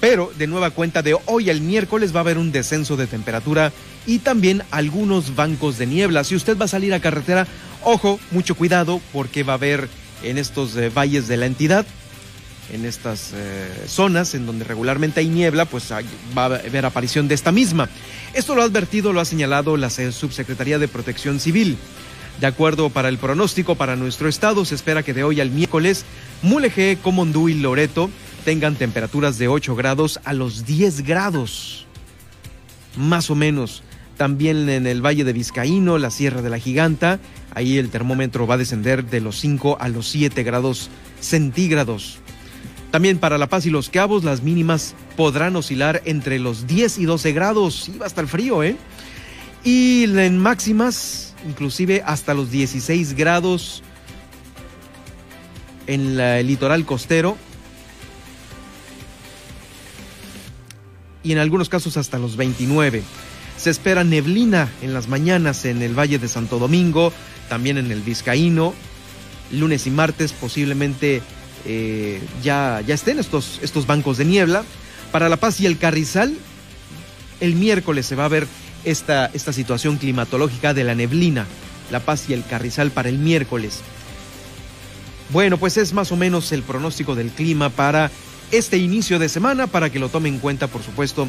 Pero 0.01 0.33
de 0.39 0.47
nueva 0.47 0.71
cuenta 0.71 1.03
de 1.03 1.15
hoy 1.27 1.51
al 1.51 1.61
miércoles 1.61 2.15
va 2.15 2.21
a 2.21 2.23
haber 2.23 2.39
un 2.39 2.53
descenso 2.53 2.97
de 2.97 3.07
temperatura 3.07 3.71
y 4.07 4.21
también 4.21 4.63
algunos 4.71 5.37
bancos 5.37 5.77
de 5.77 5.87
niebla. 5.87 6.25
Si 6.25 6.37
usted 6.37 6.57
va 6.57 6.65
a 6.65 6.69
salir 6.69 6.95
a 6.95 7.01
carretera, 7.01 7.47
ojo, 7.85 8.19
mucho 8.31 8.55
cuidado 8.55 9.03
porque 9.13 9.43
va 9.43 9.53
a 9.53 9.57
haber 9.57 9.91
en 10.23 10.39
estos 10.39 10.75
eh, 10.77 10.89
valles 10.89 11.29
de 11.29 11.37
la 11.37 11.45
entidad 11.45 11.85
en 12.73 12.85
estas 12.85 13.33
eh, 13.35 13.85
zonas 13.87 14.35
en 14.35 14.47
donde 14.47 14.65
regularmente 14.65 15.21
hay 15.21 15.29
niebla, 15.29 15.65
pues 15.65 15.91
va 15.93 16.43
a 16.43 16.45
haber 16.47 16.85
aparición 16.85 17.29
de 17.29 17.35
esta 17.35 17.53
misma. 17.53 17.89
Esto 18.35 18.55
lo 18.55 18.63
ha 18.63 18.65
advertido, 18.65 19.13
lo 19.13 19.21
ha 19.21 19.25
señalado 19.25 19.77
la 19.77 19.91
Subsecretaría 19.91 20.79
de 20.79 20.89
Protección 20.89 21.41
Civil. 21.41 21.77
De 22.41 22.47
acuerdo 22.47 22.91
para 22.91 23.09
el 23.09 23.19
pronóstico 23.19 23.75
para 23.75 23.97
nuestro 23.97 24.29
estado, 24.29 24.65
se 24.65 24.77
espera 24.77 25.03
que 25.03 25.13
de 25.13 25.25
hoy 25.25 25.41
al 25.41 25.51
miércoles 25.51 26.05
Mulegé, 26.43 26.99
Comondú 27.03 27.49
y 27.49 27.55
Loreto 27.55 28.11
tengan 28.45 28.77
temperaturas 28.77 29.39
de 29.39 29.49
8 29.49 29.75
grados 29.75 30.21
a 30.25 30.35
los 30.35 30.65
10 30.65 31.03
grados, 31.03 31.87
más 32.97 33.31
o 33.31 33.35
menos. 33.35 33.83
También 34.17 34.69
en 34.69 34.87
el 34.87 35.05
Valle 35.05 35.25
de 35.25 35.33
Vizcaíno, 35.33 35.99
la 35.99 36.11
Sierra 36.11 36.43
de 36.43 36.51
la 36.51 36.59
Giganta, 36.59 37.19
ahí 37.55 37.77
el 37.79 37.91
termómetro 37.91 38.47
va 38.47 38.55
a 38.55 38.59
descender 38.59 39.05
de 39.05 39.21
los 39.21 39.39
5 39.39 39.79
a 39.81 39.89
los 39.89 40.09
7 40.09 40.43
grados 40.45 40.91
centígrados. 41.21 42.19
También 42.91 43.19
para 43.19 43.37
La 43.37 43.49
Paz 43.49 43.67
y 43.67 43.71
Los 43.71 43.91
Cabos 43.91 44.25
las 44.25 44.43
mínimas 44.43 44.95
podrán 45.17 45.57
oscilar 45.57 46.01
entre 46.07 46.39
los 46.39 46.67
10 46.67 46.99
y 46.99 47.05
12 47.05 47.33
grados. 47.33 47.85
Sí, 47.85 47.99
va 47.99 48.07
a 48.07 48.09
estar 48.09 48.27
frío, 48.27 48.63
¿eh? 48.63 48.77
Y 49.63 50.05
en 50.05 50.39
máximas, 50.39 51.35
inclusive 51.47 52.03
hasta 52.07 52.33
los 52.33 52.51
16 52.51 53.15
grados 53.15 53.83
en 55.87 56.19
el 56.19 56.47
litoral 56.47 56.87
costero. 56.87 57.37
Y 61.23 61.33
en 61.33 61.39
algunos 61.39 61.69
casos 61.69 61.99
hasta 61.99 62.19
los 62.19 62.37
29. 62.37 63.03
Se 63.59 63.71
espera 63.71 64.05
neblina 64.05 64.71
en 64.81 64.95
las 64.95 65.09
mañanas 65.09 65.65
en 65.65 65.83
el 65.83 65.99
Valle 65.99 66.19
de 66.19 66.29
Santo 66.29 66.59
Domingo, 66.59 67.13
también 67.51 67.77
en 67.77 67.91
el 67.91 68.01
Vizcaíno. 68.01 68.73
Lunes 69.51 69.87
y 69.87 69.91
martes 69.91 70.33
posiblemente 70.33 71.23
eh, 71.65 72.21
ya, 72.43 72.83
ya 72.87 72.95
estén 72.95 73.19
estos, 73.19 73.59
estos 73.63 73.87
bancos 73.87 74.19
de 74.19 74.25
niebla. 74.25 74.65
Para 75.13 75.29
La 75.29 75.37
Paz 75.37 75.61
y 75.61 75.67
el 75.67 75.79
Carrizal, 75.79 76.37
el 77.41 77.55
miércoles 77.55 78.07
se 78.07 78.15
va 78.15 78.27
a 78.27 78.29
ver 78.29 78.47
esta, 78.85 79.27
esta 79.33 79.53
situación 79.53 79.97
climatológica 79.97 80.75
de 80.75 80.85
la 80.85 80.95
neblina. 80.95 81.47
La 81.91 82.01
Paz 82.01 82.29
y 82.29 82.35
el 82.35 82.45
Carrizal 82.45 82.91
para 82.91 83.09
el 83.09 83.19
miércoles. 83.19 83.81
Bueno, 85.31 85.59
pues 85.59 85.77
es 85.77 85.93
más 85.93 86.13
o 86.13 86.17
menos 86.17 86.53
el 86.53 86.63
pronóstico 86.63 87.15
del 87.15 87.31
clima 87.31 87.71
para 87.71 88.11
este 88.51 88.79
inicio 88.79 89.19
de 89.19 89.29
semana, 89.29 89.67
para 89.67 89.91
que 89.91 89.99
lo 89.99 90.09
tome 90.09 90.29
en 90.29 90.39
cuenta, 90.39 90.69
por 90.69 90.83
supuesto, 90.83 91.29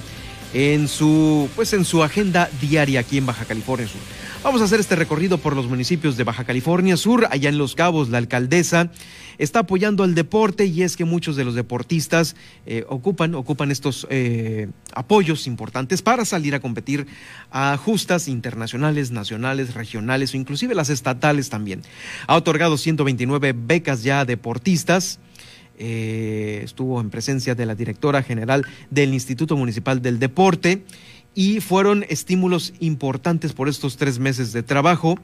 en 0.53 0.87
su, 0.87 1.49
pues 1.55 1.73
en 1.73 1.85
su 1.85 2.03
agenda 2.03 2.49
diaria 2.61 3.01
aquí 3.01 3.17
en 3.17 3.25
Baja 3.25 3.45
California 3.45 3.87
Sur. 3.87 4.01
Vamos 4.43 4.61
a 4.61 4.65
hacer 4.65 4.79
este 4.79 4.95
recorrido 4.95 5.37
por 5.37 5.55
los 5.55 5.67
municipios 5.67 6.15
de 6.15 6.23
Baja 6.23 6.45
California 6.45 6.95
Sur. 6.95 7.27
Allá 7.29 7.49
en 7.49 7.57
Los 7.57 7.75
Cabos, 7.75 8.09
la 8.09 8.19
alcaldesa 8.19 8.89
está 9.37 9.59
apoyando 9.59 10.03
al 10.03 10.15
deporte 10.15 10.65
y 10.65 10.83
es 10.83 10.95
que 10.95 11.05
muchos 11.05 11.35
de 11.35 11.43
los 11.43 11.55
deportistas 11.55 12.35
eh, 12.65 12.85
ocupan, 12.87 13.35
ocupan 13.35 13.71
estos 13.71 14.07
eh, 14.09 14.69
apoyos 14.93 15.47
importantes 15.47 16.01
para 16.01 16.25
salir 16.25 16.55
a 16.55 16.59
competir 16.59 17.07
a 17.51 17.75
justas 17.77 18.27
internacionales, 18.27 19.11
nacionales, 19.11 19.73
regionales 19.73 20.33
o 20.33 20.37
inclusive 20.37 20.75
las 20.75 20.89
estatales 20.89 21.49
también. 21.49 21.81
Ha 22.27 22.35
otorgado 22.35 22.77
129 22.77 23.53
becas 23.53 24.03
ya 24.03 24.21
a 24.21 24.25
deportistas. 24.25 25.19
Eh, 25.81 26.59
estuvo 26.63 26.99
en 26.99 27.09
presencia 27.09 27.55
de 27.55 27.65
la 27.65 27.73
directora 27.73 28.21
general 28.21 28.65
del 28.89 29.13
Instituto 29.13 29.55
Municipal 29.55 30.01
del 30.01 30.19
Deporte 30.19 30.83
y 31.33 31.61
fueron 31.61 32.05
estímulos 32.09 32.73
importantes 32.81 33.53
por 33.53 33.69
estos 33.69 33.95
tres 33.95 34.19
meses 34.19 34.51
de 34.51 34.61
trabajo. 34.61 35.17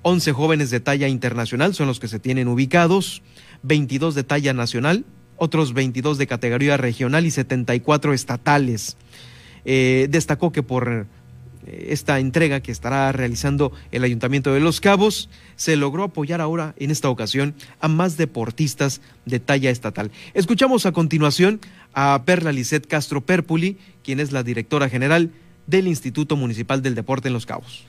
11 0.00 0.32
jóvenes 0.32 0.70
de 0.70 0.80
talla 0.80 1.08
internacional 1.08 1.74
son 1.74 1.88
los 1.88 2.00
que 2.00 2.08
se 2.08 2.18
tienen 2.18 2.48
ubicados, 2.48 3.22
22 3.64 4.14
de 4.14 4.24
talla 4.24 4.54
nacional, 4.54 5.04
otros 5.36 5.74
22 5.74 6.16
de 6.16 6.26
categoría 6.26 6.78
regional 6.78 7.26
y 7.26 7.30
74 7.30 8.14
estatales. 8.14 8.96
Eh, 9.66 10.06
destacó 10.08 10.52
que 10.52 10.62
por 10.62 11.06
esta 11.66 12.18
entrega 12.18 12.60
que 12.60 12.72
estará 12.72 13.10
realizando 13.12 13.72
el 13.90 14.04
Ayuntamiento 14.04 14.52
de 14.52 14.60
Los 14.60 14.80
Cabos, 14.80 15.28
se 15.56 15.76
logró 15.76 16.04
apoyar 16.04 16.40
ahora, 16.40 16.74
en 16.78 16.90
esta 16.90 17.10
ocasión, 17.10 17.54
a 17.80 17.88
más 17.88 18.16
deportistas 18.16 19.00
de 19.24 19.40
talla 19.40 19.70
estatal. 19.70 20.10
Escuchamos 20.34 20.86
a 20.86 20.92
continuación 20.92 21.60
a 21.92 22.22
Perla 22.24 22.52
Lisset 22.52 22.86
Castro 22.86 23.20
Perpuli, 23.20 23.78
quien 24.02 24.20
es 24.20 24.32
la 24.32 24.42
directora 24.42 24.88
general 24.88 25.30
del 25.66 25.88
Instituto 25.88 26.36
Municipal 26.36 26.82
del 26.82 26.94
Deporte 26.94 27.28
en 27.28 27.34
Los 27.34 27.46
Cabos. 27.46 27.84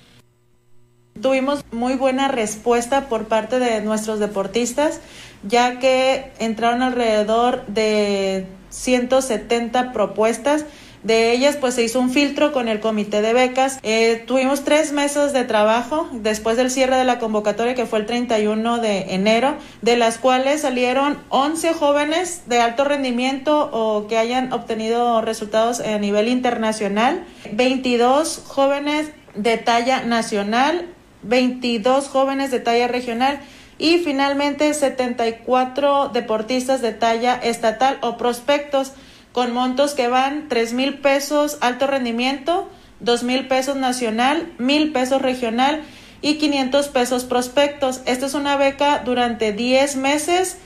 Tuvimos 1.22 1.66
muy 1.72 1.96
buena 1.96 2.28
respuesta 2.28 3.10
por 3.10 3.26
parte 3.26 3.60
de 3.60 3.82
nuestros 3.82 4.20
deportistas, 4.20 5.02
ya 5.48 5.80
que 5.80 6.32
entraron 6.40 6.82
alrededor 6.82 7.66
de 7.68 8.46
170 8.70 9.94
propuestas 9.94 10.66
de 11.08 11.32
ellas, 11.32 11.56
pues 11.56 11.76
se 11.76 11.84
hizo 11.84 12.02
un 12.02 12.10
filtro 12.10 12.52
con 12.52 12.68
el 12.68 12.82
comité 12.82 13.22
de 13.22 13.34
becas. 13.34 13.80
Eh, 13.82 14.24
tuvimos 14.28 14.66
tres 14.66 14.92
meses 14.92 15.32
de 15.32 15.46
trabajo 15.46 16.10
después 16.12 16.58
del 16.58 16.70
cierre 16.70 16.98
de 16.98 17.06
la 17.06 17.18
convocatoria, 17.18 17.76
que 17.76 17.86
fue 17.86 18.00
el 18.00 18.06
31 18.06 18.80
de 18.80 19.16
enero, 19.16 19.56
de 19.82 19.96
las 19.96 20.18
cuales 20.18 20.62
salieron 20.62 21.18
11 21.30 21.74
jóvenes 21.74 22.44
de 22.48 22.60
alto 22.60 22.84
rendimiento 22.84 23.70
o 23.72 24.08
que 24.08 24.18
hayan 24.18 24.52
obtenido 24.52 25.22
resultados 25.22 25.80
a 25.80 25.98
nivel 25.98 26.28
internacional, 26.28 27.24
22 27.54 28.44
jóvenes 28.46 29.08
de 29.34 29.58
talla 29.58 30.04
nacional, 30.04 30.88
22 31.24 32.10
jóvenes 32.10 32.52
de 32.52 32.60
talla 32.60 32.90
regional 32.90 33.40
y 33.78 34.00
finalmente 34.00 34.74
74 34.74 36.10
deportistas 36.10 36.82
de 36.82 36.92
talla 36.92 37.36
estatal 37.36 37.98
o 38.02 38.18
prospectos 38.18 38.92
con 39.38 39.54
montos 39.54 39.94
que 39.94 40.08
van 40.08 40.50
tres 40.50 40.74
mil 40.74 40.96
pesos 40.96 41.60
alto 41.62 41.86
rendimiento, 41.86 42.68
dos 43.00 43.22
mil 43.22 43.48
pesos 43.48 43.76
nacional, 43.76 44.52
mil 44.58 44.92
pesos 44.92 45.22
regional 45.22 45.84
y 46.24 46.40
500 46.40 46.88
pesos 46.88 47.24
prospectos. 47.24 48.02
Esta 48.08 48.26
es 48.26 48.34
una 48.34 48.58
beca 48.58 49.04
durante 49.06 49.54
10 49.54 49.98
meses. 49.98 50.58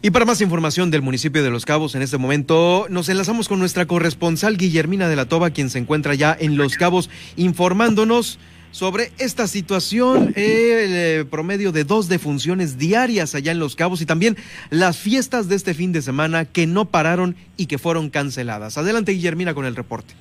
Y 0.00 0.12
para 0.12 0.24
más 0.24 0.40
información 0.40 0.90
del 0.90 1.02
municipio 1.02 1.42
de 1.42 1.50
Los 1.50 1.66
Cabos, 1.66 1.94
en 1.94 2.00
este 2.00 2.16
momento 2.16 2.86
nos 2.88 3.10
enlazamos 3.10 3.50
con 3.50 3.58
nuestra 3.58 3.84
corresponsal 3.84 4.56
Guillermina 4.56 5.10
de 5.10 5.16
la 5.16 5.26
Toba, 5.26 5.50
quien 5.50 5.68
se 5.68 5.78
encuentra 5.78 6.14
ya 6.14 6.34
en 6.40 6.56
Los 6.56 6.78
Cabos 6.78 7.10
informándonos 7.36 8.38
sobre 8.72 9.12
esta 9.18 9.46
situación, 9.46 10.32
el 10.34 10.34
eh, 10.36 11.24
promedio 11.30 11.70
de 11.70 11.84
dos 11.84 12.08
defunciones 12.08 12.78
diarias 12.78 13.34
allá 13.34 13.52
en 13.52 13.58
Los 13.58 13.76
Cabos 13.76 14.00
y 14.00 14.06
también 14.06 14.36
las 14.70 14.96
fiestas 14.96 15.48
de 15.48 15.54
este 15.54 15.74
fin 15.74 15.92
de 15.92 16.02
semana 16.02 16.46
que 16.46 16.66
no 16.66 16.86
pararon 16.86 17.36
y 17.56 17.66
que 17.66 17.78
fueron 17.78 18.10
canceladas. 18.10 18.78
Adelante, 18.78 19.12
Guillermina, 19.12 19.54
con 19.54 19.66
el 19.66 19.76
reporte. 19.76 20.14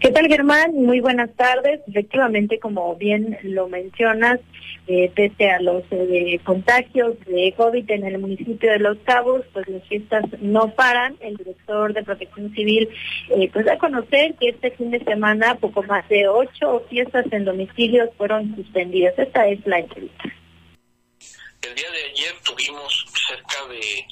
¿Qué 0.00 0.10
tal, 0.10 0.28
Germán? 0.28 0.74
Muy 0.74 1.00
buenas 1.00 1.34
tardes. 1.34 1.80
Efectivamente, 1.88 2.58
como 2.58 2.94
bien 2.96 3.38
lo 3.42 3.68
mencionas, 3.68 4.40
eh, 4.86 5.10
pese 5.14 5.50
a 5.50 5.60
los 5.60 5.82
eh, 5.90 6.38
contagios 6.44 7.18
de 7.26 7.54
COVID 7.56 7.90
en 7.90 8.04
el 8.04 8.18
municipio 8.18 8.70
de 8.70 8.78
Los 8.80 8.98
Cabos, 8.98 9.42
pues 9.52 9.66
las 9.68 9.82
fiestas 9.88 10.24
no 10.40 10.74
paran. 10.74 11.16
El 11.20 11.36
director 11.36 11.94
de 11.94 12.02
Protección 12.02 12.52
Civil 12.54 12.88
eh, 13.30 13.48
pues 13.50 13.64
da 13.64 13.74
a 13.74 13.78
conocer 13.78 14.34
que 14.34 14.50
este 14.50 14.72
fin 14.72 14.90
de 14.90 15.02
semana 15.04 15.54
poco 15.54 15.82
más 15.84 16.06
de 16.08 16.28
ocho 16.28 16.84
fiestas 16.90 17.24
en 17.30 17.46
domicilios 17.46 18.10
fueron 18.18 18.54
suspendidas. 18.56 19.18
Esta 19.18 19.46
es 19.48 19.64
la 19.66 19.78
entrevista. 19.78 20.24
El 21.62 21.74
día 21.74 21.90
de 21.90 22.04
ayer 22.10 22.34
tuvimos 22.42 23.06
cerca 23.26 23.66
de 23.70 24.04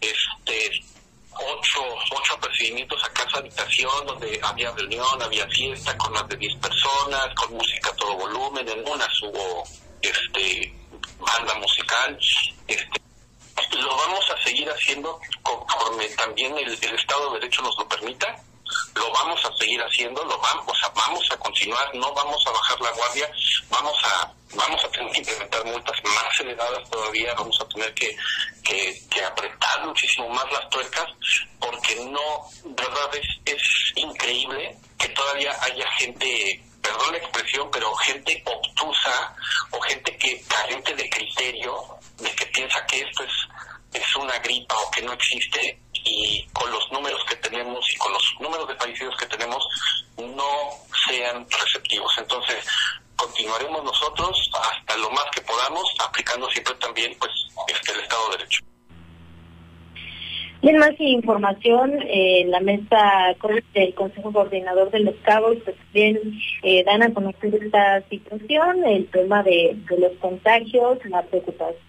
este 0.00 0.97
ocho, 1.38 1.80
ocho 2.10 2.34
apercibimientos 2.34 3.02
a 3.04 3.12
casa 3.12 3.38
habitación 3.38 4.06
donde 4.06 4.40
había 4.42 4.70
reunión, 4.72 5.22
había 5.22 5.46
fiesta 5.48 5.96
con 5.96 6.12
más 6.12 6.28
de 6.28 6.36
10 6.36 6.56
personas, 6.56 7.28
con 7.34 7.54
música 7.54 7.90
a 7.90 7.96
todo 7.96 8.14
volumen, 8.16 8.68
en 8.68 8.86
unas 8.86 9.22
hubo 9.22 9.64
este 10.02 10.74
banda 11.18 11.54
musical, 11.54 12.18
este 12.66 12.98
lo 13.76 13.96
vamos 13.96 14.24
a 14.30 14.42
seguir 14.42 14.68
haciendo 14.70 15.20
conforme 15.42 16.06
también 16.10 16.56
el, 16.56 16.72
Estado 16.72 17.32
de 17.32 17.40
Derecho 17.40 17.62
nos 17.62 17.76
lo 17.78 17.88
permita, 17.88 18.36
lo 18.94 19.12
vamos 19.12 19.44
a 19.44 19.56
seguir 19.56 19.80
haciendo, 19.82 20.24
lo 20.24 20.38
vamos, 20.38 20.66
vamos 20.94 21.30
a 21.30 21.36
continuar, 21.36 21.94
no 21.94 22.12
vamos 22.12 22.44
a 22.46 22.50
bajar 22.50 22.80
la 22.80 22.90
guardia, 22.92 23.30
vamos 23.70 23.96
a 24.04 24.32
vamos 24.54 24.82
a 24.84 24.90
tener 24.90 25.12
que 25.12 25.18
implementar 25.18 25.64
multas 25.66 25.96
más 26.04 26.40
elevadas 26.40 26.88
todavía, 26.90 27.34
vamos 27.34 27.60
a 27.60 27.68
tener 27.68 27.92
que, 27.94 28.16
que, 28.62 29.24
apretar 29.24 29.84
muchísimo 29.84 30.28
más 30.30 30.50
las 30.52 30.68
tuercas, 30.70 31.06
porque 31.58 31.96
no, 32.06 32.48
verdad, 32.64 33.14
es, 33.14 33.26
es 33.44 33.62
increíble 33.96 34.76
que 34.98 35.08
todavía 35.08 35.56
haya 35.62 35.90
gente, 35.92 36.62
perdón 36.80 37.12
la 37.12 37.18
expresión, 37.18 37.68
pero 37.70 37.94
gente 37.96 38.42
obtusa 38.46 39.34
o 39.70 39.80
gente 39.80 40.16
que 40.16 40.40
carente 40.42 40.94
de 40.94 41.10
criterio, 41.10 41.98
de 42.18 42.34
que 42.34 42.46
piensa 42.46 42.84
que 42.86 43.00
esto 43.00 43.24
es, 43.24 43.32
es 44.00 44.16
una 44.16 44.38
gripa 44.38 44.76
o 44.78 44.90
que 44.90 45.02
no 45.02 45.12
existe, 45.12 45.78
y 46.04 46.46
con 46.52 46.70
los 46.70 46.90
números 46.92 47.22
que 47.28 47.36
tenemos 47.36 47.84
y 47.92 47.96
con 47.96 48.12
los 48.12 48.34
números 48.40 48.68
de 48.68 48.76
fallecidos 48.76 49.16
que 49.16 49.26
tenemos, 49.26 49.66
no 50.16 50.70
sean 51.06 51.46
receptivos. 51.50 52.12
Entonces, 52.18 52.64
continuaremos 53.16 53.84
nosotros 53.84 54.50
hasta 54.54 54.96
lo 54.96 55.10
más 55.10 55.24
que 55.32 55.40
podamos, 55.42 55.84
aplicando 55.98 56.48
siempre 56.50 56.74
también 56.74 57.16
pues 57.18 57.32
este, 57.68 57.92
el 57.92 58.00
Estado 58.00 58.30
de 58.30 58.36
Derecho. 58.38 58.67
Bien, 60.60 60.76
más 60.76 60.98
información, 60.98 61.92
eh, 62.02 62.44
la 62.48 62.58
mesa 62.58 63.36
del 63.74 63.94
Consejo 63.94 64.32
Coordinador 64.32 64.90
de 64.90 64.98
los 64.98 65.14
Cabos 65.22 65.56
pues 65.64 65.76
bien 65.94 66.18
eh, 66.64 66.82
dan 66.82 67.00
a 67.04 67.14
conocer 67.14 67.54
esta 67.54 68.02
situación, 68.08 68.84
el 68.84 69.06
tema 69.06 69.44
de, 69.44 69.76
los 69.96 70.12
contagios, 70.18 70.98
la 71.04 71.24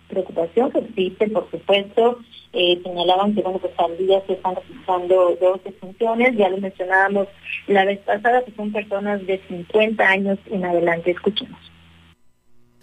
preocupación, 0.08 0.72
que 0.72 0.80
existe, 0.80 1.30
por 1.30 1.50
supuesto, 1.50 2.20
eh, 2.54 2.80
señalaban 2.84 3.34
que 3.34 3.42
bueno, 3.42 3.58
pues 3.58 3.74
al 3.80 3.98
día 3.98 4.22
se 4.28 4.34
están 4.34 4.54
realizando 4.56 5.36
dos 5.42 5.64
defunciones, 5.64 6.38
ya 6.38 6.50
lo 6.50 6.58
mencionábamos 6.58 7.28
la 7.66 7.86
vez 7.86 7.98
pasada, 8.02 8.44
que 8.44 8.52
son 8.52 8.72
personas 8.72 9.26
de 9.26 9.42
50 9.48 10.08
años 10.08 10.38
en 10.52 10.64
adelante. 10.64 11.10
Escuchemos 11.10 11.60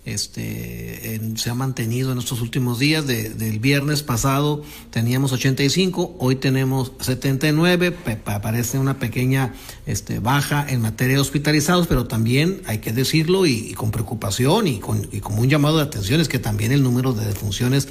este, 0.06 1.20
se 1.34 1.50
ha 1.50 1.54
mantenido 1.54 2.12
en 2.12 2.18
estos 2.18 2.40
últimos 2.40 2.78
días. 2.78 3.06
del 3.06 3.58
viernes 3.58 4.04
pasado 4.04 4.62
teníamos 4.90 5.32
85, 5.32 6.16
hoy 6.20 6.36
tenemos 6.36 6.92
79. 7.00 7.96
Aparece 8.24 8.78
una 8.78 9.00
pequeña 9.00 9.52
este, 9.84 10.20
baja 10.20 10.64
en 10.68 10.80
materia 10.80 11.16
de 11.16 11.20
hospitalizados, 11.20 11.88
pero 11.88 12.06
también 12.06 12.62
hay 12.66 12.78
que 12.78 12.92
decirlo 12.92 13.46
y, 13.46 13.74
con 13.74 13.90
preocupación 13.90 14.68
y, 14.68 14.78
con, 14.78 15.08
y 15.10 15.18
como 15.18 15.42
un 15.42 15.48
llamado 15.48 15.78
de 15.78 15.82
atención 15.82 16.20
es 16.20 16.28
que 16.28 16.38
también 16.38 16.70
el 16.70 16.84
número 16.84 17.12
de 17.12 17.26
defunciones 17.26 17.88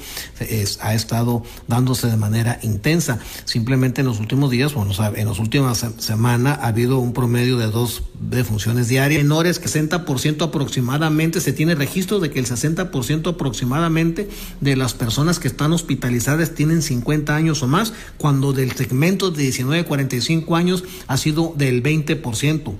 ha 0.80 0.94
estado 0.94 1.42
dándose 1.68 2.06
de 2.06 2.16
manera 2.16 2.58
intensa. 2.62 3.18
Simplemente 3.44 4.00
en 4.00 4.06
los 4.06 4.20
últimos 4.20 4.50
días, 4.50 4.72
bueno, 4.72 4.92
en 5.14 5.26
las 5.28 5.38
últimas 5.38 5.84
semanas 5.98 6.60
ha 6.62 6.68
habido 6.68 6.98
un 6.98 7.12
promedio 7.12 7.58
de 7.58 7.66
dos 7.66 8.04
defunciones 8.18 8.88
diarias 8.88 9.22
menores, 9.22 9.58
que 9.58 9.68
60% 9.68 10.42
aproximadamente 10.42 11.42
se 11.42 11.52
tiene 11.52 11.74
registro 11.74 12.05
de 12.06 12.30
que 12.30 12.38
el 12.38 12.46
60% 12.46 13.28
aproximadamente 13.28 14.28
de 14.60 14.76
las 14.76 14.94
personas 14.94 15.38
que 15.38 15.48
están 15.48 15.72
hospitalizadas 15.72 16.54
tienen 16.54 16.82
50 16.82 17.34
años 17.34 17.62
o 17.62 17.66
más, 17.66 17.92
cuando 18.16 18.52
del 18.52 18.72
segmento 18.72 19.30
de 19.30 19.42
19 19.42 19.80
a 19.80 19.84
45 19.84 20.56
años 20.56 20.84
ha 21.08 21.16
sido 21.16 21.52
del 21.56 21.82
20%. 21.82 22.74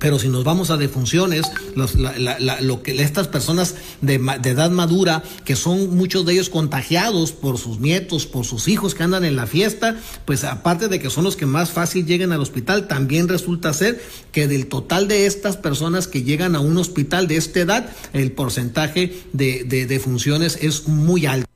Pero 0.00 0.18
si 0.18 0.28
nos 0.28 0.42
vamos 0.42 0.70
a 0.70 0.76
defunciones, 0.76 1.42
los, 1.76 1.94
lo 1.94 2.82
que 2.82 3.00
estas 3.00 3.28
personas 3.28 3.76
de, 4.00 4.18
de, 4.40 4.50
edad 4.50 4.70
madura, 4.70 5.22
que 5.44 5.54
son 5.54 5.96
muchos 5.96 6.26
de 6.26 6.32
ellos 6.32 6.50
contagiados 6.50 7.32
por 7.32 7.58
sus 7.58 7.78
nietos, 7.78 8.26
por 8.26 8.44
sus 8.44 8.66
hijos 8.66 8.94
que 8.94 9.04
andan 9.04 9.24
en 9.24 9.36
la 9.36 9.46
fiesta, 9.46 9.96
pues 10.24 10.42
aparte 10.42 10.88
de 10.88 10.98
que 10.98 11.10
son 11.10 11.24
los 11.24 11.36
que 11.36 11.46
más 11.46 11.70
fácil 11.70 12.06
llegan 12.06 12.32
al 12.32 12.40
hospital, 12.40 12.88
también 12.88 13.28
resulta 13.28 13.72
ser 13.72 14.02
que 14.32 14.48
del 14.48 14.66
total 14.66 15.06
de 15.06 15.26
estas 15.26 15.56
personas 15.56 16.08
que 16.08 16.24
llegan 16.24 16.56
a 16.56 16.60
un 16.60 16.76
hospital 16.76 17.28
de 17.28 17.36
esta 17.36 17.60
edad, 17.60 17.88
el 18.12 18.32
porcentaje 18.32 19.22
de, 19.32 19.64
de 19.64 19.86
defunciones 19.86 20.58
es 20.60 20.88
muy 20.88 21.26
alto. 21.26 21.53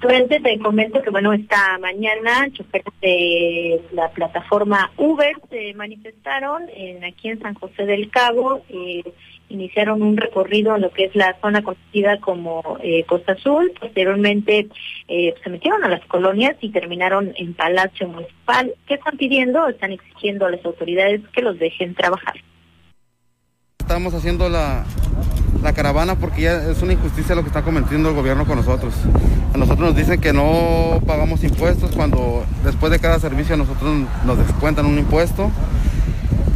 Frente 0.00 0.40
te 0.40 0.58
comento 0.58 1.02
que 1.02 1.10
bueno, 1.10 1.34
esta 1.34 1.78
mañana 1.78 2.48
choferes 2.52 2.86
de 3.02 3.82
la 3.92 4.08
plataforma 4.10 4.90
Uber 4.96 5.36
se 5.50 5.74
manifestaron 5.74 6.62
aquí 7.06 7.28
en 7.28 7.38
San 7.40 7.52
José 7.54 7.84
del 7.84 8.10
Cabo, 8.10 8.62
eh, 8.70 9.02
iniciaron 9.50 10.00
un 10.00 10.16
recorrido 10.16 10.74
en 10.74 10.82
lo 10.82 10.90
que 10.90 11.04
es 11.04 11.14
la 11.14 11.36
zona 11.42 11.62
conocida 11.62 12.18
como 12.18 12.78
eh, 12.82 13.04
Costa 13.04 13.32
Azul, 13.32 13.72
posteriormente 13.78 14.68
eh, 15.08 15.34
se 15.42 15.50
metieron 15.50 15.84
a 15.84 15.88
las 15.88 16.04
colonias 16.06 16.56
y 16.60 16.70
terminaron 16.70 17.34
en 17.36 17.52
Palacio 17.52 18.08
Municipal. 18.08 18.72
¿Qué 18.86 18.94
están 18.94 19.18
pidiendo? 19.18 19.68
Están 19.68 19.92
exigiendo 19.92 20.46
a 20.46 20.50
las 20.50 20.64
autoridades 20.64 21.20
que 21.32 21.42
los 21.42 21.58
dejen 21.58 21.94
trabajar. 21.94 22.34
Estamos 23.90 24.14
haciendo 24.14 24.48
la, 24.48 24.84
la 25.64 25.72
caravana 25.72 26.14
porque 26.14 26.42
ya 26.42 26.62
es 26.70 26.80
una 26.80 26.92
injusticia 26.92 27.34
lo 27.34 27.42
que 27.42 27.48
está 27.48 27.62
cometiendo 27.62 28.10
el 28.10 28.14
gobierno 28.14 28.46
con 28.46 28.54
nosotros. 28.54 28.94
A 29.52 29.58
nosotros 29.58 29.80
nos 29.80 29.96
dicen 29.96 30.20
que 30.20 30.32
no 30.32 31.02
pagamos 31.08 31.42
impuestos 31.42 31.90
cuando 31.96 32.44
después 32.62 32.92
de 32.92 33.00
cada 33.00 33.18
servicio 33.18 33.56
a 33.56 33.58
nosotros 33.58 33.92
nos 34.24 34.38
descuentan 34.38 34.86
un 34.86 34.96
impuesto. 34.96 35.50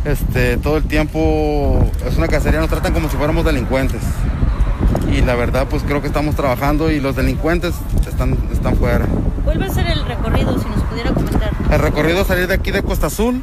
Este, 0.04 0.58
todo 0.58 0.76
el 0.76 0.84
tiempo 0.84 1.84
es 2.06 2.16
una 2.16 2.28
cacería, 2.28 2.60
nos 2.60 2.70
tratan 2.70 2.92
como 2.92 3.08
si 3.08 3.16
fuéramos 3.16 3.44
delincuentes. 3.44 4.02
Y 5.12 5.20
la 5.22 5.34
verdad 5.34 5.66
pues 5.68 5.82
creo 5.82 6.00
que 6.00 6.06
estamos 6.06 6.36
trabajando 6.36 6.92
y 6.92 7.00
los 7.00 7.16
delincuentes 7.16 7.74
están, 8.08 8.38
están 8.52 8.76
fuera. 8.76 9.06
¿Cuál 9.42 9.60
va 9.60 9.66
a 9.66 9.70
ser 9.70 9.88
el 9.88 10.06
recorrido 10.06 10.56
si 10.56 10.68
nos 10.68 10.84
pudiera 10.84 11.10
comentar? 11.12 11.50
El 11.68 11.80
recorrido 11.80 12.20
es 12.20 12.28
salir 12.28 12.46
de 12.46 12.54
aquí 12.54 12.70
de 12.70 12.84
Costa 12.84 13.08
Azul, 13.08 13.42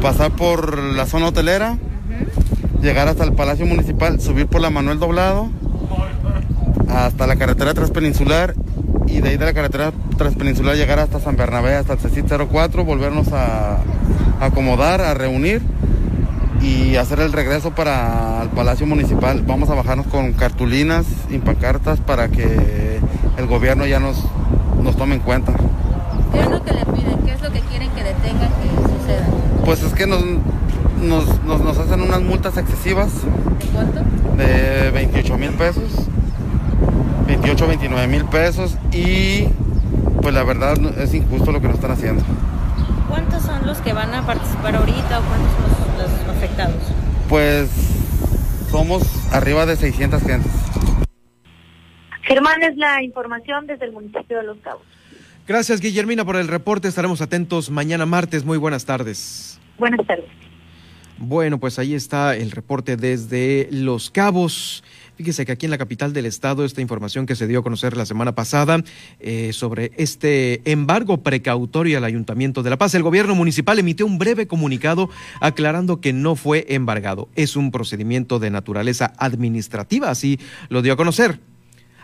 pasar 0.00 0.30
por 0.30 0.78
la 0.78 1.06
zona 1.06 1.26
hotelera 1.26 1.76
llegar 2.80 3.08
hasta 3.08 3.24
el 3.24 3.32
Palacio 3.32 3.66
Municipal, 3.66 4.20
subir 4.20 4.46
por 4.46 4.60
la 4.60 4.70
Manuel 4.70 4.98
Doblado 4.98 5.48
hasta 6.88 7.26
la 7.26 7.36
carretera 7.36 7.74
transpeninsular 7.74 8.54
y 9.06 9.20
de 9.20 9.30
ahí 9.30 9.36
de 9.36 9.44
la 9.44 9.52
carretera 9.52 9.92
transpeninsular 10.16 10.76
llegar 10.76 10.98
hasta 10.98 11.20
San 11.20 11.36
Bernabé, 11.36 11.74
hasta 11.74 11.94
el 11.94 11.98
CECIT 11.98 12.26
04, 12.50 12.84
volvernos 12.84 13.28
a, 13.32 13.78
acomodar, 14.40 15.00
a 15.00 15.14
reunir 15.14 15.62
y 16.62 16.96
hacer 16.96 17.20
el 17.20 17.32
regreso 17.32 17.74
para 17.74 18.42
el 18.42 18.48
Palacio 18.50 18.86
Municipal. 18.86 19.42
Vamos 19.46 19.70
a 19.70 19.74
bajarnos 19.74 20.06
con 20.06 20.32
cartulinas 20.32 21.06
y 21.30 21.38
pancartas 21.38 22.00
para 22.00 22.28
que 22.28 23.00
el 23.36 23.46
gobierno 23.46 23.86
ya 23.86 24.00
nos, 24.00 24.16
nos 24.82 24.96
tome 24.96 25.16
en 25.16 25.20
cuenta. 25.20 25.52
¿Qué 26.32 26.40
es 26.40 26.50
lo 26.50 26.62
que 26.62 26.72
le 26.72 26.84
piden? 26.86 27.18
¿Qué 27.24 27.32
es 27.32 27.42
lo 27.42 27.52
que 27.52 27.60
quieren 27.60 27.90
que 27.90 28.02
detenga 28.02 28.48
que 28.48 28.98
suceda? 28.98 29.26
Pues 29.64 29.82
es 29.82 29.92
que 29.94 30.06
nos, 30.06 30.22
nos, 31.00 31.42
nos, 31.44 31.78
hacen 31.78 32.00
unas 32.00 32.22
multas 32.22 32.56
excesivas. 32.56 33.12
¿De 33.22 33.66
cuánto? 33.72 34.00
De 34.36 34.90
28 34.90 35.38
mil 35.38 35.50
pesos. 35.50 36.06
28, 37.26 37.66
29 37.66 38.06
mil 38.08 38.24
pesos 38.24 38.76
y 38.92 39.44
pues 40.20 40.34
la 40.34 40.42
verdad 40.42 40.76
es 40.98 41.14
injusto 41.14 41.52
lo 41.52 41.60
que 41.60 41.68
nos 41.68 41.76
están 41.76 41.92
haciendo. 41.92 42.22
¿Cuántos 43.08 43.42
son 43.42 43.66
los 43.66 43.78
que 43.78 43.92
van 43.92 44.12
a 44.14 44.26
participar 44.26 44.74
ahorita 44.76 45.20
o 45.20 45.22
cuántos 45.22 45.52
son 45.52 45.98
los, 45.98 46.26
los 46.26 46.36
afectados? 46.36 46.76
Pues 47.28 47.70
somos 48.70 49.02
arriba 49.32 49.66
de 49.66 49.76
600 49.76 50.22
gentes. 50.22 50.52
Germán 52.22 52.62
es 52.62 52.76
la 52.76 53.02
información 53.02 53.66
desde 53.66 53.86
el 53.86 53.92
municipio 53.92 54.38
de 54.38 54.44
Los 54.44 54.58
Cabos. 54.58 54.82
Gracias 55.46 55.80
Guillermina 55.80 56.24
por 56.24 56.36
el 56.36 56.46
reporte, 56.46 56.86
estaremos 56.86 57.20
atentos 57.20 57.70
mañana 57.70 58.06
martes. 58.06 58.44
Muy 58.44 58.58
buenas 58.58 58.84
tardes. 58.84 59.60
Buenas 59.78 60.06
tardes. 60.06 60.49
Bueno, 61.22 61.60
pues 61.60 61.78
ahí 61.78 61.92
está 61.92 62.34
el 62.34 62.50
reporte 62.50 62.96
desde 62.96 63.68
Los 63.70 64.10
Cabos. 64.10 64.82
Fíjese 65.16 65.44
que 65.44 65.52
aquí 65.52 65.66
en 65.66 65.70
la 65.70 65.76
capital 65.76 66.14
del 66.14 66.24
estado, 66.24 66.64
esta 66.64 66.80
información 66.80 67.26
que 67.26 67.36
se 67.36 67.46
dio 67.46 67.58
a 67.58 67.62
conocer 67.62 67.94
la 67.94 68.06
semana 68.06 68.34
pasada 68.34 68.82
eh, 69.20 69.52
sobre 69.52 69.92
este 69.98 70.62
embargo 70.64 71.18
precautorio 71.18 71.98
al 71.98 72.04
Ayuntamiento 72.04 72.62
de 72.62 72.70
La 72.70 72.78
Paz, 72.78 72.94
el 72.94 73.02
gobierno 73.02 73.34
municipal 73.34 73.78
emitió 73.78 74.06
un 74.06 74.16
breve 74.16 74.46
comunicado 74.46 75.10
aclarando 75.42 76.00
que 76.00 76.14
no 76.14 76.36
fue 76.36 76.64
embargado. 76.70 77.28
Es 77.34 77.54
un 77.54 77.70
procedimiento 77.70 78.38
de 78.38 78.48
naturaleza 78.48 79.12
administrativa, 79.18 80.08
así 80.08 80.40
lo 80.70 80.80
dio 80.80 80.94
a 80.94 80.96
conocer. 80.96 81.38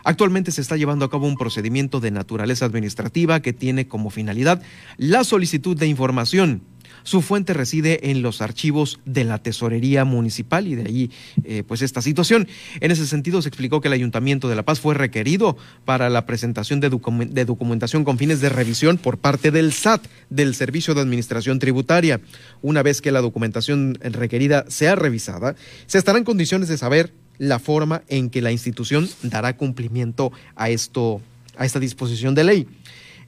Actualmente 0.03 0.51
se 0.51 0.61
está 0.61 0.77
llevando 0.77 1.05
a 1.05 1.09
cabo 1.09 1.25
un 1.25 1.37
procedimiento 1.37 1.99
de 1.99 2.11
naturaleza 2.11 2.65
administrativa 2.65 3.41
que 3.41 3.51
tiene 3.51 3.87
como 3.87 4.11
finalidad 4.11 4.61
la 4.97 5.23
solicitud 5.23 5.75
de 5.75 5.87
información 5.87 6.61
su 7.07 7.21
fuente 7.21 7.53
reside 7.53 8.11
en 8.11 8.21
los 8.21 8.41
archivos 8.41 8.99
de 9.05 9.23
la 9.23 9.37
Tesorería 9.37 10.03
Municipal 10.03 10.67
y 10.67 10.75
de 10.75 10.83
ahí 10.89 11.11
eh, 11.45 11.63
pues 11.65 11.81
esta 11.81 12.01
situación. 12.01 12.49
En 12.81 12.91
ese 12.91 13.07
sentido 13.07 13.41
se 13.41 13.47
explicó 13.47 13.79
que 13.79 13.87
el 13.87 13.93
Ayuntamiento 13.93 14.49
de 14.49 14.57
La 14.57 14.63
Paz 14.63 14.81
fue 14.81 14.93
requerido 14.93 15.55
para 15.85 16.09
la 16.09 16.25
presentación 16.25 16.81
de, 16.81 16.89
documentación 16.89 18.03
con 18.03 18.17
fines 18.17 18.41
de 18.41 18.49
revisión 18.49 18.97
por 18.97 19.19
parte 19.19 19.51
del 19.51 19.71
SAT, 19.71 20.05
del 20.29 20.53
Servicio 20.53 20.95
de 20.95 20.99
Administración 20.99 21.59
Tributaria. 21.59 22.19
Una 22.61 22.83
vez 22.83 22.99
que 22.99 23.13
la 23.13 23.21
documentación 23.21 23.97
requerida 24.01 24.65
sea 24.67 24.95
revisada, 24.95 25.55
se 25.85 25.99
estará 25.99 26.17
en 26.17 26.25
condiciones 26.25 26.67
de 26.67 26.77
saber 26.77 27.13
la 27.37 27.59
forma 27.59 28.01
en 28.09 28.29
que 28.29 28.41
la 28.41 28.51
institución 28.51 29.07
dará 29.23 29.55
cumplimiento 29.55 30.33
a 30.57 30.69
esto 30.69 31.21
a 31.55 31.65
esta 31.65 31.79
disposición 31.79 32.35
de 32.35 32.43
ley. 32.43 32.67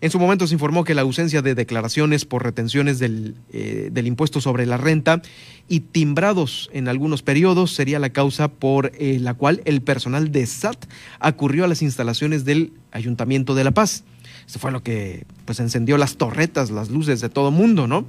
En 0.01 0.11
su 0.11 0.19
momento 0.19 0.47
se 0.47 0.53
informó 0.53 0.85
que 0.85 0.95
la 0.95 1.01
ausencia 1.01 1.41
de 1.41 1.55
declaraciones 1.55 2.23
por 2.23 2.43
retenciones 2.43 2.99
del, 2.99 3.35
eh, 3.51 3.89
del 3.91 4.07
impuesto 4.07 4.39
sobre 4.39 4.65
la 4.65 4.77
renta 4.77 5.21
y 5.67 5.81
timbrados 5.81 6.69
en 6.71 6.87
algunos 6.87 7.21
periodos 7.21 7.73
sería 7.73 7.99
la 7.99 8.11
causa 8.11 8.47
por 8.47 8.93
eh, 8.97 9.17
la 9.19 9.33
cual 9.33 9.61
el 9.65 9.81
personal 9.81 10.31
de 10.31 10.45
SAT 10.45 10.85
acurrió 11.19 11.65
a 11.65 11.67
las 11.67 11.81
instalaciones 11.81 12.45
del 12.45 12.71
Ayuntamiento 12.91 13.55
de 13.55 13.65
La 13.65 13.71
Paz. 13.71 14.05
Esto 14.47 14.57
fue 14.57 14.71
lo 14.71 14.81
que 14.81 15.25
pues 15.43 15.59
encendió 15.59 15.97
las 15.97 16.15
torretas, 16.15 16.71
las 16.71 16.89
luces 16.89 17.19
de 17.19 17.29
todo 17.29 17.51
mundo, 17.51 17.85
¿no? 17.85 18.05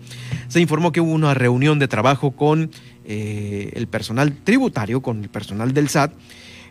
Se 0.48 0.60
informó 0.60 0.92
que 0.92 1.00
hubo 1.00 1.12
una 1.12 1.34
reunión 1.34 1.78
de 1.78 1.88
trabajo 1.88 2.30
con 2.30 2.70
eh, 3.04 3.72
el 3.74 3.88
personal 3.88 4.32
tributario, 4.44 5.02
con 5.02 5.22
el 5.22 5.28
personal 5.28 5.74
del 5.74 5.88
SAT, 5.88 6.12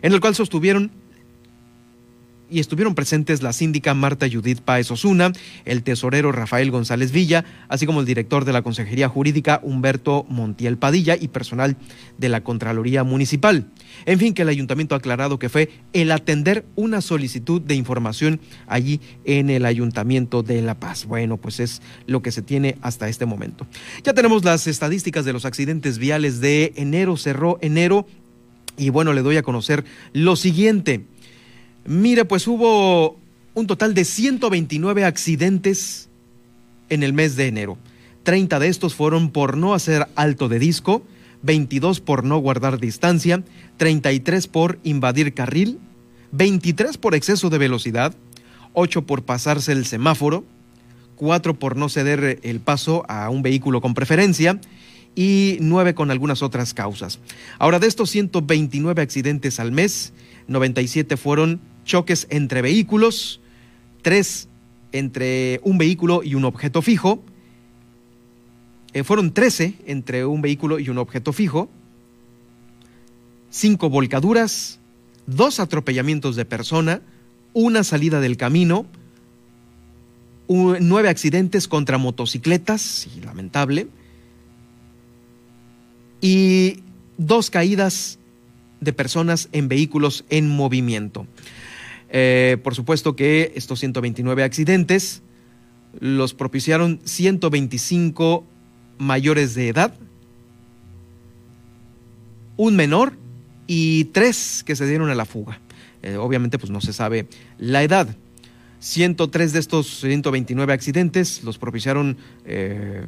en 0.02 0.12
el 0.12 0.20
cual 0.20 0.34
sostuvieron 0.34 0.90
y 2.50 2.60
estuvieron 2.60 2.94
presentes 2.94 3.42
la 3.42 3.52
síndica 3.52 3.94
Marta 3.94 4.26
Judith 4.30 4.60
Páez 4.60 4.90
Osuna, 4.90 5.32
el 5.64 5.82
tesorero 5.82 6.32
Rafael 6.32 6.70
González 6.70 7.12
Villa, 7.12 7.44
así 7.68 7.86
como 7.86 8.00
el 8.00 8.06
director 8.06 8.44
de 8.44 8.52
la 8.52 8.62
Consejería 8.62 9.08
Jurídica 9.08 9.60
Humberto 9.62 10.24
Montiel 10.28 10.78
Padilla 10.78 11.16
y 11.18 11.28
personal 11.28 11.76
de 12.18 12.28
la 12.28 12.42
Contraloría 12.42 13.04
Municipal. 13.04 13.66
En 14.06 14.18
fin, 14.18 14.34
que 14.34 14.42
el 14.42 14.48
ayuntamiento 14.48 14.94
ha 14.94 14.98
aclarado 14.98 15.38
que 15.38 15.48
fue 15.48 15.70
el 15.92 16.10
atender 16.12 16.64
una 16.76 17.00
solicitud 17.00 17.60
de 17.60 17.74
información 17.74 18.40
allí 18.66 19.00
en 19.24 19.50
el 19.50 19.64
ayuntamiento 19.64 20.42
de 20.42 20.62
La 20.62 20.78
Paz. 20.78 21.06
Bueno, 21.06 21.36
pues 21.36 21.60
es 21.60 21.82
lo 22.06 22.22
que 22.22 22.32
se 22.32 22.42
tiene 22.42 22.76
hasta 22.82 23.08
este 23.08 23.26
momento. 23.26 23.66
Ya 24.04 24.12
tenemos 24.12 24.44
las 24.44 24.66
estadísticas 24.66 25.24
de 25.24 25.32
los 25.32 25.44
accidentes 25.44 25.98
viales 25.98 26.40
de 26.40 26.72
enero, 26.76 27.16
cerró 27.16 27.58
enero. 27.60 28.06
Y 28.76 28.88
bueno, 28.90 29.12
le 29.12 29.22
doy 29.22 29.36
a 29.36 29.42
conocer 29.42 29.84
lo 30.12 30.36
siguiente. 30.36 31.04
Mire, 31.84 32.24
pues 32.24 32.46
hubo 32.46 33.18
un 33.54 33.66
total 33.66 33.94
de 33.94 34.04
129 34.04 35.04
accidentes 35.04 36.08
en 36.88 37.02
el 37.02 37.12
mes 37.12 37.36
de 37.36 37.46
enero. 37.46 37.78
30 38.22 38.58
de 38.58 38.68
estos 38.68 38.94
fueron 38.94 39.30
por 39.30 39.56
no 39.56 39.74
hacer 39.74 40.06
alto 40.14 40.48
de 40.48 40.58
disco, 40.58 41.02
22 41.42 42.00
por 42.00 42.24
no 42.24 42.38
guardar 42.38 42.78
distancia, 42.78 43.42
33 43.78 44.46
por 44.46 44.78
invadir 44.84 45.32
carril, 45.32 45.78
23 46.32 46.98
por 46.98 47.14
exceso 47.14 47.48
de 47.48 47.58
velocidad, 47.58 48.14
8 48.74 49.06
por 49.06 49.22
pasarse 49.24 49.72
el 49.72 49.86
semáforo, 49.86 50.44
4 51.16 51.58
por 51.58 51.76
no 51.76 51.88
ceder 51.88 52.38
el 52.42 52.60
paso 52.60 53.04
a 53.08 53.30
un 53.30 53.42
vehículo 53.42 53.80
con 53.80 53.94
preferencia 53.94 54.60
y 55.14 55.58
9 55.60 55.94
con 55.94 56.10
algunas 56.10 56.42
otras 56.42 56.72
causas. 56.74 57.18
Ahora, 57.58 57.78
de 57.78 57.88
estos 57.88 58.10
129 58.10 59.02
accidentes 59.02 59.60
al 59.60 59.72
mes, 59.72 60.12
97 60.50 61.16
fueron 61.16 61.60
choques 61.84 62.26
entre 62.28 62.60
vehículos, 62.60 63.40
tres 64.02 64.48
entre 64.92 65.60
un 65.62 65.78
vehículo 65.78 66.22
y 66.24 66.34
un 66.34 66.44
objeto 66.44 66.82
fijo, 66.82 67.22
eh, 68.92 69.04
fueron 69.04 69.32
13 69.32 69.74
entre 69.86 70.26
un 70.26 70.42
vehículo 70.42 70.80
y 70.80 70.88
un 70.88 70.98
objeto 70.98 71.32
fijo, 71.32 71.70
cinco 73.48 73.88
volcaduras, 73.88 74.80
dos 75.26 75.60
atropellamientos 75.60 76.34
de 76.34 76.44
persona, 76.44 77.00
una 77.52 77.84
salida 77.84 78.20
del 78.20 78.36
camino, 78.36 78.86
nueve 80.48 81.08
accidentes 81.08 81.68
contra 81.68 81.96
motocicletas, 81.96 83.06
lamentable, 83.22 83.86
y 86.20 86.80
dos 87.18 87.50
caídas 87.50 88.18
de 88.80 88.92
personas 88.92 89.48
en 89.52 89.68
vehículos 89.68 90.24
en 90.30 90.48
movimiento. 90.48 91.26
Eh, 92.10 92.58
por 92.62 92.74
supuesto 92.74 93.14
que 93.14 93.52
estos 93.54 93.78
129 93.80 94.42
accidentes 94.42 95.22
los 95.98 96.34
propiciaron 96.34 97.00
125 97.04 98.44
mayores 98.98 99.54
de 99.54 99.68
edad, 99.68 99.94
un 102.56 102.76
menor 102.76 103.14
y 103.66 104.04
tres 104.06 104.62
que 104.64 104.76
se 104.76 104.86
dieron 104.86 105.10
a 105.10 105.14
la 105.14 105.24
fuga. 105.24 105.60
Eh, 106.02 106.16
obviamente 106.16 106.58
pues 106.58 106.70
no 106.70 106.80
se 106.80 106.92
sabe 106.92 107.26
la 107.58 107.82
edad. 107.82 108.16
103 108.80 109.52
de 109.52 109.58
estos 109.58 110.00
129 110.00 110.72
accidentes 110.72 111.44
los 111.44 111.58
propiciaron 111.58 112.16
eh, 112.46 113.06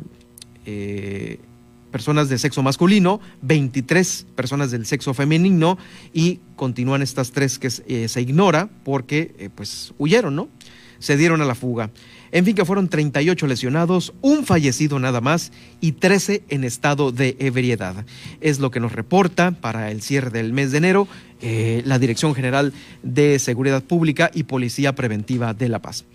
personas 1.93 2.29
de 2.29 2.39
sexo 2.39 2.63
masculino, 2.63 3.21
23 3.43 4.27
personas 4.35 4.73
del 4.73 4.87
sexo 4.87 5.15
femenino 5.15 5.79
y 6.13 6.41
continúan 6.57 7.03
estas 7.03 7.31
tres 7.31 7.59
que 7.59 7.71
se 7.71 8.21
ignora 8.21 8.69
porque 8.83 9.51
pues 9.55 9.95
huyeron, 9.99 10.35
¿no? 10.35 10.49
Se 10.99 11.17
dieron 11.17 11.41
a 11.43 11.45
la 11.45 11.55
fuga. 11.55 11.91
En 12.33 12.47
fin, 12.47 12.55
que 12.55 12.65
fueron 12.65 12.89
38 12.89 13.47
lesionados, 13.47 14.15
un 14.23 14.47
fallecido 14.47 14.99
nada 14.99 15.21
más 15.21 15.53
y 15.83 15.93
13 15.93 16.45
en 16.49 16.65
estado 16.65 17.13
de 17.13 17.37
ebriedad. 17.39 18.07
Es 18.41 18.59
lo 18.59 18.71
que 18.71 18.81
nos 18.81 18.93
reporta 18.93 19.51
para 19.51 19.91
el 19.91 20.01
cierre 20.01 20.31
del 20.31 20.55
mes 20.55 20.73
de 20.73 20.79
enero 20.79 21.09
eh, 21.43 21.83
la 21.85 21.99
Dirección 21.99 22.35
General 22.35 22.73
de 23.03 23.39
Seguridad 23.39 23.83
Pública 23.83 24.31
y 24.33 24.45
Policía 24.45 24.95
Preventiva 24.95 25.53
de 25.53 25.69
La 25.69 25.83
Paz. 25.83 26.07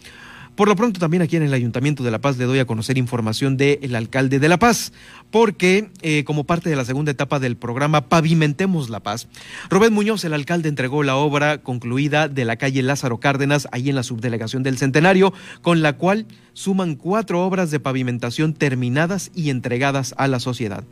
Por 0.57 0.67
lo 0.67 0.75
pronto 0.75 0.99
también 0.99 1.21
aquí 1.21 1.35
en 1.35 1.43
el 1.43 1.53
Ayuntamiento 1.53 2.03
de 2.03 2.09
La 2.09 2.19
Paz 2.19 2.39
le 2.39 2.45
doy 2.45 2.57
a 2.57 2.65
conocer 2.65 2.97
información 2.97 3.57
del 3.57 3.95
alcalde 3.95 4.39
de 4.39 4.49
La 4.49 4.57
Paz, 4.57 4.91
porque 5.29 5.91
eh, 6.01 6.23
como 6.23 6.45
parte 6.45 6.67
de 6.67 6.75
la 6.75 6.83
segunda 6.83 7.11
etapa 7.11 7.37
del 7.37 7.57
programa 7.57 8.09
Pavimentemos 8.09 8.89
La 8.89 9.01
Paz, 9.01 9.27
Rubén 9.69 9.93
Muñoz, 9.93 10.25
el 10.25 10.33
alcalde, 10.33 10.67
entregó 10.67 11.03
la 11.03 11.15
obra 11.15 11.59
concluida 11.59 12.27
de 12.27 12.43
la 12.43 12.55
calle 12.55 12.81
Lázaro 12.81 13.19
Cárdenas, 13.19 13.67
ahí 13.71 13.89
en 13.89 13.95
la 13.95 14.01
subdelegación 14.01 14.63
del 14.63 14.79
Centenario, 14.79 15.31
con 15.61 15.83
la 15.83 15.93
cual 15.93 16.25
suman 16.53 16.95
cuatro 16.95 17.45
obras 17.45 17.69
de 17.69 17.79
pavimentación 17.79 18.53
terminadas 18.53 19.29
y 19.35 19.51
entregadas 19.51 20.15
a 20.17 20.27
la 20.27 20.39
sociedad. 20.39 20.83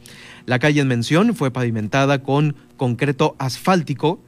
La 0.45 0.59
calle 0.59 0.81
en 0.81 0.87
mención 0.87 1.33
fue 1.33 1.49
pavimentada 1.49 2.21
con 2.21 2.55
concreto 2.77 3.35
asfáltico, 3.39 4.19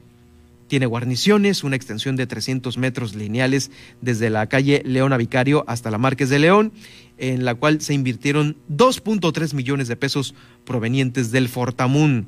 tiene 0.67 0.85
guarniciones, 0.85 1.63
una 1.63 1.75
extensión 1.75 2.15
de 2.15 2.27
300 2.27 2.77
metros 2.77 3.15
lineales 3.15 3.71
desde 4.01 4.29
la 4.29 4.47
calle 4.47 4.81
Leona 4.85 5.17
Vicario 5.17 5.63
hasta 5.67 5.91
la 5.91 5.97
Márquez 5.97 6.29
de 6.29 6.39
León, 6.39 6.73
en 7.17 7.45
la 7.45 7.55
cual 7.55 7.81
se 7.81 7.93
invirtieron 7.93 8.57
2.3 8.69 9.53
millones 9.53 9.87
de 9.87 9.95
pesos 9.95 10.35
provenientes 10.65 11.31
del 11.31 11.49
Fortamun. 11.49 12.27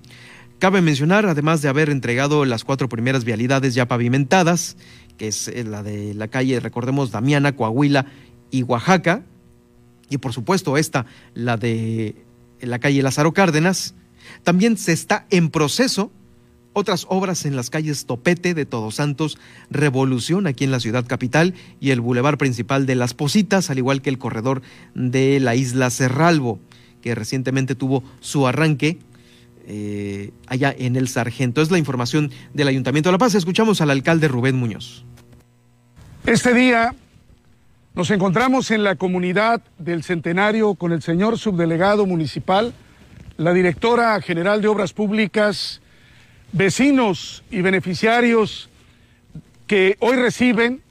Cabe 0.60 0.82
mencionar, 0.82 1.26
además 1.26 1.62
de 1.62 1.70
haber 1.70 1.90
entregado 1.90 2.44
las 2.44 2.64
cuatro 2.64 2.90
primeras 2.90 3.24
vialidades 3.24 3.76
ya 3.76 3.88
pavimentadas, 3.88 4.76
que 5.18 5.28
es 5.28 5.48
eh, 5.48 5.64
la 5.64 5.84
de 5.84 6.14
la 6.14 6.28
calle, 6.28 6.60
recordemos, 6.60 7.12
Damiana, 7.12 7.56
Coahuila 7.56 8.08
y 8.52 8.64
Oaxaca, 8.64 9.24
y 10.10 10.18
por 10.18 10.34
supuesto 10.34 10.78
esta, 10.78 11.06
la 11.34 11.56
de 11.56 12.16
la 12.62 12.80
calle 12.80 13.04
Lázaro 13.04 13.34
Cárdenas, 13.34 13.96
también 14.44 14.78
se 14.78 14.92
está 14.92 15.26
en 15.30 15.50
proceso 15.50 16.12
otras 16.74 17.06
obras 17.10 17.46
en 17.46 17.56
las 17.56 17.70
calles 17.70 18.06
Topete 18.06 18.54
de 18.54 18.66
Todos 18.66 18.96
Santos, 18.96 19.38
Revolución 19.70 20.48
aquí 20.48 20.64
en 20.64 20.72
la 20.72 20.80
ciudad 20.80 21.06
capital 21.06 21.54
y 21.80 21.92
el 21.92 22.02
bulevar 22.02 22.38
principal 22.38 22.86
de 22.86 22.96
Las 22.96 23.14
Positas, 23.14 23.70
al 23.70 23.78
igual 23.78 24.02
que 24.02 24.10
el 24.10 24.18
corredor 24.18 24.62
de 24.96 25.40
la 25.40 25.56
isla 25.56 25.90
Cerralbo, 25.90 26.60
que 27.02 27.16
recientemente 27.16 27.76
tuvo 27.76 28.04
su 28.20 28.48
arranque 28.48 29.00
eh, 29.68 30.32
allá 30.48 30.74
en 30.78 30.96
el 30.96 31.08
Sargento. 31.08 31.62
Es 31.62 31.72
la 31.72 31.78
información 31.78 32.32
del 32.54 32.68
Ayuntamiento 32.68 33.10
de 33.10 33.14
La 33.14 33.20
Paz. 33.20 33.36
Escuchamos 33.36 33.82
al 33.82 33.92
alcalde 33.92 34.28
Rubén 34.28 34.56
Muñoz. 34.56 35.06
Este 36.26 36.54
día 36.54 36.96
nos 37.94 38.12
encontramos 38.12 38.72
en 38.72 38.84
la 38.84 38.96
comunidad 38.96 39.62
del 39.78 40.04
Centenario 40.04 40.76
con 40.76 40.92
el 40.92 41.02
señor 41.02 41.38
subdelegado 41.38 42.06
municipal, 42.06 42.74
la 43.38 43.54
directora 43.54 44.20
general 44.22 44.62
de 44.62 44.68
Obras 44.68 44.94
Públicas, 44.94 45.82
vecinos 46.52 47.44
y 47.52 47.62
beneficiarios 47.62 48.70
que 49.68 49.98
hoy 50.00 50.16
reciben 50.16 50.82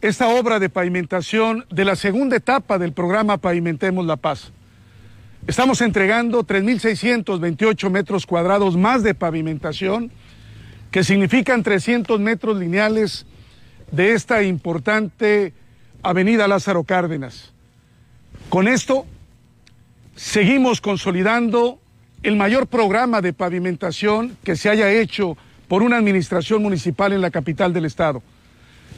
esta 0.00 0.28
obra 0.28 0.58
de 0.58 0.68
pavimentación 0.68 1.64
de 1.70 1.84
la 1.84 1.96
segunda 1.96 2.36
etapa 2.36 2.78
del 2.78 2.92
programa 2.92 3.38
Pavimentemos 3.38 4.04
la 4.04 4.16
Paz. 4.16 4.52
Estamos 5.46 5.80
entregando 5.80 6.44
3.628 6.46 7.90
metros 7.90 8.26
cuadrados 8.26 8.76
más 8.76 9.02
de 9.02 9.14
pavimentación, 9.14 10.10
que 10.90 11.04
significan 11.04 11.62
300 11.62 12.20
metros 12.20 12.58
lineales 12.58 13.26
de 13.90 14.12
esta 14.12 14.42
importante 14.42 15.52
avenida 16.02 16.48
Lázaro 16.48 16.84
Cárdenas. 16.84 17.52
Con 18.48 18.68
esto, 18.68 19.06
seguimos 20.14 20.80
consolidando 20.80 21.78
el 22.24 22.36
mayor 22.36 22.66
programa 22.66 23.20
de 23.20 23.34
pavimentación 23.34 24.36
que 24.42 24.56
se 24.56 24.70
haya 24.70 24.90
hecho 24.90 25.36
por 25.68 25.82
una 25.82 25.98
administración 25.98 26.62
municipal 26.62 27.12
en 27.12 27.20
la 27.20 27.30
capital 27.30 27.74
del 27.74 27.84
estado. 27.84 28.22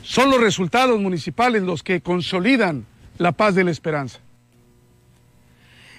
Son 0.03 0.31
los 0.31 0.41
resultados 0.41 1.01
municipales 1.01 1.63
los 1.63 1.83
que 1.83 2.01
consolidan 2.01 2.87
la 3.19 3.33
paz 3.33 3.57
de 3.57 3.65
la 3.65 3.73
esperanza. 3.73 4.21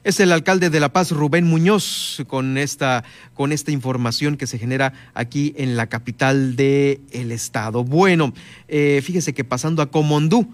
Es 0.06 0.22
el 0.22 0.32
alcalde 0.32 0.70
de 0.70 0.80
La 0.80 0.94
Paz, 0.94 1.12
Rubén 1.12 1.46
Muñoz, 1.46 2.24
con 2.28 2.58
esta, 2.58 3.04
con 3.34 3.52
esta 3.52 3.72
información 3.72 4.38
que 4.38 4.48
se 4.48 4.58
genera 4.58 4.94
aquí 5.14 5.54
en 5.58 5.76
la 5.76 5.88
capital 5.88 6.56
del 6.56 7.32
estado. 7.34 7.84
Bueno, 7.84 8.34
eh, 8.70 9.02
fíjese 9.04 9.34
que 9.34 9.44
pasando 9.44 9.82
a 9.82 9.92
Comondú, 9.92 10.54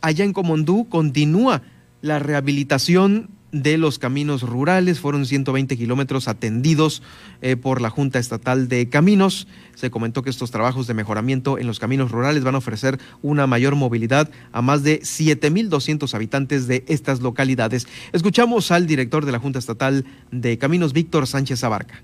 allá 0.00 0.24
en 0.24 0.32
Comondú 0.32 0.88
continúa 0.88 1.60
la 2.00 2.18
rehabilitación 2.18 3.35
de 3.62 3.78
los 3.78 3.98
caminos 3.98 4.42
rurales. 4.42 5.00
Fueron 5.00 5.26
120 5.26 5.76
kilómetros 5.76 6.28
atendidos 6.28 7.02
eh, 7.42 7.56
por 7.56 7.80
la 7.80 7.90
Junta 7.90 8.18
Estatal 8.18 8.68
de 8.68 8.88
Caminos. 8.88 9.48
Se 9.74 9.90
comentó 9.90 10.22
que 10.22 10.30
estos 10.30 10.50
trabajos 10.50 10.86
de 10.86 10.94
mejoramiento 10.94 11.58
en 11.58 11.66
los 11.66 11.78
caminos 11.78 12.10
rurales 12.10 12.44
van 12.44 12.54
a 12.54 12.58
ofrecer 12.58 12.98
una 13.22 13.46
mayor 13.46 13.74
movilidad 13.76 14.30
a 14.52 14.62
más 14.62 14.82
de 14.82 15.00
7.200 15.00 16.12
habitantes 16.14 16.66
de 16.66 16.84
estas 16.88 17.20
localidades. 17.20 17.86
Escuchamos 18.12 18.70
al 18.70 18.86
director 18.86 19.26
de 19.26 19.32
la 19.32 19.38
Junta 19.38 19.58
Estatal 19.58 20.04
de 20.30 20.58
Caminos, 20.58 20.92
Víctor 20.92 21.26
Sánchez 21.26 21.62
Abarca 21.64 22.02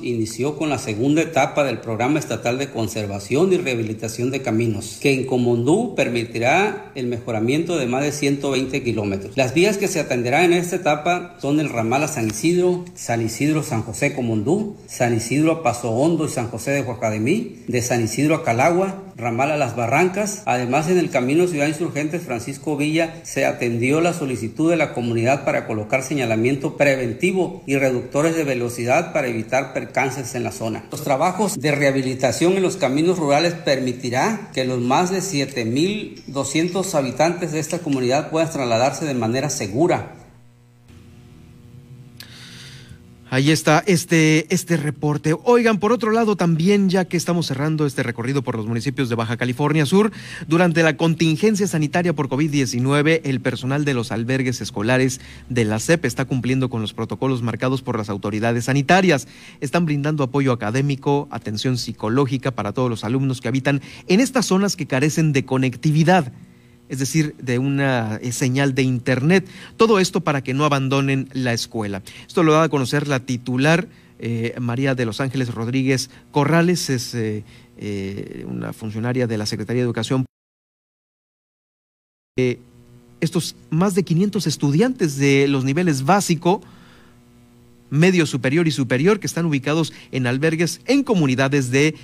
inició 0.00 0.56
con 0.56 0.68
la 0.68 0.78
segunda 0.78 1.22
etapa 1.22 1.64
del 1.64 1.78
Programa 1.78 2.18
Estatal 2.18 2.58
de 2.58 2.70
Conservación 2.70 3.52
y 3.52 3.56
Rehabilitación 3.56 4.30
de 4.30 4.42
Caminos, 4.42 4.98
que 5.00 5.12
en 5.12 5.26
Comondú 5.26 5.94
permitirá 5.94 6.92
el 6.94 7.06
mejoramiento 7.06 7.76
de 7.76 7.86
más 7.86 8.02
de 8.02 8.12
120 8.12 8.82
kilómetros. 8.82 9.36
Las 9.36 9.54
vías 9.54 9.78
que 9.78 9.88
se 9.88 10.00
atenderán 10.00 10.52
en 10.52 10.54
esta 10.54 10.76
etapa 10.76 11.36
son 11.40 11.60
el 11.60 11.68
ramal 11.68 12.02
a 12.02 12.08
San 12.08 12.28
Isidro, 12.28 12.84
San 12.94 13.24
Isidro 13.24 13.62
San 13.62 13.82
José 13.82 14.14
Comondú, 14.14 14.76
San 14.86 15.14
Isidro 15.14 15.52
a 15.52 15.62
Paso 15.62 15.90
Hondo 15.90 16.26
y 16.26 16.28
San 16.28 16.48
José 16.48 16.72
de 16.72 16.82
Huacademí, 16.82 17.62
de 17.66 17.82
San 17.82 18.04
Isidro 18.04 18.34
a 18.34 18.44
Calagua, 18.44 19.05
ramal 19.16 19.50
a 19.50 19.56
Las 19.56 19.74
Barrancas. 19.74 20.42
Además, 20.44 20.88
en 20.88 20.98
el 20.98 21.10
camino 21.10 21.46
Ciudad 21.46 21.66
Insurgentes 21.66 22.22
Francisco 22.22 22.76
Villa 22.76 23.20
se 23.22 23.46
atendió 23.46 24.00
la 24.00 24.12
solicitud 24.12 24.70
de 24.70 24.76
la 24.76 24.92
comunidad 24.92 25.44
para 25.44 25.66
colocar 25.66 26.02
señalamiento 26.02 26.76
preventivo 26.76 27.62
y 27.66 27.76
reductores 27.76 28.36
de 28.36 28.44
velocidad 28.44 29.12
para 29.12 29.28
evitar 29.28 29.72
percances 29.72 30.34
en 30.34 30.44
la 30.44 30.52
zona. 30.52 30.84
Los 30.90 31.02
trabajos 31.02 31.58
de 31.58 31.72
rehabilitación 31.72 32.54
en 32.54 32.62
los 32.62 32.76
caminos 32.76 33.18
rurales 33.18 33.54
permitirá 33.54 34.50
que 34.52 34.64
los 34.64 34.80
más 34.80 35.10
de 35.10 35.18
7.200 35.18 36.94
habitantes 36.94 37.52
de 37.52 37.60
esta 37.60 37.78
comunidad 37.78 38.30
puedan 38.30 38.50
trasladarse 38.50 39.04
de 39.06 39.14
manera 39.14 39.50
segura 39.50 40.12
Ahí 43.28 43.50
está 43.50 43.82
este, 43.86 44.46
este 44.54 44.76
reporte. 44.76 45.34
Oigan, 45.42 45.78
por 45.80 45.90
otro 45.90 46.12
lado, 46.12 46.36
también 46.36 46.88
ya 46.88 47.06
que 47.06 47.16
estamos 47.16 47.46
cerrando 47.46 47.84
este 47.84 48.04
recorrido 48.04 48.42
por 48.42 48.56
los 48.56 48.66
municipios 48.66 49.08
de 49.08 49.16
Baja 49.16 49.36
California 49.36 49.84
Sur, 49.84 50.12
durante 50.46 50.84
la 50.84 50.96
contingencia 50.96 51.66
sanitaria 51.66 52.12
por 52.12 52.28
COVID-19, 52.28 53.22
el 53.24 53.40
personal 53.40 53.84
de 53.84 53.94
los 53.94 54.12
albergues 54.12 54.60
escolares 54.60 55.20
de 55.48 55.64
la 55.64 55.80
CEP 55.80 56.04
está 56.04 56.24
cumpliendo 56.24 56.70
con 56.70 56.82
los 56.82 56.94
protocolos 56.94 57.42
marcados 57.42 57.82
por 57.82 57.98
las 57.98 58.10
autoridades 58.10 58.66
sanitarias. 58.66 59.26
Están 59.60 59.86
brindando 59.86 60.22
apoyo 60.22 60.52
académico, 60.52 61.26
atención 61.32 61.78
psicológica 61.78 62.52
para 62.52 62.72
todos 62.72 62.88
los 62.88 63.02
alumnos 63.02 63.40
que 63.40 63.48
habitan 63.48 63.82
en 64.06 64.20
estas 64.20 64.46
zonas 64.46 64.76
que 64.76 64.86
carecen 64.86 65.32
de 65.32 65.44
conectividad 65.44 66.32
es 66.88 66.98
decir, 66.98 67.34
de 67.38 67.58
una 67.58 68.16
eh, 68.16 68.32
señal 68.32 68.74
de 68.74 68.82
Internet. 68.82 69.46
Todo 69.76 69.98
esto 69.98 70.20
para 70.20 70.42
que 70.42 70.54
no 70.54 70.64
abandonen 70.64 71.28
la 71.32 71.52
escuela. 71.52 72.02
Esto 72.26 72.42
lo 72.42 72.52
da 72.52 72.64
a 72.64 72.68
conocer 72.68 73.08
la 73.08 73.20
titular 73.20 73.88
eh, 74.18 74.54
María 74.60 74.94
de 74.94 75.04
los 75.04 75.20
Ángeles 75.20 75.52
Rodríguez 75.52 76.10
Corrales, 76.30 76.88
es 76.88 77.12
eh, 77.14 77.44
una 78.46 78.72
funcionaria 78.72 79.26
de 79.26 79.38
la 79.38 79.46
Secretaría 79.46 79.82
de 79.82 79.86
Educación. 79.86 80.24
estos 83.20 83.56
más 83.70 83.94
de 83.94 84.02
500 84.02 84.46
estudiantes 84.46 85.16
de 85.16 85.48
los 85.48 85.64
niveles 85.64 86.04
básico, 86.04 86.60
medio 87.90 88.26
superior 88.26 88.68
y 88.68 88.70
superior 88.70 89.20
que 89.20 89.26
están 89.26 89.46
ubicados 89.46 89.92
en 90.12 90.26
albergues 90.26 90.80
en 90.86 91.02
comunidades 91.02 91.70
de 91.70 91.94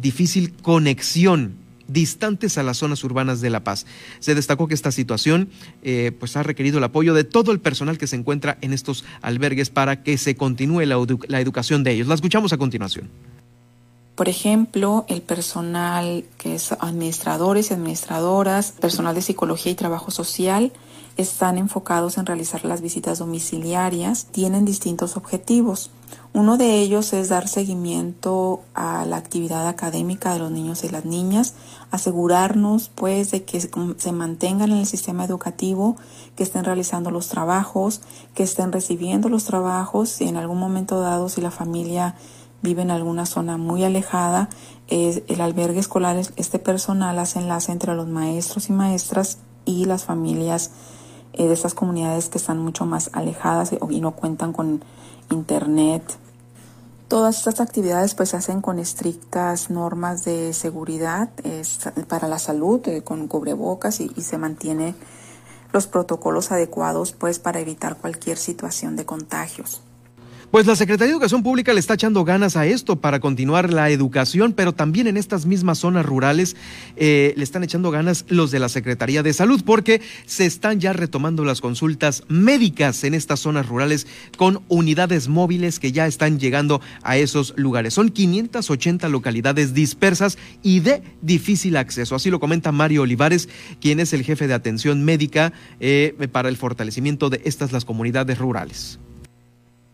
difícil 0.00 0.52
conexión 0.52 1.61
distantes 1.88 2.58
a 2.58 2.62
las 2.62 2.78
zonas 2.78 3.04
urbanas 3.04 3.40
de 3.40 3.50
La 3.50 3.64
Paz. 3.64 3.86
Se 4.20 4.34
destacó 4.34 4.68
que 4.68 4.74
esta 4.74 4.92
situación 4.92 5.48
eh, 5.82 6.12
pues 6.18 6.36
ha 6.36 6.42
requerido 6.42 6.78
el 6.78 6.84
apoyo 6.84 7.14
de 7.14 7.24
todo 7.24 7.52
el 7.52 7.60
personal 7.60 7.98
que 7.98 8.06
se 8.06 8.16
encuentra 8.16 8.58
en 8.60 8.72
estos 8.72 9.04
albergues 9.20 9.70
para 9.70 10.02
que 10.02 10.18
se 10.18 10.36
continúe 10.36 10.86
la, 10.86 10.96
la 11.28 11.40
educación 11.40 11.84
de 11.84 11.92
ellos. 11.92 12.08
La 12.08 12.14
escuchamos 12.14 12.52
a 12.52 12.58
continuación. 12.58 13.10
Por 14.14 14.28
ejemplo, 14.28 15.06
el 15.08 15.22
personal 15.22 16.24
que 16.36 16.54
es 16.54 16.72
administradores 16.72 17.70
y 17.70 17.74
administradoras, 17.74 18.72
personal 18.72 19.14
de 19.14 19.22
psicología 19.22 19.72
y 19.72 19.74
trabajo 19.74 20.10
social, 20.10 20.72
están 21.16 21.58
enfocados 21.58 22.18
en 22.18 22.26
realizar 22.26 22.64
las 22.64 22.80
visitas 22.82 23.18
domiciliarias, 23.18 24.26
tienen 24.26 24.64
distintos 24.64 25.16
objetivos. 25.16 25.90
Uno 26.34 26.56
de 26.56 26.78
ellos 26.78 27.12
es 27.12 27.28
dar 27.28 27.46
seguimiento 27.46 28.62
a 28.74 29.04
la 29.04 29.18
actividad 29.18 29.68
académica 29.68 30.32
de 30.32 30.38
los 30.38 30.50
niños 30.50 30.82
y 30.82 30.88
las 30.88 31.04
niñas, 31.04 31.54
asegurarnos 31.90 32.88
pues 32.88 33.30
de 33.30 33.44
que 33.44 33.60
se 33.60 34.12
mantengan 34.12 34.72
en 34.72 34.78
el 34.78 34.86
sistema 34.86 35.26
educativo, 35.26 35.96
que 36.34 36.42
estén 36.42 36.64
realizando 36.64 37.10
los 37.10 37.28
trabajos, 37.28 38.00
que 38.34 38.44
estén 38.44 38.72
recibiendo 38.72 39.28
los 39.28 39.44
trabajos 39.44 40.20
y 40.22 40.28
en 40.28 40.38
algún 40.38 40.58
momento 40.58 41.00
dado 41.00 41.28
si 41.28 41.42
la 41.42 41.50
familia 41.50 42.14
vive 42.62 42.80
en 42.80 42.90
alguna 42.90 43.26
zona 43.26 43.58
muy 43.58 43.84
alejada, 43.84 44.48
el 44.88 45.40
albergue 45.40 45.80
escolar, 45.80 46.16
este 46.36 46.58
personal 46.58 47.18
hace 47.18 47.40
enlace 47.40 47.72
entre 47.72 47.94
los 47.94 48.08
maestros 48.08 48.68
y 48.68 48.72
maestras 48.72 49.38
y 49.64 49.84
las 49.84 50.04
familias 50.04 50.70
eh, 51.32 51.46
de 51.46 51.54
estas 51.54 51.74
comunidades 51.74 52.28
que 52.28 52.38
están 52.38 52.58
mucho 52.58 52.84
más 52.84 53.10
alejadas 53.12 53.72
y, 53.72 54.00
no 54.00 54.12
cuentan 54.12 54.52
con 54.52 54.84
internet. 55.30 56.02
Todas 57.12 57.36
estas 57.36 57.60
actividades 57.60 58.14
pues 58.14 58.30
se 58.30 58.38
hacen 58.38 58.62
con 58.62 58.78
estrictas 58.78 59.68
normas 59.68 60.24
de 60.24 60.54
seguridad 60.54 61.28
para 62.08 62.26
la 62.26 62.38
salud, 62.38 62.80
eh, 62.88 63.02
con 63.02 63.28
cubrebocas 63.28 64.00
y, 64.00 64.08
se 64.22 64.38
mantienen 64.38 64.94
los 65.74 65.86
protocolos 65.86 66.52
adecuados 66.52 67.12
pues 67.12 67.38
para 67.38 67.60
evitar 67.60 67.98
cualquier 67.98 68.38
situación 68.38 68.96
de 68.96 69.04
contagios. 69.04 69.82
Pues 70.52 70.66
la 70.66 70.76
Secretaría 70.76 71.06
de 71.06 71.12
Educación 71.14 71.42
Pública 71.42 71.72
le 71.72 71.80
está 71.80 71.94
echando 71.94 72.26
ganas 72.26 72.58
a 72.58 72.66
esto 72.66 72.96
para 72.96 73.20
continuar 73.20 73.72
la 73.72 73.88
educación, 73.88 74.52
pero 74.52 74.74
también 74.74 75.06
en 75.06 75.16
estas 75.16 75.46
mismas 75.46 75.78
zonas 75.78 76.04
rurales 76.04 76.56
eh, 76.96 77.32
le 77.38 77.42
están 77.42 77.64
echando 77.64 77.90
ganas 77.90 78.26
los 78.28 78.50
de 78.50 78.58
la 78.58 78.68
Secretaría 78.68 79.22
de 79.22 79.32
Salud, 79.32 79.62
porque 79.64 80.02
se 80.26 80.44
están 80.44 80.78
ya 80.78 80.92
retomando 80.92 81.46
las 81.46 81.62
consultas 81.62 82.24
médicas 82.28 83.02
en 83.04 83.14
estas 83.14 83.40
zonas 83.40 83.66
rurales 83.66 84.06
con 84.36 84.60
unidades 84.68 85.26
móviles 85.26 85.78
que 85.78 85.90
ya 85.90 86.06
están 86.06 86.38
llegando 86.38 86.82
a 87.02 87.16
esos 87.16 87.54
lugares. 87.56 87.94
Son 87.94 88.10
580 88.10 89.08
localidades 89.08 89.72
dispersas 89.72 90.36
y 90.62 90.80
de 90.80 91.02
difícil 91.22 91.78
acceso. 91.78 92.14
Así 92.14 92.28
lo 92.28 92.40
comenta 92.40 92.72
Mario 92.72 93.02
Olivares, 93.04 93.48
quien 93.80 94.00
es 94.00 94.12
el 94.12 94.22
jefe 94.22 94.48
de 94.48 94.52
atención 94.52 95.02
médica 95.02 95.54
eh, 95.80 96.14
para 96.30 96.50
el 96.50 96.58
fortalecimiento 96.58 97.30
de 97.30 97.40
estas 97.42 97.72
las 97.72 97.86
comunidades 97.86 98.36
rurales. 98.36 98.98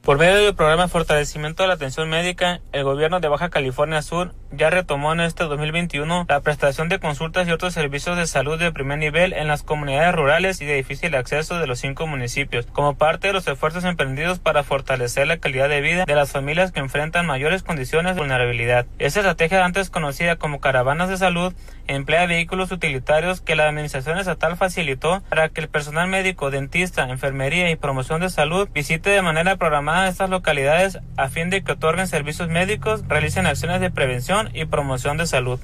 Por 0.09 0.17
medio 0.17 0.37
del 0.37 0.55
programa 0.55 0.85
de 0.85 0.89
fortalecimiento 0.89 1.63
de 1.63 1.67
la 1.67 1.75
atención 1.75 2.09
médica, 2.09 2.63
el 2.73 2.83
gobierno 2.83 3.21
de 3.21 3.29
Baja 3.29 3.51
California 3.51 4.01
Sur 4.01 4.33
ya 4.51 4.71
retomó 4.71 5.13
en 5.13 5.21
este 5.21 5.45
2021 5.45 6.27
la 6.29 6.41
prestación 6.41 6.89
de 6.89 6.99
consultas 6.99 7.47
y 7.47 7.53
otros 7.53 7.75
servicios 7.75 8.17
de 8.17 8.27
salud 8.27 8.59
de 8.59 8.73
primer 8.73 8.99
nivel 8.99 9.33
en 9.33 9.49
las 9.49 9.63
comunidades 9.63 10.15
rurales 10.15 10.61
y 10.61 10.65
de 10.65 10.75
difícil 10.75 11.15
acceso 11.15 11.59
de 11.59 11.67
los 11.67 11.81
cinco 11.81 12.07
municipios, 12.07 12.67
como 12.67 12.97
parte 12.97 13.29
de 13.29 13.33
los 13.33 13.47
esfuerzos 13.47 13.85
emprendidos 13.85 14.39
para 14.39 14.63
fortalecer 14.63 15.27
la 15.27 15.39
calidad 15.39 15.69
de 15.69 15.81
vida 15.81 16.05
de 16.05 16.15
las 16.15 16.33
familias 16.33 16.73
que 16.73 16.81
enfrentan 16.81 17.27
mayores 17.27 17.63
condiciones 17.63 18.15
de 18.15 18.21
vulnerabilidad. 18.21 18.87
Esta 18.99 19.21
estrategia, 19.21 19.65
antes 19.65 19.91
conocida 19.91 20.37
como 20.37 20.61
caravanas 20.61 21.09
de 21.09 21.17
salud, 21.17 21.53
emplea 21.87 22.27
vehículos 22.27 22.71
utilitarios 22.71 23.41
que 23.41 23.57
la 23.57 23.69
Administración 23.69 24.19
Estatal 24.19 24.57
facilitó 24.57 25.23
para 25.29 25.49
que 25.49 25.61
el 25.61 25.69
personal 25.69 26.09
médico, 26.09 26.51
dentista, 26.51 27.09
enfermería 27.09 27.71
y 27.71 27.77
promoción 27.77 28.21
de 28.21 28.29
salud 28.29 28.69
visite 28.73 29.11
de 29.11 29.23
manera 29.23 29.57
programada 29.57 30.09
estas 30.09 30.31
localidades 30.31 30.99
a 31.17 31.29
fin 31.29 31.51
de 31.51 31.63
que 31.63 31.73
otorguen 31.73 32.07
servicios 32.07 32.49
médicos, 32.49 33.05
realicen 33.09 33.47
acciones 33.47 33.81
de 33.81 33.91
prevención 33.91 34.38
y 34.55 34.65
promoción 34.65 35.17
de 35.17 35.27
salud. 35.27 35.59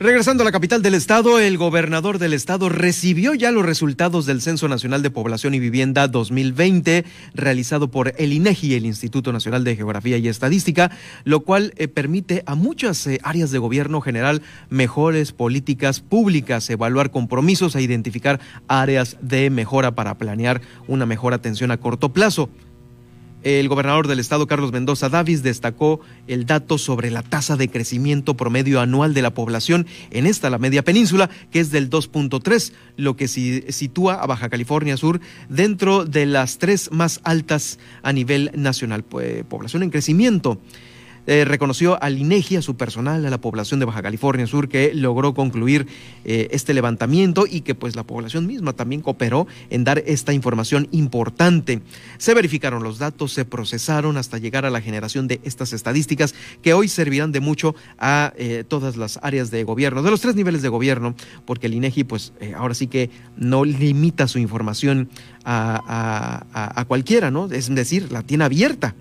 Regresando 0.00 0.42
a 0.42 0.44
la 0.44 0.50
capital 0.50 0.82
del 0.82 0.94
estado, 0.94 1.38
el 1.38 1.56
gobernador 1.56 2.18
del 2.18 2.32
estado 2.32 2.68
recibió 2.68 3.32
ya 3.32 3.52
los 3.52 3.64
resultados 3.64 4.26
del 4.26 4.42
Censo 4.42 4.66
Nacional 4.66 5.02
de 5.02 5.10
Población 5.10 5.54
y 5.54 5.60
Vivienda 5.60 6.08
2020 6.08 7.04
realizado 7.32 7.92
por 7.92 8.12
el 8.18 8.32
INEGI, 8.32 8.74
el 8.74 8.86
Instituto 8.86 9.32
Nacional 9.32 9.62
de 9.62 9.76
Geografía 9.76 10.18
y 10.18 10.26
Estadística, 10.26 10.90
lo 11.22 11.40
cual 11.40 11.74
eh, 11.76 11.86
permite 11.86 12.42
a 12.46 12.56
muchas 12.56 13.06
eh, 13.06 13.20
áreas 13.22 13.52
de 13.52 13.58
gobierno 13.58 14.00
general 14.00 14.42
mejores 14.68 15.30
políticas 15.30 16.00
públicas, 16.00 16.68
evaluar 16.70 17.12
compromisos 17.12 17.76
e 17.76 17.82
identificar 17.82 18.40
áreas 18.66 19.16
de 19.20 19.48
mejora 19.48 19.94
para 19.94 20.18
planear 20.18 20.60
una 20.88 21.06
mejor 21.06 21.34
atención 21.34 21.70
a 21.70 21.76
corto 21.76 22.12
plazo. 22.12 22.50
El 23.44 23.68
gobernador 23.68 24.08
del 24.08 24.20
estado, 24.20 24.46
Carlos 24.46 24.72
Mendoza 24.72 25.10
Davis, 25.10 25.42
destacó 25.42 26.00
el 26.26 26.46
dato 26.46 26.78
sobre 26.78 27.10
la 27.10 27.22
tasa 27.22 27.56
de 27.56 27.68
crecimiento 27.68 28.38
promedio 28.38 28.80
anual 28.80 29.12
de 29.12 29.20
la 29.20 29.34
población 29.34 29.86
en 30.10 30.24
esta, 30.24 30.48
la 30.48 30.56
media 30.56 30.82
península, 30.82 31.28
que 31.50 31.60
es 31.60 31.70
del 31.70 31.90
2.3, 31.90 32.72
lo 32.96 33.16
que 33.16 33.28
sitúa 33.28 34.14
a 34.14 34.26
Baja 34.26 34.48
California 34.48 34.96
Sur 34.96 35.20
dentro 35.50 36.06
de 36.06 36.24
las 36.24 36.56
tres 36.56 36.90
más 36.90 37.20
altas 37.22 37.78
a 38.02 38.14
nivel 38.14 38.50
nacional. 38.54 39.04
Pues, 39.04 39.44
población 39.44 39.82
en 39.82 39.90
crecimiento. 39.90 40.58
Eh, 41.26 41.44
reconoció 41.46 42.02
al 42.02 42.18
INEGI, 42.18 42.56
a 42.56 42.62
su 42.62 42.76
personal, 42.76 43.24
a 43.24 43.30
la 43.30 43.40
población 43.40 43.80
de 43.80 43.86
Baja 43.86 44.02
California 44.02 44.46
Sur, 44.46 44.68
que 44.68 44.92
logró 44.92 45.32
concluir 45.32 45.86
eh, 46.24 46.48
este 46.50 46.74
levantamiento 46.74 47.46
y 47.50 47.62
que 47.62 47.74
pues 47.74 47.96
la 47.96 48.02
población 48.02 48.46
misma 48.46 48.74
también 48.74 49.00
cooperó 49.00 49.46
en 49.70 49.84
dar 49.84 50.02
esta 50.06 50.34
información 50.34 50.86
importante. 50.90 51.80
Se 52.18 52.34
verificaron 52.34 52.82
los 52.82 52.98
datos, 52.98 53.32
se 53.32 53.46
procesaron 53.46 54.18
hasta 54.18 54.36
llegar 54.36 54.66
a 54.66 54.70
la 54.70 54.82
generación 54.82 55.26
de 55.26 55.40
estas 55.44 55.72
estadísticas 55.72 56.34
que 56.60 56.74
hoy 56.74 56.88
servirán 56.88 57.32
de 57.32 57.40
mucho 57.40 57.74
a 57.98 58.34
eh, 58.36 58.64
todas 58.66 58.96
las 58.96 59.18
áreas 59.22 59.50
de 59.50 59.64
gobierno, 59.64 60.02
de 60.02 60.10
los 60.10 60.20
tres 60.20 60.34
niveles 60.34 60.60
de 60.60 60.68
gobierno, 60.68 61.14
porque 61.46 61.68
el 61.68 61.74
INEGI 61.74 62.04
pues 62.04 62.34
ahora 62.56 62.74
sí 62.74 62.86
que 62.86 63.08
no 63.36 63.64
limita 63.64 64.28
su 64.28 64.38
información 64.38 65.08
a, 65.46 66.44
a 66.54 66.84
cualquiera, 66.86 67.30
¿no? 67.30 67.50
Es 67.50 67.74
decir, 67.74 68.12
la 68.12 68.22
tiene 68.22 68.44
abierta. 68.44 68.94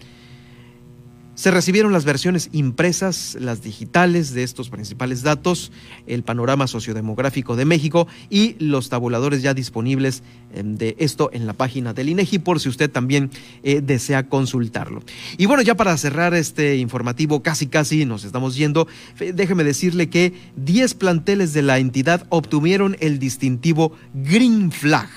Se 1.36 1.50
recibieron 1.50 1.92
las 1.94 2.06
versiones 2.06 2.50
impresas, 2.52 3.36
las 3.40 3.64
digitales 3.64 4.36
de 4.36 4.44
estos 4.44 4.70
principales 4.70 5.24
datos, 5.24 5.72
el 6.06 6.22
panorama 6.22 6.68
sociodemográfico 6.68 7.56
de 7.56 7.66
México 7.66 8.08
y 8.30 8.56
los 8.60 8.90
tabuladores 8.90 9.42
ya 9.42 9.56
disponibles 9.56 10.22
em, 10.54 10.76
de 10.76 10.96
esto 11.00 11.32
en 11.34 11.48
la 11.48 11.54
página 11.54 11.94
del 11.94 12.10
INEGI 12.10 12.38
por 12.38 12.60
si 12.60 12.70
usted 12.70 12.92
también 12.92 13.32
eh, 13.64 13.82
desea 13.82 14.30
consultarlo. 14.30 15.02
Y 15.40 15.48
bueno, 15.48 15.64
ya 15.64 15.76
para 15.76 15.98
cerrar 15.98 16.36
este 16.36 16.78
informativo, 16.78 17.42
casi 17.42 17.66
casi 17.66 18.06
nos 18.06 18.26
estamos 18.26 18.56
yendo, 18.56 18.88
déjeme 19.34 19.64
decirle 19.64 20.10
que 20.10 20.34
10 20.58 20.94
planteles 20.94 21.52
de 21.54 21.64
la 21.64 21.80
entidad 21.80 22.28
obtuvieron 22.30 22.96
el 23.00 23.18
distintivo 23.18 23.94
Green 24.14 24.72
Flag 24.72 25.10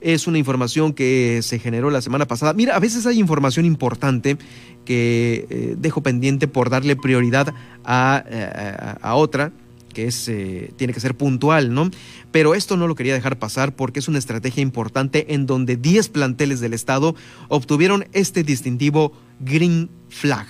es 0.00 0.26
una 0.26 0.38
información 0.38 0.92
que 0.92 1.40
se 1.42 1.58
generó 1.58 1.90
la 1.90 2.00
semana 2.00 2.26
pasada. 2.26 2.52
Mira, 2.52 2.76
a 2.76 2.80
veces 2.80 3.06
hay 3.06 3.18
información 3.18 3.64
importante 3.64 4.36
que 4.84 5.46
eh, 5.50 5.74
dejo 5.78 6.02
pendiente 6.02 6.48
por 6.48 6.70
darle 6.70 6.96
prioridad 6.96 7.54
a, 7.84 8.24
eh, 8.26 8.94
otra 9.12 9.52
que 9.92 10.06
es, 10.08 10.28
eh, 10.28 10.72
tiene 10.76 10.92
que 10.92 11.00
ser 11.00 11.16
puntual, 11.16 11.72
¿no? 11.72 11.90
Pero 12.30 12.54
esto 12.54 12.76
no 12.76 12.86
lo 12.86 12.94
quería 12.94 13.14
dejar 13.14 13.38
pasar 13.38 13.74
porque 13.74 13.98
es 13.98 14.08
una 14.08 14.18
estrategia 14.18 14.62
importante 14.62 15.32
en 15.32 15.46
donde 15.46 15.76
10 15.76 16.10
planteles 16.10 16.60
del 16.60 16.74
Estado 16.74 17.14
obtuvieron 17.48 18.04
este 18.12 18.42
distintivo 18.42 19.12
Green 19.40 19.88
Flag. 20.10 20.46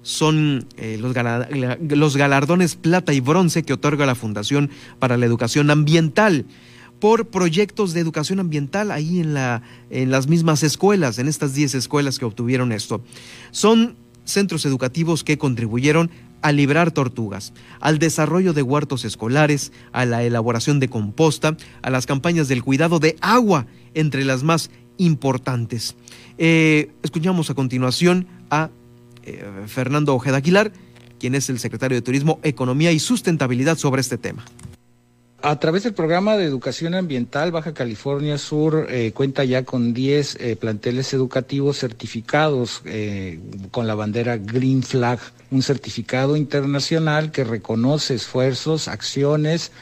Son 0.00 0.66
los 0.98 2.16
galardones 2.16 2.76
plata 2.76 3.12
y 3.12 3.20
bronce 3.20 3.64
que 3.64 3.74
otorga 3.74 4.06
la 4.06 4.14
Fundación 4.14 4.70
para 4.98 5.18
la 5.18 5.26
Educación 5.26 5.68
Ambiental 5.70 6.46
por 7.00 7.28
proyectos 7.28 7.92
de 7.92 8.00
educación 8.00 8.40
ambiental 8.40 8.90
ahí 8.90 9.20
en, 9.20 9.34
la, 9.34 9.62
en 9.90 10.10
las 10.10 10.28
mismas 10.28 10.62
escuelas, 10.62 11.18
en 11.18 11.28
estas 11.28 11.54
10 11.54 11.74
escuelas 11.74 12.18
que 12.18 12.24
obtuvieron 12.24 12.72
esto. 12.72 13.02
Son 13.50 13.96
centros 14.24 14.66
educativos 14.66 15.24
que 15.24 15.38
contribuyeron 15.38 16.10
a 16.42 16.52
librar 16.52 16.90
tortugas, 16.90 17.52
al 17.80 17.98
desarrollo 17.98 18.52
de 18.52 18.62
huertos 18.62 19.04
escolares, 19.04 19.72
a 19.92 20.04
la 20.04 20.22
elaboración 20.22 20.80
de 20.80 20.88
composta, 20.88 21.56
a 21.82 21.90
las 21.90 22.06
campañas 22.06 22.48
del 22.48 22.62
cuidado 22.62 22.98
de 22.98 23.16
agua, 23.20 23.66
entre 23.94 24.24
las 24.24 24.42
más 24.42 24.70
importantes. 24.98 25.96
Eh, 26.38 26.90
escuchamos 27.02 27.50
a 27.50 27.54
continuación 27.54 28.26
a 28.50 28.70
eh, 29.24 29.44
Fernando 29.66 30.14
Ojeda 30.14 30.38
Aguilar, 30.38 30.72
quien 31.18 31.34
es 31.34 31.48
el 31.48 31.58
secretario 31.58 31.96
de 31.96 32.02
Turismo, 32.02 32.38
Economía 32.42 32.92
y 32.92 32.98
Sustentabilidad 32.98 33.78
sobre 33.78 34.02
este 34.02 34.18
tema 34.18 34.44
A 35.42 35.60
través 35.60 35.84
del 35.84 35.92
programa 35.92 36.36
de 36.36 36.44
educación 36.44 36.94
ambiental, 36.94 37.52
Baja 37.52 37.74
California 37.74 38.38
Sur 38.38 38.86
eh, 38.88 39.12
cuenta 39.12 39.44
ya 39.44 39.64
con 39.64 39.92
10 39.92 40.38
eh, 40.40 40.56
planteles 40.56 41.12
educativos 41.12 41.78
certificados 41.78 42.80
eh, 42.86 43.38
con 43.70 43.86
la 43.86 43.94
bandera 43.94 44.38
Green 44.38 44.82
Flag, 44.82 45.18
un 45.50 45.62
certificado 45.62 46.36
internacional 46.36 47.32
que 47.32 47.44
reconoce 47.44 48.14
esfuerzos, 48.14 48.88
acciones 48.88 49.72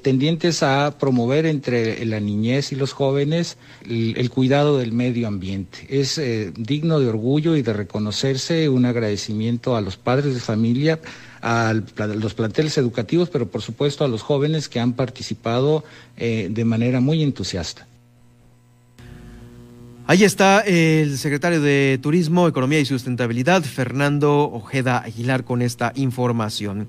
tendientes 0.00 0.62
a 0.62 0.96
promover 0.96 1.44
entre 1.44 2.04
la 2.06 2.20
niñez 2.20 2.70
y 2.70 2.76
los 2.76 2.92
jóvenes 2.92 3.58
el, 3.84 4.14
el 4.16 4.30
cuidado 4.30 4.78
del 4.78 4.92
medio 4.92 5.26
ambiente. 5.26 5.86
Es 5.88 6.20
digno 6.56 7.00
de 7.00 7.08
orgullo 7.08 7.56
y 7.56 7.62
de 7.62 7.72
reconocerse 7.72 8.68
un 8.68 8.86
agradecimiento 8.86 9.74
a 9.74 9.80
los 9.80 9.96
padres 9.96 10.34
de 10.34 10.40
familia 10.40 11.00
a 11.42 11.74
los 11.74 12.34
planteles 12.34 12.78
educativos, 12.78 13.28
pero 13.28 13.48
por 13.48 13.60
supuesto 13.62 14.04
a 14.04 14.08
los 14.08 14.22
jóvenes 14.22 14.68
que 14.68 14.80
han 14.80 14.92
participado 14.92 15.84
eh, 16.16 16.48
de 16.50 16.64
manera 16.64 17.00
muy 17.00 17.22
entusiasta. 17.22 17.86
Ahí 20.06 20.24
está 20.24 20.60
el 20.60 21.16
secretario 21.16 21.60
de 21.60 21.98
Turismo, 22.02 22.48
Economía 22.48 22.80
y 22.80 22.84
Sustentabilidad, 22.84 23.62
Fernando 23.62 24.50
Ojeda 24.50 24.98
Aguilar, 24.98 25.44
con 25.44 25.62
esta 25.62 25.92
información. 25.94 26.88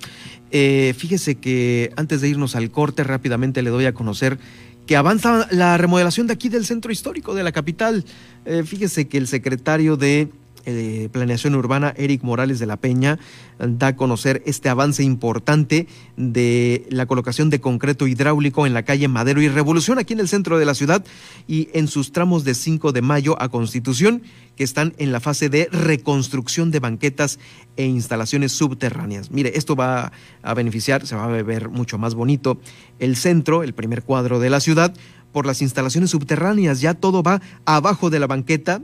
Eh, 0.52 0.94
fíjese 0.98 1.36
que 1.36 1.92
antes 1.96 2.22
de 2.22 2.30
irnos 2.30 2.56
al 2.56 2.72
corte, 2.72 3.04
rápidamente 3.04 3.62
le 3.62 3.70
doy 3.70 3.86
a 3.86 3.94
conocer 3.94 4.40
que 4.88 4.96
avanza 4.96 5.48
la 5.52 5.78
remodelación 5.78 6.28
de 6.28 6.34
aquí 6.34 6.50
del 6.50 6.66
centro 6.66 6.92
histórico 6.92 7.34
de 7.36 7.44
la 7.44 7.52
capital. 7.52 8.04
Eh, 8.46 8.64
fíjese 8.66 9.08
que 9.08 9.18
el 9.18 9.28
secretario 9.28 9.96
de 9.96 10.30
de 10.66 11.10
Planeación 11.12 11.56
Urbana, 11.56 11.94
Eric 11.98 12.24
Morales 12.24 12.60
de 12.60 12.66
la 12.66 12.78
Peña, 12.78 13.20
da 13.60 13.88
a 13.88 13.96
conocer 13.96 14.42
este 14.46 14.70
avance 14.70 15.04
importante 15.04 15.88
de 16.18 16.86
la 16.90 17.06
colocación 17.06 17.50
de 17.50 17.62
concreto 17.62 18.08
hidráulico 18.08 18.66
en 18.66 18.74
la 18.74 18.84
calle 18.84 19.08
Madero 19.08 19.42
y 19.42 19.48
Revolución, 19.48 20.00
aquí 20.00 20.14
en 20.14 20.20
el 20.20 20.28
centro 20.28 20.58
de 20.58 20.66
la 20.66 20.74
ciudad, 20.74 21.06
y 21.48 21.70
en 21.74 21.88
sus 21.88 22.12
tramos 22.12 22.44
de 22.44 22.54
5 22.54 22.92
de 22.92 23.02
mayo 23.02 23.42
a 23.42 23.50
Constitución, 23.50 24.24
que 24.56 24.64
están 24.64 24.94
en 24.98 25.12
la 25.12 25.20
fase 25.20 25.50
de 25.50 25.68
reconstrucción 25.72 26.72
de 26.72 26.80
banquetas 26.80 27.40
e 27.76 27.86
instalaciones 27.86 28.52
subterráneas. 28.52 29.32
Mire, 29.32 29.54
esto 29.56 29.76
va 29.76 30.12
a 30.42 30.54
beneficiar, 30.54 31.08
se 31.08 31.16
va 31.16 31.26
a 31.26 31.44
ver 31.44 31.70
mucho 31.70 31.98
más 31.98 32.14
bonito 32.14 32.60
el 33.00 33.16
centro, 33.16 33.64
el 33.64 33.74
primer 33.74 34.04
cuadro 34.04 34.40
de 34.40 34.50
la 34.50 34.60
ciudad, 34.60 34.94
por 35.32 35.46
las 35.46 35.62
instalaciones 35.62 36.12
subterráneas. 36.12 36.80
Ya 36.80 36.94
todo 36.94 37.24
va 37.24 37.42
abajo 37.66 38.10
de 38.10 38.20
la 38.20 38.28
banqueta. 38.28 38.82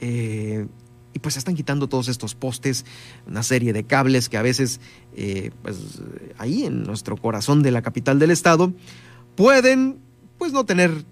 Eh, 0.00 0.66
y 1.12 1.18
pues 1.18 1.34
se 1.34 1.38
están 1.38 1.54
quitando 1.54 1.88
todos 1.88 2.08
estos 2.08 2.34
postes, 2.34 2.84
una 3.26 3.42
serie 3.42 3.72
de 3.72 3.84
cables 3.84 4.28
que 4.28 4.36
a 4.36 4.42
veces, 4.42 4.80
eh, 5.16 5.50
pues 5.62 6.00
ahí 6.38 6.64
en 6.64 6.84
nuestro 6.84 7.16
corazón 7.16 7.62
de 7.62 7.70
la 7.70 7.82
capital 7.82 8.18
del 8.18 8.30
estado, 8.30 8.72
pueden 9.34 9.98
pues 10.38 10.52
no 10.52 10.64
tener 10.64 11.04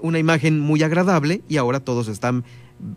una 0.00 0.18
imagen 0.18 0.60
muy 0.60 0.82
agradable 0.82 1.42
y 1.48 1.56
ahora 1.56 1.80
todos 1.80 2.08
están 2.08 2.44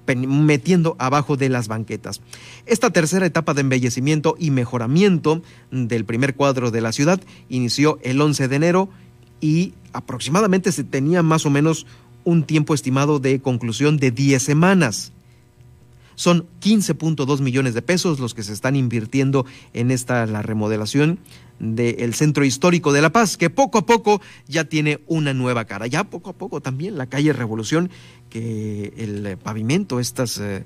metiendo 0.05 0.95
abajo 0.99 1.38
de 1.38 1.49
las 1.49 1.67
banquetas. 1.67 2.21
Esta 2.65 2.91
tercera 2.91 3.25
etapa 3.25 3.53
de 3.53 3.61
embellecimiento 3.61 4.36
y 4.38 4.51
mejoramiento 4.51 5.41
del 5.71 6.05
primer 6.05 6.36
cuadro 6.36 6.69
de 6.69 6.82
la 6.82 6.91
ciudad 6.91 7.19
inició 7.49 7.97
el 8.03 8.21
11 8.21 8.47
de 8.47 8.55
enero 8.55 8.89
y 9.39 9.73
aproximadamente 9.93 10.71
se 10.71 10.84
tenía 10.84 11.23
más 11.23 11.45
o 11.45 11.49
menos 11.49 11.88
un 12.23 12.43
tiempo 12.43 12.75
estimado 12.75 13.19
de 13.19 13.41
conclusión 13.41 13.97
de 13.97 14.11
10 14.11 14.41
semanas. 14.41 15.11
Son 16.22 16.45
15.2 16.61 17.39
millones 17.39 17.74
de 17.74 17.82
pesos 17.82 18.19
los 18.19 18.36
que 18.36 18.43
se 18.43 18.53
están 18.53 18.76
invirtiendo 18.76 19.43
en 19.74 19.89
esta 19.89 20.28
la 20.28 20.43
remodelación 20.43 21.17
del 21.57 22.13
centro 22.13 22.45
histórico 22.45 22.93
de 22.93 23.01
La 23.01 23.11
Paz, 23.11 23.38
que 23.38 23.49
poco 23.49 23.80
a 23.80 23.88
poco 23.88 24.22
ya 24.47 24.65
tiene 24.65 24.99
una 25.07 25.34
nueva 25.34 25.65
cara. 25.65 25.88
Ya 25.88 26.03
poco 26.03 26.30
a 26.30 26.34
poco 26.34 26.61
también 26.61 26.95
la 26.95 27.07
calle 27.07 27.34
Revolución, 27.34 27.89
que 28.30 28.93
el 28.97 29.36
pavimento, 29.39 29.99
estas 29.99 30.38
eh, 30.38 30.63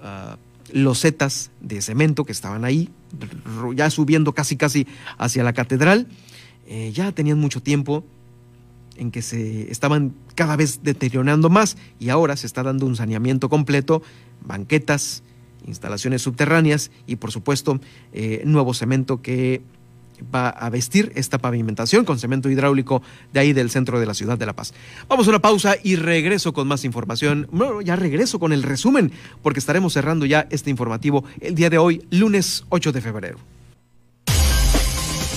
ah, 0.00 0.36
losetas 0.72 1.50
de 1.60 1.82
cemento 1.82 2.24
que 2.24 2.30
estaban 2.30 2.64
ahí, 2.64 2.88
ya 3.74 3.90
subiendo 3.90 4.32
casi 4.32 4.56
casi 4.56 4.86
hacia 5.18 5.42
la 5.42 5.54
catedral, 5.54 6.06
eh, 6.68 6.92
ya 6.94 7.10
tenían 7.10 7.40
mucho 7.40 7.60
tiempo 7.60 8.04
en 8.96 9.10
que 9.10 9.22
se 9.22 9.70
estaban 9.70 10.14
cada 10.34 10.56
vez 10.56 10.80
deteriorando 10.82 11.50
más 11.50 11.76
y 11.98 12.08
ahora 12.08 12.36
se 12.36 12.46
está 12.46 12.62
dando 12.62 12.86
un 12.86 12.96
saneamiento 12.96 13.48
completo, 13.48 14.02
banquetas, 14.44 15.22
instalaciones 15.66 16.22
subterráneas 16.22 16.90
y 17.06 17.16
por 17.16 17.32
supuesto 17.32 17.80
eh, 18.12 18.42
nuevo 18.44 18.74
cemento 18.74 19.22
que 19.22 19.62
va 20.34 20.48
a 20.48 20.70
vestir 20.70 21.12
esta 21.16 21.38
pavimentación 21.38 22.04
con 22.04 22.18
cemento 22.18 22.48
hidráulico 22.48 23.02
de 23.32 23.40
ahí 23.40 23.52
del 23.52 23.70
centro 23.70 23.98
de 23.98 24.06
la 24.06 24.14
ciudad 24.14 24.38
de 24.38 24.46
La 24.46 24.52
Paz. 24.54 24.72
Vamos 25.08 25.26
a 25.26 25.30
una 25.30 25.40
pausa 25.40 25.76
y 25.82 25.96
regreso 25.96 26.52
con 26.52 26.68
más 26.68 26.84
información. 26.84 27.48
Bueno, 27.50 27.80
ya 27.80 27.96
regreso 27.96 28.38
con 28.38 28.52
el 28.52 28.62
resumen 28.62 29.12
porque 29.42 29.58
estaremos 29.58 29.92
cerrando 29.92 30.26
ya 30.26 30.46
este 30.50 30.70
informativo 30.70 31.24
el 31.40 31.54
día 31.54 31.70
de 31.70 31.78
hoy, 31.78 32.06
lunes 32.10 32.64
8 32.68 32.92
de 32.92 33.00
febrero. 33.00 33.53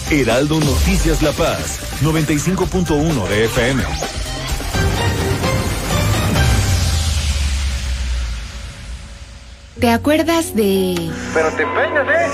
Heraldo 0.09 0.61
Noticias 0.61 1.21
La 1.21 1.33
Paz, 1.33 1.81
95.1 2.01 3.27
de 3.27 3.45
FM. 3.45 3.83
¿Te 9.81 9.89
acuerdas 9.89 10.55
de...? 10.55 11.11
Pero 11.33 11.49
te 11.49 11.65
peinas, 11.67 12.07
¿eh? 12.07 12.27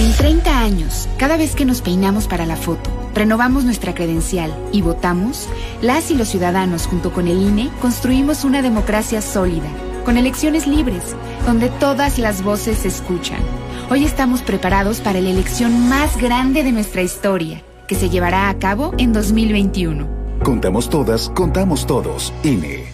En 0.00 0.12
30 0.12 0.58
años, 0.60 1.08
cada 1.16 1.38
vez 1.38 1.54
que 1.54 1.64
nos 1.64 1.80
peinamos 1.80 2.26
para 2.26 2.44
la 2.44 2.56
foto, 2.56 2.90
renovamos 3.14 3.64
nuestra 3.64 3.94
credencial 3.94 4.54
y 4.72 4.82
votamos, 4.82 5.48
las 5.80 6.10
y 6.10 6.16
los 6.16 6.28
ciudadanos 6.28 6.86
junto 6.86 7.14
con 7.14 7.28
el 7.28 7.40
INE 7.40 7.70
construimos 7.80 8.44
una 8.44 8.60
democracia 8.60 9.22
sólida, 9.22 9.70
con 10.04 10.18
elecciones 10.18 10.66
libres, 10.66 11.16
donde 11.46 11.70
todas 11.70 12.18
las 12.18 12.42
voces 12.42 12.80
se 12.80 12.88
escuchan 12.88 13.40
Hoy 13.90 14.04
estamos 14.04 14.40
preparados 14.40 15.00
para 15.00 15.20
la 15.20 15.28
elección 15.28 15.88
más 15.88 16.16
grande 16.16 16.64
de 16.64 16.72
nuestra 16.72 17.02
historia, 17.02 17.62
que 17.86 17.94
se 17.94 18.08
llevará 18.08 18.48
a 18.48 18.58
cabo 18.58 18.94
en 18.96 19.12
2021. 19.12 20.08
Contamos 20.42 20.88
todas, 20.88 21.28
contamos 21.28 21.86
todos. 21.86 22.32
INE. 22.42 22.93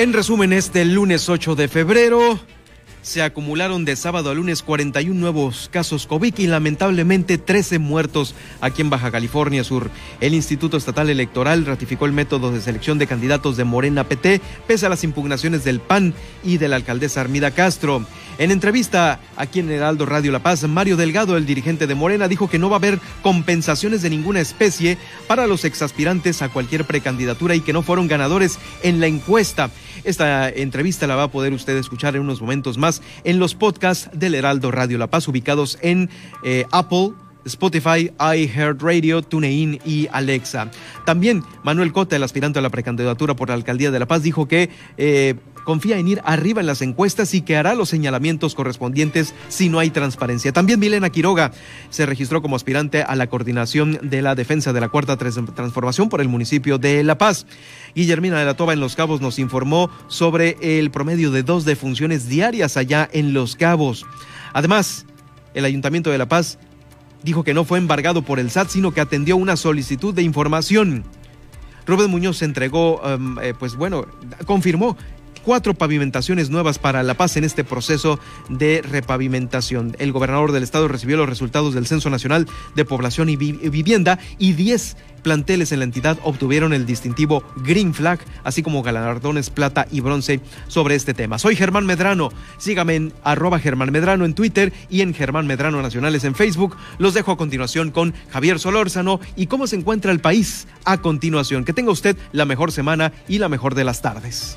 En 0.00 0.14
resumen, 0.14 0.54
este 0.54 0.82
lunes 0.86 1.28
8 1.28 1.56
de 1.56 1.68
febrero, 1.68 2.40
se 3.02 3.20
acumularon 3.20 3.84
de 3.84 3.96
sábado 3.96 4.30
a 4.30 4.34
lunes 4.34 4.62
41 4.62 5.18
nuevos 5.18 5.68
casos 5.70 6.06
COVID 6.06 6.38
y 6.38 6.46
lamentablemente 6.46 7.36
13 7.36 7.78
muertos 7.78 8.34
aquí 8.62 8.80
en 8.80 8.88
Baja 8.88 9.10
California 9.10 9.62
Sur. 9.62 9.90
El 10.22 10.32
Instituto 10.32 10.78
Estatal 10.78 11.10
Electoral 11.10 11.66
ratificó 11.66 12.06
el 12.06 12.12
método 12.12 12.50
de 12.50 12.62
selección 12.62 12.96
de 12.98 13.06
candidatos 13.06 13.58
de 13.58 13.64
Morena 13.64 14.04
PT 14.04 14.40
pese 14.66 14.86
a 14.86 14.88
las 14.88 15.04
impugnaciones 15.04 15.64
del 15.64 15.80
PAN 15.80 16.14
y 16.42 16.56
de 16.56 16.68
la 16.68 16.76
alcaldesa 16.76 17.20
Armida 17.20 17.50
Castro. 17.50 18.06
En 18.38 18.50
entrevista 18.50 19.20
aquí 19.36 19.60
en 19.60 19.70
Heraldo 19.70 20.06
Radio 20.06 20.32
La 20.32 20.42
Paz, 20.42 20.62
Mario 20.66 20.96
Delgado, 20.96 21.36
el 21.36 21.44
dirigente 21.44 21.86
de 21.86 21.94
Morena, 21.94 22.26
dijo 22.26 22.48
que 22.48 22.58
no 22.58 22.70
va 22.70 22.76
a 22.76 22.78
haber 22.78 22.98
compensaciones 23.22 24.00
de 24.00 24.08
ninguna 24.08 24.40
especie 24.40 24.96
para 25.26 25.46
los 25.46 25.66
exaspirantes 25.66 26.40
a 26.40 26.48
cualquier 26.48 26.86
precandidatura 26.86 27.54
y 27.54 27.60
que 27.60 27.74
no 27.74 27.82
fueron 27.82 28.08
ganadores 28.08 28.58
en 28.82 28.98
la 28.98 29.08
encuesta. 29.08 29.70
Esta 30.04 30.48
entrevista 30.48 31.06
la 31.06 31.16
va 31.16 31.24
a 31.24 31.30
poder 31.30 31.52
usted 31.52 31.76
escuchar 31.76 32.16
en 32.16 32.22
unos 32.22 32.40
momentos 32.40 32.78
más 32.78 33.02
en 33.24 33.38
los 33.38 33.54
podcasts 33.54 34.10
del 34.12 34.34
Heraldo 34.34 34.70
Radio 34.70 34.98
La 34.98 35.08
Paz 35.08 35.28
ubicados 35.28 35.78
en 35.82 36.10
eh, 36.44 36.64
Apple. 36.72 37.12
Spotify, 37.46 38.12
iHeartRadio, 38.20 39.22
TuneIn 39.22 39.80
y 39.86 40.08
Alexa. 40.12 40.70
También 41.06 41.42
Manuel 41.62 41.90
Cota, 41.90 42.16
el 42.16 42.22
aspirante 42.22 42.58
a 42.58 42.62
la 42.62 42.68
precandidatura 42.68 43.34
por 43.34 43.48
la 43.48 43.54
alcaldía 43.54 43.90
de 43.90 43.98
La 43.98 44.06
Paz, 44.06 44.22
dijo 44.22 44.46
que 44.46 44.68
eh, 44.98 45.36
confía 45.64 45.98
en 45.98 46.08
ir 46.08 46.20
arriba 46.24 46.60
en 46.60 46.66
las 46.66 46.82
encuestas 46.82 47.34
y 47.34 47.42
que 47.42 47.56
hará 47.56 47.74
los 47.74 47.88
señalamientos 47.88 48.54
correspondientes 48.54 49.34
si 49.48 49.68
no 49.68 49.78
hay 49.78 49.90
transparencia. 49.90 50.52
También 50.52 50.80
Milena 50.80 51.10
Quiroga 51.10 51.52
se 51.90 52.06
registró 52.06 52.42
como 52.42 52.56
aspirante 52.56 53.02
a 53.02 53.16
la 53.16 53.28
coordinación 53.28 53.98
de 54.02 54.22
la 54.22 54.34
defensa 54.34 54.72
de 54.72 54.80
la 54.80 54.88
cuarta 54.88 55.16
transformación 55.16 56.08
por 56.08 56.20
el 56.20 56.28
municipio 56.28 56.78
de 56.78 57.04
La 57.04 57.18
Paz. 57.18 57.46
Guillermina 57.94 58.38
de 58.38 58.44
la 58.44 58.54
Toba 58.54 58.72
en 58.72 58.80
Los 58.80 58.96
Cabos 58.96 59.20
nos 59.20 59.38
informó 59.38 59.90
sobre 60.08 60.56
el 60.60 60.90
promedio 60.90 61.30
de 61.30 61.42
dos 61.42 61.64
defunciones 61.64 62.28
diarias 62.28 62.76
allá 62.76 63.08
en 63.12 63.32
Los 63.32 63.56
Cabos. 63.56 64.06
Además, 64.52 65.06
el 65.54 65.64
Ayuntamiento 65.64 66.10
de 66.10 66.18
La 66.18 66.28
Paz 66.28 66.58
dijo 67.22 67.44
que 67.44 67.54
no 67.54 67.64
fue 67.64 67.78
embargado 67.78 68.22
por 68.22 68.38
el 68.38 68.50
SAT, 68.50 68.70
sino 68.70 68.92
que 68.92 69.00
atendió 69.00 69.36
una 69.36 69.56
solicitud 69.56 70.14
de 70.14 70.22
información. 70.22 71.04
Rubén 71.86 72.10
Muñoz 72.10 72.42
entregó, 72.42 73.00
em, 73.04 73.38
eh, 73.40 73.54
pues 73.58 73.74
bueno, 73.76 74.06
confirmó 74.46 74.96
cuatro 75.44 75.74
pavimentaciones 75.74 76.50
nuevas 76.50 76.78
para 76.78 77.02
La 77.02 77.14
Paz 77.14 77.36
en 77.36 77.44
este 77.44 77.64
proceso 77.64 78.18
de 78.48 78.82
repavimentación. 78.82 79.96
El 79.98 80.12
gobernador 80.12 80.52
del 80.52 80.62
estado 80.62 80.88
recibió 80.88 81.16
los 81.16 81.28
resultados 81.28 81.74
del 81.74 81.86
Censo 81.86 82.10
Nacional 82.10 82.46
de 82.74 82.84
Población 82.84 83.28
y 83.28 83.36
Vivienda 83.36 84.18
y 84.38 84.52
10 84.52 84.96
planteles 85.20 85.72
en 85.72 85.80
la 85.80 85.84
entidad 85.84 86.18
obtuvieron 86.22 86.72
el 86.72 86.86
distintivo 86.86 87.44
Green 87.56 87.94
Flag, 87.94 88.20
así 88.44 88.62
como 88.62 88.82
galardones 88.82 89.50
plata 89.50 89.86
y 89.90 90.00
bronce 90.00 90.40
sobre 90.68 90.94
este 90.94 91.14
tema. 91.14 91.38
Soy 91.38 91.56
Germán 91.56 91.86
Medrano, 91.86 92.30
sígame 92.58 92.96
en 92.96 93.12
arroba 93.22 93.58
Germán 93.58 93.92
Medrano 93.92 94.24
en 94.24 94.34
Twitter 94.34 94.72
y 94.88 95.02
en 95.02 95.14
Germán 95.14 95.46
Medrano 95.46 95.82
Nacionales 95.82 96.24
en 96.24 96.34
Facebook. 96.34 96.76
Los 96.98 97.14
dejo 97.14 97.32
a 97.32 97.36
continuación 97.36 97.90
con 97.90 98.14
Javier 98.30 98.58
Solórzano 98.58 99.20
y 99.36 99.46
cómo 99.46 99.66
se 99.66 99.76
encuentra 99.76 100.12
el 100.12 100.20
país 100.20 100.66
a 100.84 100.98
continuación. 100.98 101.64
Que 101.64 101.72
tenga 101.72 101.92
usted 101.92 102.16
la 102.32 102.44
mejor 102.44 102.72
semana 102.72 103.12
y 103.28 103.38
la 103.38 103.48
mejor 103.48 103.74
de 103.74 103.84
las 103.84 104.02
tardes. 104.02 104.56